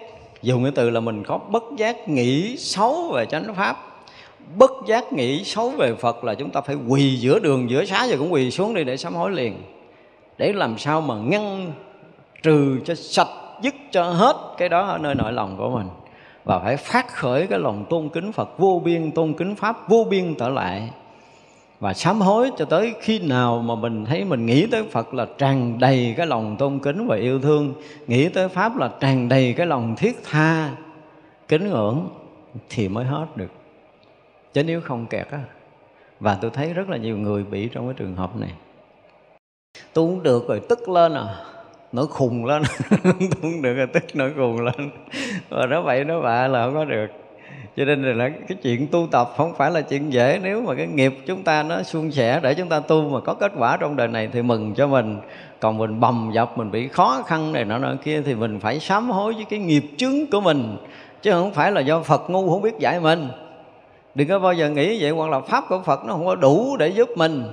[0.43, 3.94] dùng cái từ là mình có bất giác nghĩ xấu về chánh pháp
[4.57, 8.07] bất giác nghĩ xấu về Phật là chúng ta phải quỳ giữa đường, giữa xá
[8.07, 9.63] rồi cũng quỳ xuống đi để sám hối liền.
[10.39, 11.73] Để làm sao mà ngăn
[12.43, 13.29] trừ cho sạch,
[13.63, 15.87] dứt cho hết cái đó ở nơi nội lòng của mình.
[16.45, 20.07] Và phải phát khởi cái lòng tôn kính Phật, vô biên tôn kính pháp, vô
[20.11, 20.91] biên trở lại.
[21.81, 25.27] Và sám hối cho tới khi nào mà mình thấy mình nghĩ tới Phật là
[25.39, 27.75] tràn đầy cái lòng tôn kính và yêu thương,
[28.07, 30.71] nghĩ tới pháp là tràn đầy cái lòng thiết tha,
[31.49, 32.09] kính ngưỡng
[32.71, 33.51] thì mới hết được
[34.55, 35.41] chứ nếu không kẹt á,
[36.21, 38.51] và tôi thấy rất là nhiều người bị trong cái trường hợp này.
[39.93, 41.37] Tôi cũng được rồi, tức lên à
[41.95, 42.63] nổi khùng lên.
[43.05, 44.91] Tôi không được rồi, tức nổi khùng lên.
[45.49, 47.07] Và nó vậy nó bạ là không có được.
[47.77, 50.41] Cho nên là cái chuyện tu tập không phải là chuyện dễ.
[50.43, 53.35] Nếu mà cái nghiệp chúng ta nó suôn sẻ để chúng ta tu mà có
[53.35, 55.21] kết quả trong đời này thì mừng cho mình.
[55.61, 58.81] Còn mình bầm dập, mình bị khó khăn này nọ nọ kia thì mình phải
[58.81, 60.77] sám hối với cái nghiệp chứng của mình.
[61.23, 63.29] Chứ không phải là do Phật ngu không biết dạy mình
[64.15, 65.11] đừng có bao giờ nghĩ vậy.
[65.11, 67.45] Hoặc là pháp của Phật nó không có đủ để giúp mình,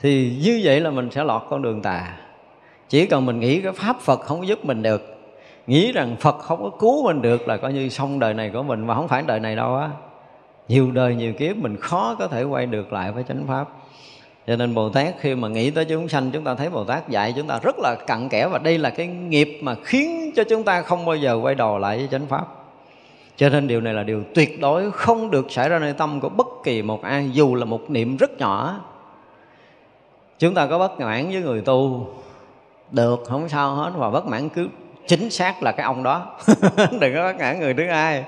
[0.00, 2.16] thì như vậy là mình sẽ lọt con đường tà.
[2.88, 5.16] Chỉ cần mình nghĩ cái pháp Phật không giúp mình được,
[5.66, 8.62] nghĩ rằng Phật không có cứu mình được là coi như xong đời này của
[8.62, 9.88] mình, mà không phải đời này đâu á.
[10.68, 13.68] Nhiều đời nhiều kiếp mình khó có thể quay được lại với chánh pháp.
[14.46, 17.08] Cho nên Bồ Tát khi mà nghĩ tới chúng sanh, chúng ta thấy Bồ Tát
[17.08, 20.44] dạy chúng ta rất là cặn kẽ, và đây là cái nghiệp mà khiến cho
[20.44, 22.46] chúng ta không bao giờ quay đầu lại với chánh pháp
[23.38, 26.28] cho nên điều này là điều tuyệt đối không được xảy ra nơi tâm của
[26.28, 28.80] bất kỳ một ai, dù là một niệm rất nhỏ.
[30.38, 32.08] Chúng ta có bất mãn với người tu,
[32.90, 34.68] được, không sao hết, và bất mãn cứ
[35.06, 36.36] chính xác là cái ông đó.
[37.00, 38.24] Đừng có bất mãn người thứ hai.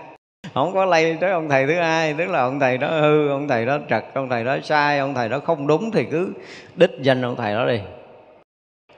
[0.55, 3.49] Không có lây tới ông thầy thứ hai, tức là ông thầy đó hư, ông
[3.49, 6.33] thầy đó trật, ông thầy đó sai, ông thầy đó không đúng thì cứ
[6.77, 7.81] đích danh ông thầy đó đi.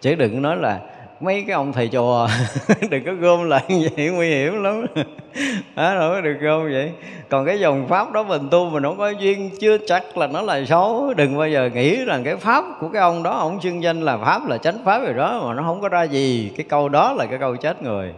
[0.01, 0.80] Chứ đừng nói là
[1.23, 2.28] mấy cái ông thầy chùa.
[2.90, 4.86] Đừng có gom lại vậy, nguy hiểm lắm.
[5.77, 6.93] Đó đâu có được gom vậy.
[7.28, 10.43] Còn cái dòng pháp đó mình tu mình không có duyên, chưa chắc là nó
[10.43, 11.15] là xấu.
[11.16, 14.19] Đừng bao giờ nghĩ rằng cái pháp của cái ông đó, ông xưng danh là
[14.19, 16.53] pháp, là chánh pháp rồi đó, mà nó không có ra gì.
[16.57, 18.12] Cái câu đó là cái câu chết người.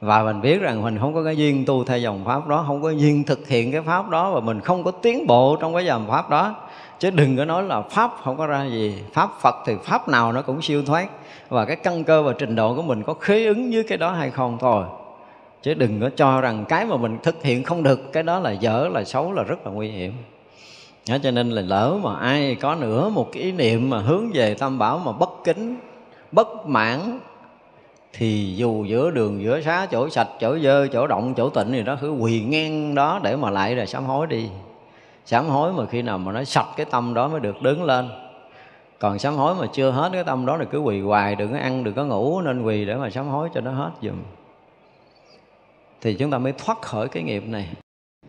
[0.00, 2.82] Và mình biết rằng mình không có cái duyên tu theo dòng pháp đó, không
[2.82, 5.84] có duyên thực hiện cái pháp đó, và mình không có tiến bộ trong cái
[5.84, 6.54] dòng pháp đó.
[6.98, 9.02] Chứ đừng có nói là pháp không có ra gì.
[9.12, 11.06] Pháp phật thì pháp nào nó cũng siêu thoát
[11.48, 14.12] và cái căn cơ và trình độ của mình có khế ứng với cái đó
[14.12, 14.84] hay không thôi.
[15.62, 18.50] Chứ đừng có cho rằng cái mà mình thực hiện không được cái đó là
[18.50, 20.12] dở là xấu là rất là nguy hiểm.
[21.08, 24.30] Đó, cho nên là lỡ mà ai có nữa một cái ý niệm mà hướng
[24.32, 25.76] về tam bảo mà bất kính
[26.32, 27.18] bất mãn
[28.12, 31.82] thì dù giữa đường giữa xá chỗ sạch chỗ dơ chỗ động chỗ tịnh thì
[31.82, 34.48] nó cứ quỳ ngang đó để mà lại rồi sám hối đi.
[35.24, 38.08] Sám hối mà khi nào mà nó sạch cái tâm đó mới được đứng lên
[38.98, 41.58] còn sám hối mà chưa hết, cái tâm đó là cứ quỳ hoài, đừng có
[41.58, 44.16] ăn, đừng có ngủ, nên quỳ để mà sám hối cho nó hết dùm
[46.00, 47.68] thì chúng ta mới thoát khỏi cái nghiệp này.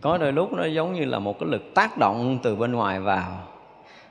[0.00, 3.00] Có đôi lúc nó giống như là một cái lực tác động từ bên ngoài
[3.00, 3.30] vào.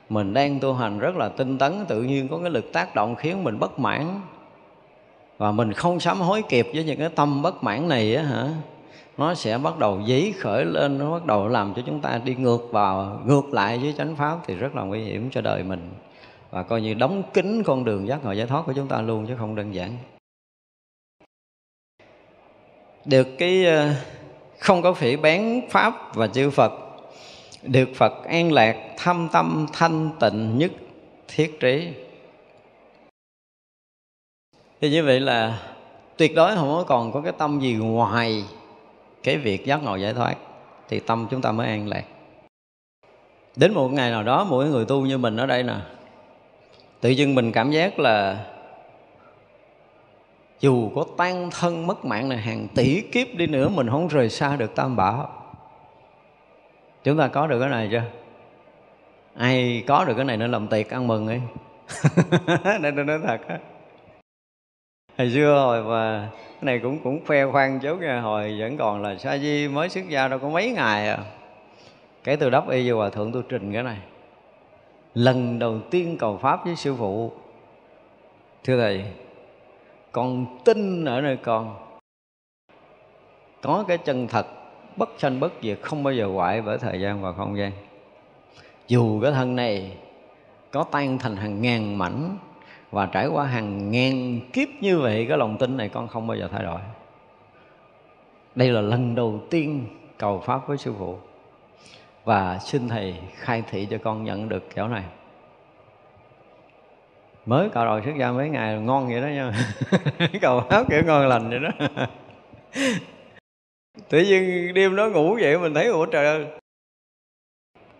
[0.08, 3.14] Mình đang tu hành rất là tinh tấn, tự nhiên có cái lực tác động
[3.16, 4.20] khiến mình bất mãn.
[5.38, 8.48] Và mình không sám hối kịp với những cái tâm bất mãn này á hả,
[9.16, 12.34] nó sẽ bắt đầu dấy khởi lên, nó bắt đầu làm cho chúng ta đi
[12.34, 15.90] ngược vào, ngược lại với chánh pháp thì rất là nguy hiểm cho đời mình
[16.50, 19.26] và coi như đóng kín con đường giác ngộ giải thoát của chúng ta luôn
[19.26, 19.96] chứ không đơn giản.
[23.04, 23.94] Được cái ờ,
[24.58, 26.72] không có phỉ bén pháp và chư Phật,
[27.62, 30.72] được Phật an lạc thâm tâm thanh tịnh nhất
[31.28, 31.88] thiết trí.
[34.80, 35.58] Thì như vậy là
[36.16, 38.44] tuyệt đối không có còn có cái tâm gì ngoài
[39.22, 40.36] cái việc giác ngộ giải thoát,
[40.88, 42.04] thì tâm chúng ta mới an lạc.
[43.56, 45.74] Đến một ngày nào đó, mỗi người tu như mình ở đây nè
[47.00, 48.44] tự dưng mình cảm giác là
[50.60, 54.28] dù có tan thân mất mạng này, hàng tỷ kiếp đi nữa mình không rời
[54.28, 55.30] xa được tam bảo.
[57.04, 58.02] Chúng ta có được cái này chưa?
[59.36, 61.40] Ai có được cái này nên làm tiệc ăn mừng ấy.
[62.80, 63.58] Nên tôi nói thật á.
[65.18, 69.02] Hồi xưa hồi mà cái này cũng cũng khoe khoang chốt nha, hồi vẫn còn
[69.02, 71.18] là sa di mới xuất gia đâu có mấy ngày à.
[72.24, 73.98] Kể từ đắp y vô hòa thượng tôi trình cái này
[75.14, 77.32] lần đầu tiên cầu pháp với sư phụ.
[78.64, 79.04] Thưa thầy,
[80.12, 81.76] con tin ở nơi con.
[83.62, 84.46] Có cái chân thật,
[84.96, 87.72] bất sanh bất diệt, không bao giờ hoại bởi thời gian và không gian.
[88.88, 89.96] Dù cái thân này
[90.70, 92.36] có tan thành hàng ngàn mảnh
[92.90, 96.36] và trải qua hàng ngàn kiếp như vậy, cái lòng tin này con không bao
[96.36, 96.80] giờ thay đổi.
[98.54, 99.86] Đây là lần đầu tiên
[100.18, 101.18] cầu pháp với sư phụ
[102.28, 105.02] và xin thầy khai thị cho con nhận được kiểu này.
[107.46, 109.52] Mới cạo đầu xuất gia mấy ngày ngon vậy đó nha.
[110.40, 111.70] Cầu áo kiểu ngon lành vậy đó.
[114.08, 116.46] Tự nhiên đêm đó ngủ vậy mình thấy, ủa trời ơi.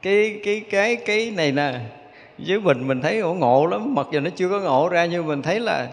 [0.03, 1.81] Cái cái cái cái này nè
[2.39, 5.27] với mình mình thấy, ủa ngộ lắm, mặc dù nó chưa có ngộ ra nhưng
[5.27, 5.89] mình thấy là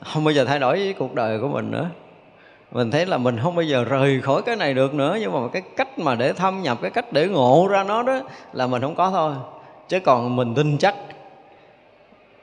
[0.00, 1.90] không bao giờ thay đổi với cuộc đời của mình nữa
[2.72, 5.38] mình thấy là mình không bao giờ rời khỏi cái này được nữa, nhưng mà
[5.52, 8.20] cái cách mà để thâm nhập, cái cách để ngộ ra nó đó
[8.52, 9.32] là mình không có thôi.
[9.88, 10.94] Chứ còn mình tin chắc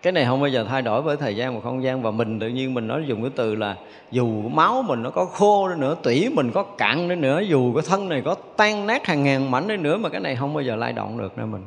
[0.01, 2.01] cái này không bao giờ thay đổi với thời gian và không gian.
[2.01, 3.75] Và mình tự nhiên mình nói dùng cái từ là
[4.11, 7.73] dù máu mình nó có khô đi nữa tủy mình có cạn đi nữa dù
[7.73, 10.53] cái thân này có tan nát hàng ngàn mảnh đi nữa mà cái này không
[10.53, 11.63] bao giờ lay động được nữa mình.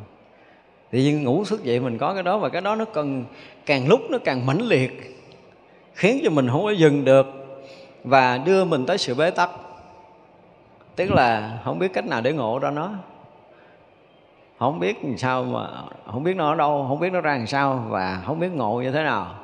[0.91, 3.25] Tự nhiên ngủ thức dậy mình có cái đó, và cái đó nó cần,
[3.67, 5.19] càng lúc nó càng mãnh liệt,
[5.95, 7.27] khiến cho mình không có dừng được
[8.05, 9.51] và đưa mình tới sự bế tắc.
[10.97, 12.91] Tức là không biết cách nào để ngộ ra nó.
[14.59, 15.69] Không biết làm sao mà,
[16.13, 18.81] không biết nó ở đâu, không biết nó ra làm sao và không biết ngộ
[18.83, 19.35] như thế nào.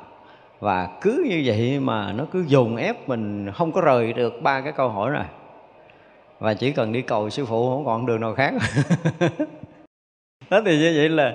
[0.59, 4.61] Và cứ như vậy mà nó cứ dồn ép mình không có rời được ba
[4.61, 5.25] cái câu hỏi này.
[6.39, 8.53] Và chỉ cần đi cầu sư phụ không còn đường nào khác.
[10.49, 11.33] Đó thì như vậy là,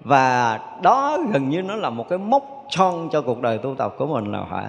[0.00, 3.94] và đó gần như nó là một cái mốc son cho cuộc đời tu tập
[3.98, 4.66] của mình là phải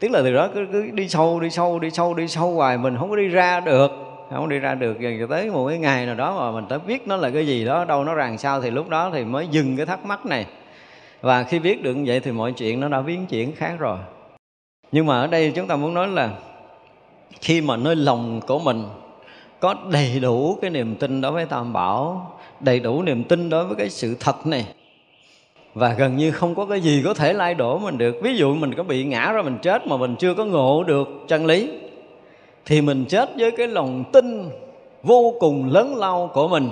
[0.00, 2.78] tức là từ đó cứ, cứ đi sâu đi sâu đi sâu đi sâu hoài
[2.78, 3.90] mình không có đi ra được.
[4.30, 7.08] Không đi ra được cho tới một cái ngày nào đó mà mình tới biết
[7.08, 9.76] nó là cái gì đó đâu nó rằng sao thì lúc đó thì mới dừng
[9.76, 10.46] cái thắc mắc này.
[11.20, 13.98] Và khi biết được như vậy thì mọi chuyện nó đã biến chuyển khác rồi.
[14.92, 16.30] Nhưng mà ở đây chúng ta muốn nói là
[17.40, 18.84] khi mà nơi lòng của mình
[19.60, 23.64] có đầy đủ cái niềm tin đối với tam bảo đầy đủ niềm tin đối
[23.64, 24.66] với cái sự thật này
[25.74, 28.16] và gần như không có cái gì có thể lay đổ mình được.
[28.22, 31.08] Ví dụ mình có bị ngã ra mình chết mà mình chưa có ngộ được
[31.28, 31.70] chân lý,
[32.66, 34.48] thì mình chết với cái lòng tin
[35.02, 36.70] vô cùng lớn lao của mình.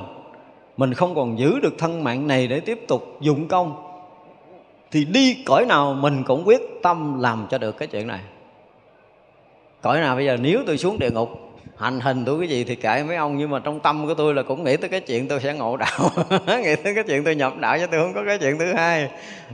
[0.76, 3.76] Mình không còn giữ được thân mạng này để tiếp tục dụng công.
[4.90, 8.20] Thì đi cõi nào mình cũng quyết tâm làm cho được cái chuyện này.
[9.82, 11.47] Cõi nào bây giờ nếu tôi xuống địa ngục
[11.78, 14.34] hành hình tôi cái gì thì kệ mấy ông nhưng mà trong tâm của tôi
[14.34, 16.10] là cũng nghĩ tới cái chuyện tôi sẽ ngộ đạo.
[16.62, 19.08] Nghĩ tới cái chuyện tôi nhập đạo chứ tôi không có cái chuyện thứ hai.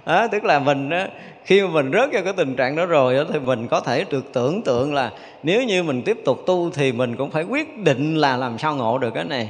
[0.06, 1.06] Đó, tức là mình đó,
[1.44, 4.05] khi mà mình rớt vào cái tình trạng đó rồi đó, thì mình có thể
[4.10, 5.10] được tưởng tượng là
[5.42, 8.76] nếu như mình tiếp tục tu thì mình cũng phải quyết định là làm sao
[8.76, 9.48] ngộ được cái này.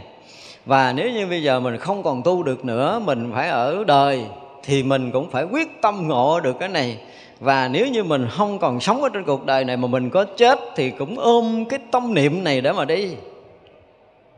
[0.67, 4.25] Và nếu như bây giờ mình không còn tu được nữa mình phải ở đời
[4.63, 6.99] thì mình cũng phải quyết tâm ngộ được cái này
[7.45, 10.25] và nếu như mình không còn sống ở trên cuộc đời này mà mình có
[10.37, 13.17] chết thì cũng ôm cái tâm niệm này để mà đi.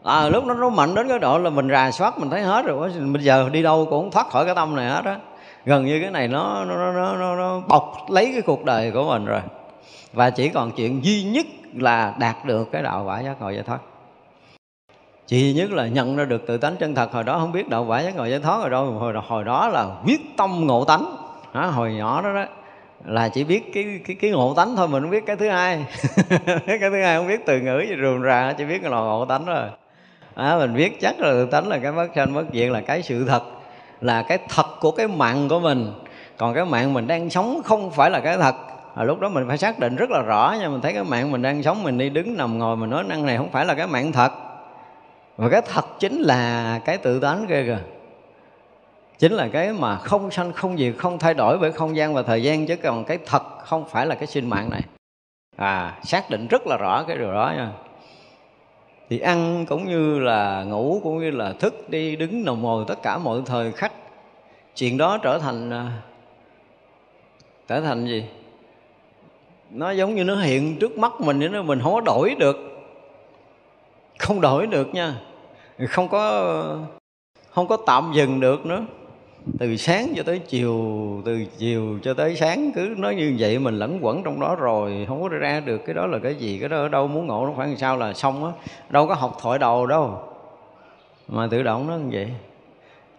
[0.02, 2.66] À, lúc đó nó mạnh đến cái độ là mình rà soát mình thấy hết
[2.66, 2.90] rồi.
[3.12, 5.16] Bây giờ đi đâu cũng thoát khỏi cái tâm này hết á.
[5.64, 9.04] Gần như cái này nó nó, nó nó nó bọc lấy cái cuộc đời của
[9.04, 9.40] mình rồi.
[10.12, 13.62] Và chỉ còn chuyện duy nhất là đạt được cái đạo quả giác ngộ giải
[13.62, 13.78] thoát.
[15.26, 17.12] Chỉ duy nhất là nhận ra được tự tánh chân thật.
[17.12, 18.84] Hồi đó không biết đạo quả giác ngộ giải thoát rồi đâu.
[18.84, 21.16] Hồi, hồi đó là quyết tâm ngộ tánh.
[21.54, 22.44] Đó, hồi nhỏ đó đó
[23.04, 25.84] là chỉ biết cái cái cái ngộ tánh thôi mình không biết cái thứ hai.
[26.66, 29.24] Cái thứ hai không biết từ ngữ gì rườm rà chỉ biết cái lò ngộ
[29.24, 29.68] tánh rồi
[30.34, 33.02] à, mình biết chắc là tự tánh là cái bất sanh bất diệt là cái
[33.02, 33.42] sự thật
[34.00, 35.92] là cái thật của cái mạng của mình.
[36.36, 38.54] Còn cái mạng mình đang sống không phải là cái thật.
[38.94, 41.32] À, lúc đó mình phải xác định rất là rõ nha mình thấy cái mạng
[41.32, 43.74] mình đang sống mình đi đứng nằm ngồi mình nói năng này không phải là
[43.74, 44.32] cái mạng thật.
[45.36, 47.95] Và cái thật chính là cái tự tánh kia kìa
[49.18, 52.22] chính là cái mà không sanh, không diệt, không thay đổi bởi không gian và
[52.22, 54.82] thời gian, chứ còn cái thật không phải là cái sinh mạng này.
[55.56, 57.70] À xác định rất là rõ cái điều đó nha.
[59.08, 63.02] Thì ăn cũng như là ngủ cũng như là thức đi, đứng nằm ngồi tất
[63.02, 63.92] cả mọi thời khắc.
[64.74, 65.92] Chuyện đó trở thành à,
[67.68, 68.24] trở thành gì?
[69.70, 72.56] Nó giống như nó hiện trước mắt mình vậy mình không có đổi được.
[74.18, 75.14] Không đổi được nha.
[75.88, 76.54] Không có
[77.50, 78.84] không có tạm dừng được nữa
[79.58, 80.72] từ sáng cho tới chiều
[81.24, 85.04] từ chiều cho tới sáng cứ nói như vậy mình lẫn quẩn trong đó rồi
[85.08, 87.46] không có ra được cái đó là cái gì cái đó ở đâu muốn ngộ
[87.46, 88.52] nó phải sao là xong á
[88.88, 90.18] đâu có học thổi đầu đâu.
[91.28, 92.30] Mà tự động nó như vậy.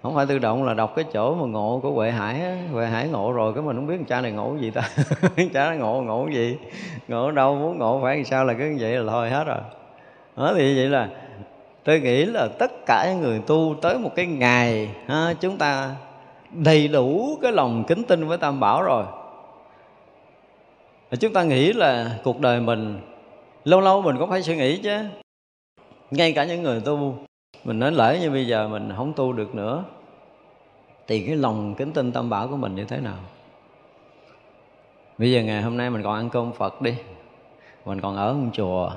[0.04, 2.86] Không phải tự động là đọc cái chỗ mà ngộ của huệ hải á huệ
[2.86, 4.90] hải ngộ rồi cái mình không biết cha này ngộ cái gì ta.
[5.54, 6.58] Cha nó ngộ ngộ cái gì?
[7.08, 9.58] Ngộ đâu muốn ngộ phải làm sao là cứ như vậy là thôi hết rồi.
[10.38, 11.10] Đó thì vậy là
[11.84, 15.96] tôi nghĩ là tất cả những người tu tới một cái ngày ha, chúng ta
[16.52, 19.04] đầy đủ cái lòng kính tin với tam bảo rồi.
[21.20, 23.00] Chúng ta nghĩ là cuộc đời mình,
[23.64, 24.98] lâu lâu mình cũng phải suy nghĩ chứ.
[26.12, 27.16] Ngay cả những người tu,
[27.64, 29.84] mình nói lỡ như bây giờ mình không tu được nữa,
[31.08, 33.18] thì cái lòng kính tin tam bảo của mình như thế nào?
[35.18, 36.96] Bây giờ ngày hôm nay mình còn ăn cơm phật đi,
[37.86, 38.92] mình còn ở một chùa,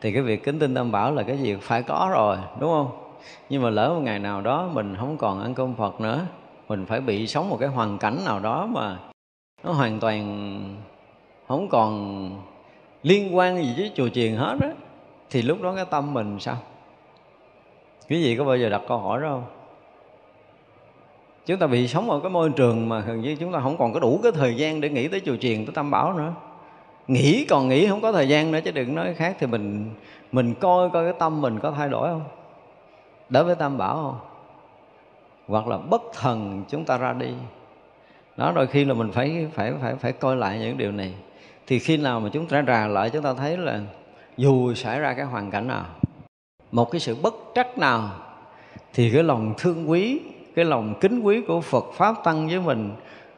[0.00, 2.90] thì cái việc kính tin tam bảo là cái gì phải có rồi, đúng không?
[3.48, 6.26] Nhưng mà lỡ một ngày nào đó mình không còn ăn cơm phật nữa
[6.72, 8.98] mình phải bị sống một cái hoàn cảnh nào đó mà
[9.64, 10.22] nó hoàn toàn
[11.48, 12.30] không còn
[13.02, 14.68] liên quan gì với chùa chiền hết á.
[15.30, 16.56] Thì lúc đó cái tâm mình sao?
[18.08, 19.44] Quý vị có bao giờ đặt câu hỏi đó không?
[21.46, 23.92] Chúng ta bị sống ở cái môi trường mà gần như chúng ta không còn
[23.92, 26.32] có đủ cái thời gian để nghĩ tới chùa chiền, tới tam bảo nữa.
[27.06, 29.90] Nghĩ còn nghĩ, không có thời gian nữa, chứ đừng nói khác thì mình
[30.32, 32.24] mình coi coi cái tâm mình có thay đổi không?
[33.28, 34.31] Đối với tam bảo không?
[35.52, 37.30] Hoặc là bất thần chúng ta ra đi.
[38.36, 41.14] Đó, đôi khi là mình phải phải phải phải coi lại những điều này.
[41.66, 43.80] Thì khi nào mà chúng ta rà lại, chúng ta thấy là
[44.36, 45.84] dù xảy ra cái hoàn cảnh nào,
[46.72, 48.10] một cái sự bất trắc nào,
[48.94, 50.20] thì cái lòng thương quý,
[50.54, 52.92] cái lòng kính quý của Phật pháp tăng với mình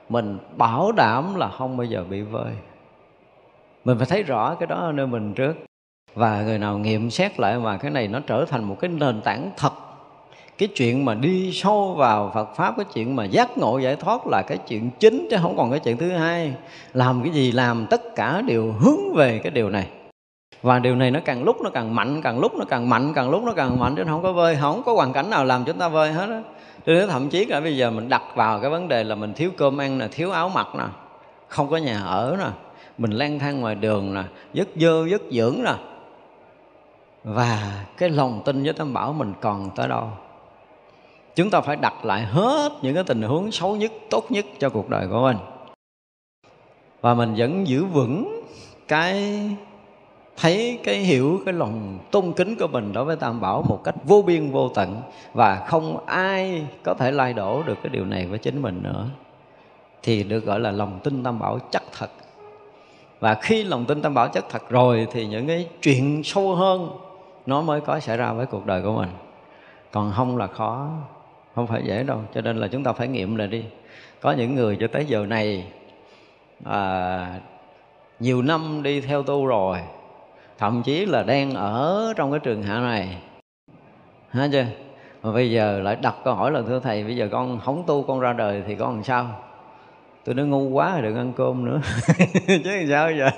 [0.09, 2.53] mình bảo đảm là không bao giờ bị vơi.
[3.85, 5.55] Mình phải thấy rõ cái đó ở nơi mình trước.
[6.15, 9.21] Và người nào nghiệm xét lại mà cái này nó trở thành một cái nền
[9.23, 9.73] tảng thật
[10.59, 14.27] cái chuyện mà đi sâu vào Phật pháp, cái chuyện mà giác ngộ giải thoát
[14.27, 16.55] là cái chuyện chính chứ không còn cái chuyện thứ hai.
[16.93, 17.53] Làm cái gì?
[17.53, 19.89] Làm tất cả đều hướng về cái điều này.
[20.63, 23.31] Và điều này nó càng lúc nó càng mạnh, càng lúc nó càng mạnh, càng
[23.31, 25.79] lúc nó càng mạnh, chứ không có vơi, không có hoàn cảnh nào làm chúng
[25.79, 26.43] ta vơi hết á.
[26.87, 29.33] Cho nên thậm chí là bây giờ mình đặt vào cái vấn đề là mình
[29.35, 30.85] thiếu cơm ăn nè, thiếu áo mặc nè,
[31.49, 32.47] không có nhà ở nè,
[32.99, 34.23] mình lang thang ngoài đường nè
[34.53, 35.75] dứt dơ dứt dưỡng nè.
[37.25, 40.11] Và cái lòng tin với tam bảo mình còn tới đâu?
[41.35, 44.69] Chúng ta phải đặt lại hết những cái tình huống xấu nhất, tốt nhất cho
[44.69, 45.37] cuộc đời của mình.
[47.01, 48.43] Và mình vẫn giữ vững
[48.89, 49.41] cái,
[50.37, 53.95] thấy cái hiểu cái lòng tôn kính của mình đối với tam bảo một cách
[54.05, 55.03] vô biên vô tận
[55.33, 59.07] và không ai có thể lay đổ được cái điều này với chính mình nữa,
[60.03, 62.11] thì được gọi là lòng tin tam bảo chắc thật.
[63.21, 66.99] Và khi lòng tin tam bảo chắc thật rồi thì những cái chuyện sâu hơn
[67.47, 69.11] nó mới có xảy ra với cuộc đời của mình.
[69.93, 70.89] Còn không là khó
[71.55, 73.65] không phải dễ đâu cho nên là chúng ta phải nghiệm lại đi.
[74.21, 75.65] Có những người cho tới giờ này
[76.65, 77.41] à,
[78.21, 79.79] nhiều năm đi theo tu rồi
[80.59, 83.19] thậm chí là đang ở trong cái trường hạ này.
[84.31, 84.65] Hả chưa?
[85.23, 88.03] Mà bây giờ lại đặt câu hỏi là thưa thầy bây giờ con không tu
[88.03, 89.43] con ra đời thì con làm sao?
[90.25, 91.81] Tôi nói ngu quá rồi đừng ăn cơm nữa.
[92.47, 93.31] Chứ làm sao giờ?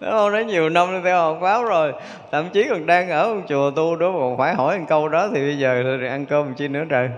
[0.00, 0.32] Đúng không?
[0.32, 1.92] Nói nhiều năm theo học pháp rồi.
[2.30, 5.28] Thậm chí còn đang ở một chùa tu đó Còn phải hỏi một câu đó
[5.34, 7.10] Thì bây giờ thì ăn cơm chi nữa trời.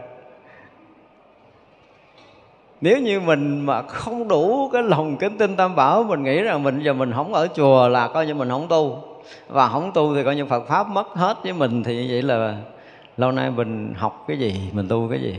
[2.80, 6.62] Nếu như mình mà không đủ cái lòng kính tin tam bảo, mình nghĩ rằng
[6.62, 9.02] mình giờ mình không ở chùa là coi như mình không tu.
[9.48, 12.22] Và không tu thì coi như Phật pháp mất hết với mình thì như vậy
[12.22, 12.56] là
[13.16, 15.36] lâu nay mình học cái gì, mình tu cái gì.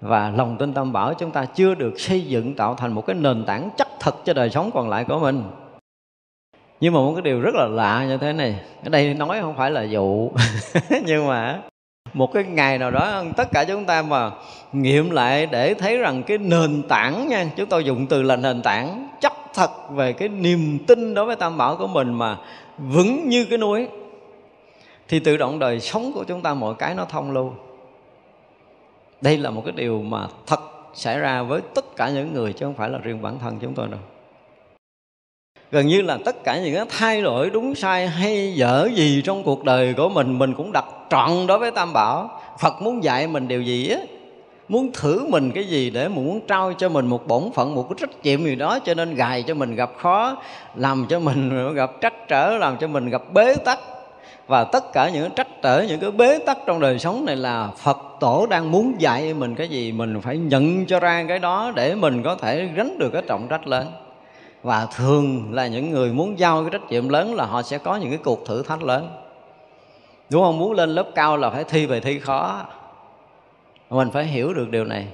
[0.00, 3.16] Và lòng tin tam bảo chúng ta chưa được xây dựng tạo thành một cái
[3.16, 5.42] nền tảng chắc thật cho đời sống còn lại của mình
[6.80, 9.56] nhưng mà một cái điều rất là lạ như thế này, ở đây nói không
[9.56, 10.30] phải là dụ,
[11.04, 11.60] nhưng mà
[12.14, 14.30] một cái ngày nào đó tất cả chúng ta mà
[14.72, 18.62] nghiệm lại để thấy rằng cái nền tảng nha, chúng tôi dùng từ là nền
[18.62, 22.36] tảng chắc thật về cái niềm tin đối với tam bảo của mình mà
[22.78, 23.88] vững như cái núi,
[25.08, 27.52] thì tự động đời sống của chúng ta mọi cái nó thông lưu.
[29.20, 30.60] Đây là một cái điều mà thật
[30.94, 33.74] xảy ra với tất cả những người chứ không phải là riêng bản thân chúng
[33.74, 34.00] tôi đâu
[35.70, 39.42] gần như là tất cả những cái thay đổi đúng sai hay dở gì trong
[39.42, 42.40] cuộc đời của mình mình cũng đặt trọn đối với tam bảo.
[42.60, 43.98] Phật muốn dạy mình điều gì á?
[44.68, 47.96] Muốn thử mình cái gì để muốn trao cho mình một bổn phận, một cái
[48.00, 50.36] trách nhiệm gì đó, cho nên gài cho mình gặp khó,
[50.74, 53.78] làm cho mình gặp trắc trở, làm cho mình gặp bế tắc.
[54.46, 57.68] Và tất cả những trắc trở, những cái bế tắc trong đời sống này là
[57.76, 61.72] phật tổ đang muốn dạy mình cái gì, mình phải nhận cho ra cái đó
[61.74, 63.86] để mình có thể gánh được cái trọng trách lớn
[64.62, 67.96] và thường là những người muốn giao cái trách nhiệm lớn là họ sẽ có
[67.96, 69.08] những cái cuộc thử thách lớn.
[70.30, 70.58] Đúng không?
[70.58, 72.62] Muốn lên lớp cao là phải thi về thi khó.
[73.90, 75.06] Mình phải hiểu được điều này.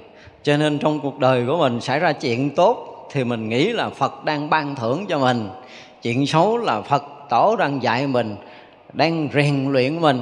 [0.43, 3.89] Cho nên trong cuộc đời của mình xảy ra chuyện tốt thì mình nghĩ là
[3.89, 5.49] phật đang ban thưởng cho mình.
[6.01, 8.35] Chuyện xấu là phật tổ đang dạy mình,
[8.93, 10.21] đang rèn luyện mình,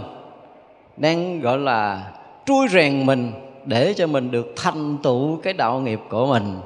[0.97, 2.11] đang, gọi là,
[2.45, 3.31] trui rèn mình
[3.65, 6.59] để cho mình được thành tựu cái đạo nghiệp của mình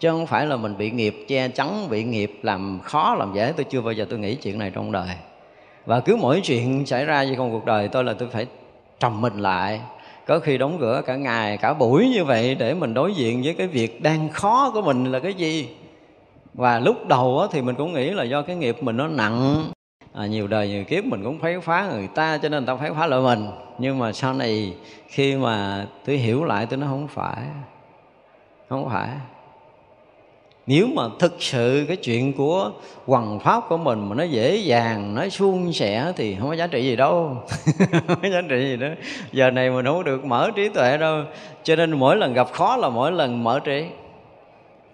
[0.00, 3.52] chứ không phải là mình bị nghiệp che chắn bị nghiệp làm khó làm dễ.
[3.56, 5.08] Tôi chưa bao giờ tôi nghĩ chuyện này trong đời.
[5.86, 8.46] Và cứ mỗi chuyện xảy ra trong cuộc đời tôi là tôi phải
[9.00, 9.80] trầm mình lại.
[10.26, 13.54] Có khi đóng cửa cả ngày cả buổi như vậy để mình đối diện với
[13.54, 15.68] cái việc đang khó của mình là cái gì.
[16.54, 19.64] Và lúc đầu thì mình cũng nghĩ là do cái nghiệp mình nó nặng.
[20.14, 22.90] À, nhiều đời nhiều kiếp mình cũng phái phá người ta cho nên ta phái
[22.90, 23.50] phá lại mình.
[23.78, 24.74] Nhưng mà sau này
[25.08, 27.42] khi mà tôi hiểu lại tôi nó không phải
[28.68, 29.08] không phải
[30.68, 32.70] nếu mà thực sự cái chuyện của
[33.06, 36.66] hoằng pháp của mình mà nó dễ dàng, nó suôn sẻ thì không có giá
[36.66, 37.36] trị gì đâu.
[37.92, 38.86] Không có giá trị gì đó.
[39.32, 41.22] Giờ này mình không được mở trí tuệ đâu.
[41.62, 43.86] Cho nên mỗi lần gặp khó là mỗi lần mở trí.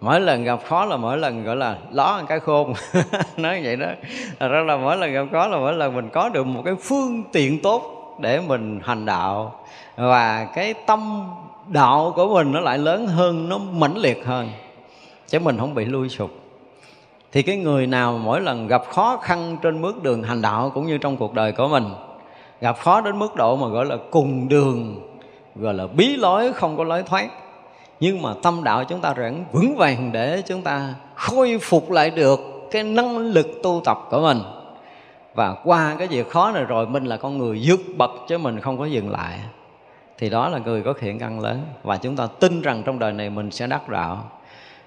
[0.01, 2.75] Mỗi lần gặp khó là mỗi lần, gọi là, ló cái khôn.
[3.37, 3.89] Nói vậy đó.
[4.41, 6.75] Thật ra là mỗi lần gặp khó là mỗi lần mình có được một cái
[6.83, 9.65] phương tiện tốt để mình hành đạo.
[9.97, 11.29] Và cái tâm
[11.67, 14.49] đạo của mình nó lại lớn hơn, nó mãnh liệt hơn
[15.29, 16.31] chứ mình không bị lui sụp.
[17.33, 20.87] Thì cái người nào mỗi lần gặp khó khăn trên bước đường hành đạo cũng
[20.87, 21.85] như trong cuộc đời của mình,
[22.61, 25.01] gặp khó đến mức độ mà gọi là cùng đường,
[25.55, 27.29] gọi là bí lối không có lối thoát.
[28.01, 32.11] Nhưng mà tâm đạo chúng ta vẫn vững vàng để chúng ta khôi phục lại
[32.11, 32.41] được
[32.71, 34.39] cái năng lực tu tập của mình.
[35.35, 38.61] Và qua cái việc khó này rồi, mình là con người dứt bậc chứ mình
[38.61, 39.39] không có dừng lại.
[40.19, 41.63] Thì đó là người có thiện căn lớn.
[41.83, 44.31] Và chúng ta tin rằng trong đời này mình sẽ đắc đạo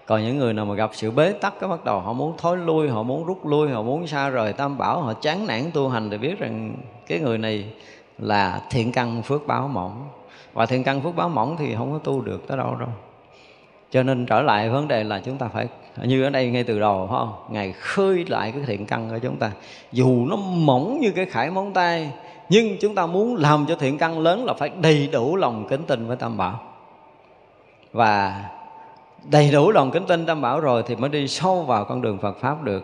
[0.07, 2.57] còn những người nào mà gặp sự bế tắc cái bắt đầu họ muốn thối
[2.57, 5.89] lui, họ muốn rút lui, họ muốn xa rời tam bảo, họ chán nản tu
[5.89, 6.75] hành thì biết rằng
[7.07, 7.65] cái người này
[8.17, 10.07] là thiện căn phước báo mỏng.
[10.53, 12.89] Và thiện căn phước báo mỏng thì không có tu được tới đâu đâu.
[13.91, 15.67] Cho nên trở lại vấn đề là chúng ta phải,
[16.03, 17.33] như ở đây ngay từ đầu, phải không?
[17.49, 19.51] Ngài khơi lại cái thiện căn của chúng ta.
[19.91, 22.11] Dù nó mỏng như cái khải móng tay,
[22.49, 25.83] nhưng chúng ta muốn làm cho thiện căn lớn là phải đầy đủ lòng kính
[25.87, 26.59] tình với tam bảo.
[27.91, 28.43] Và
[29.31, 32.17] đầy đủ lòng kính tin tam bảo rồi thì mới đi sâu vào con đường
[32.17, 32.83] Phật pháp được.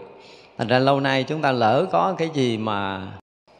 [0.58, 3.08] Thành ra lâu nay chúng ta lỡ có cái gì mà,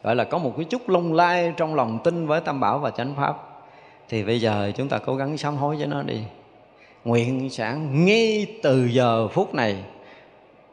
[0.04, 2.90] gọi là, có một cái chút lung lai trong lòng tin với tam bảo và
[2.90, 3.36] chánh pháp,
[4.10, 6.20] thì bây giờ chúng ta cố gắng sám hối với nó đi.
[7.06, 9.76] Nguyện sẵn ngay từ giờ phút này,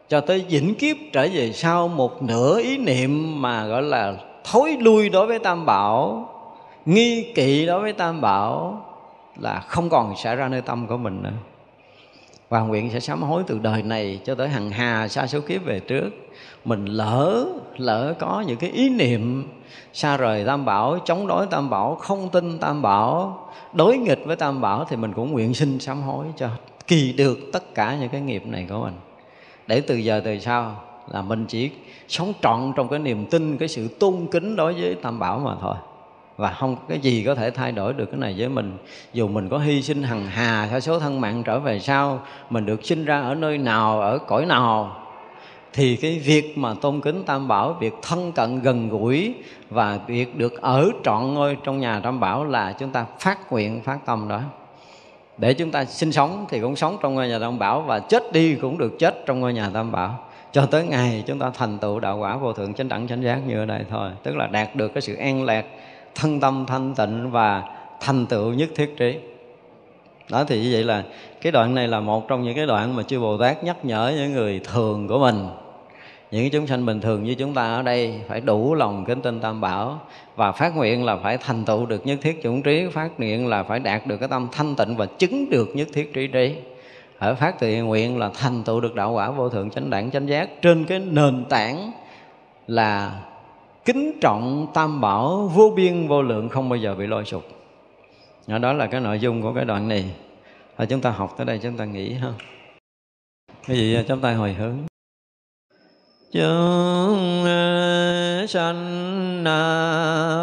[0.09, 4.15] cho tới vĩnh kiếp trở về sau một nửa ý niệm mà, gọi là,
[4.45, 6.29] thối lui đối với tam bảo,
[6.87, 8.83] nghi kỵ đối với tam bảo
[9.37, 11.31] là không còn xảy ra nơi tâm của mình nữa
[12.51, 15.65] và nguyện sẽ sám hối từ đời này cho tới hằng hà xa số kiếp
[15.65, 16.11] về trước.
[16.65, 17.47] Mình lỡ
[17.77, 19.49] lỡ có những cái ý niệm
[19.93, 23.39] xa rời tam bảo, chống đối tam bảo, không tin tam bảo,
[23.73, 26.49] đối nghịch với tam bảo thì mình cũng nguyện xin sám hối cho
[26.87, 28.95] kỳ được tất cả những cái nghiệp này của mình.
[29.67, 31.71] Để từ giờ từ sau là mình chỉ
[32.09, 35.55] sống trọn trong cái niềm tin, cái sự tôn kính đối với tam bảo mà
[35.61, 35.75] thôi
[36.41, 38.79] và không cái gì có thể thay đổi được cái này với mình.
[39.13, 42.67] Dù mình có hy sinh hằng hà, theo số thân mạng trở về sau, mình
[42.67, 44.97] được sinh ra ở nơi nào, ở cõi nào,
[45.73, 49.35] thì cái việc mà tôn kính tam bảo, việc thân cận gần gũi
[49.71, 53.81] và việc được ở trọn ngôi trong nhà tam bảo là chúng ta phát nguyện,
[53.83, 54.41] phát tâm đó.
[55.39, 58.33] Để chúng ta sinh sống thì cũng sống trong ngôi nhà tam bảo và chết
[58.33, 60.19] đi cũng được chết trong ngôi nhà tam bảo.
[60.53, 63.41] Cho tới ngày chúng ta thành tựu đạo quả vô thượng chánh đẳng chánh giác
[63.47, 64.11] như ở đây thôi.
[64.23, 65.65] Tức là đạt được cái sự an lạc
[66.21, 67.63] thân tâm, thanh tịnh và
[68.01, 69.19] thành tựu nhất thiết trí.
[70.31, 71.05] Đó thì như vậy là
[71.41, 74.13] cái đoạn này là một trong những cái đoạn mà chư Bồ Tát nhắc nhở
[74.17, 75.47] những người thường của mình.
[76.31, 79.41] Những chúng sanh bình thường như chúng ta ở đây phải đủ lòng kính tin
[79.41, 80.01] tam bảo
[80.37, 83.63] và phát nguyện là phải thành tựu được nhất thiết chủng trí, phát nguyện là
[83.63, 86.55] phải đạt được cái tâm thanh tịnh và chứng được nhất thiết trí trí.
[87.19, 90.29] Ở phát tự nguyện là thành tựu được đạo quả vô thượng chánh đẳng chánh
[90.29, 91.93] giác trên cái nền tảng
[92.67, 93.21] là
[93.85, 97.45] kính trọng tam bảo vô biên vô lượng không bao giờ bị lôi sụp.
[98.47, 100.15] Đó là cái nội dung của cái đoạn này.
[100.77, 102.33] Và chúng ta học tới đây, chúng ta nghĩ ha.
[103.67, 104.77] Cái gì chúng ta hồi hướng.
[106.33, 107.45] Chúng,
[108.49, 109.45] sanh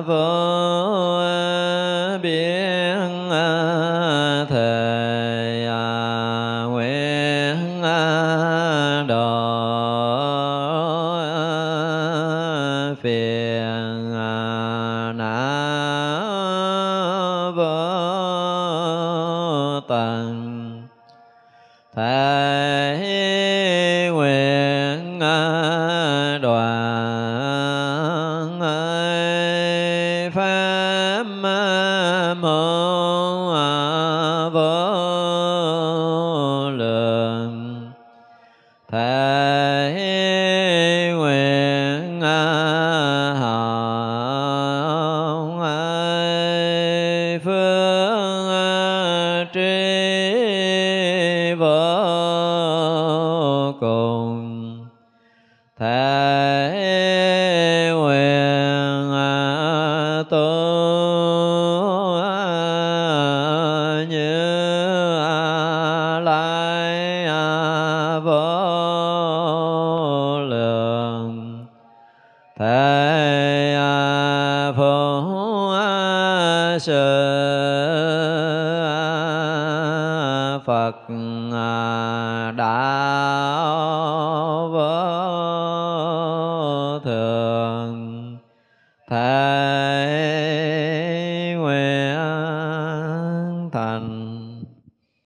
[0.07, 0.86] vô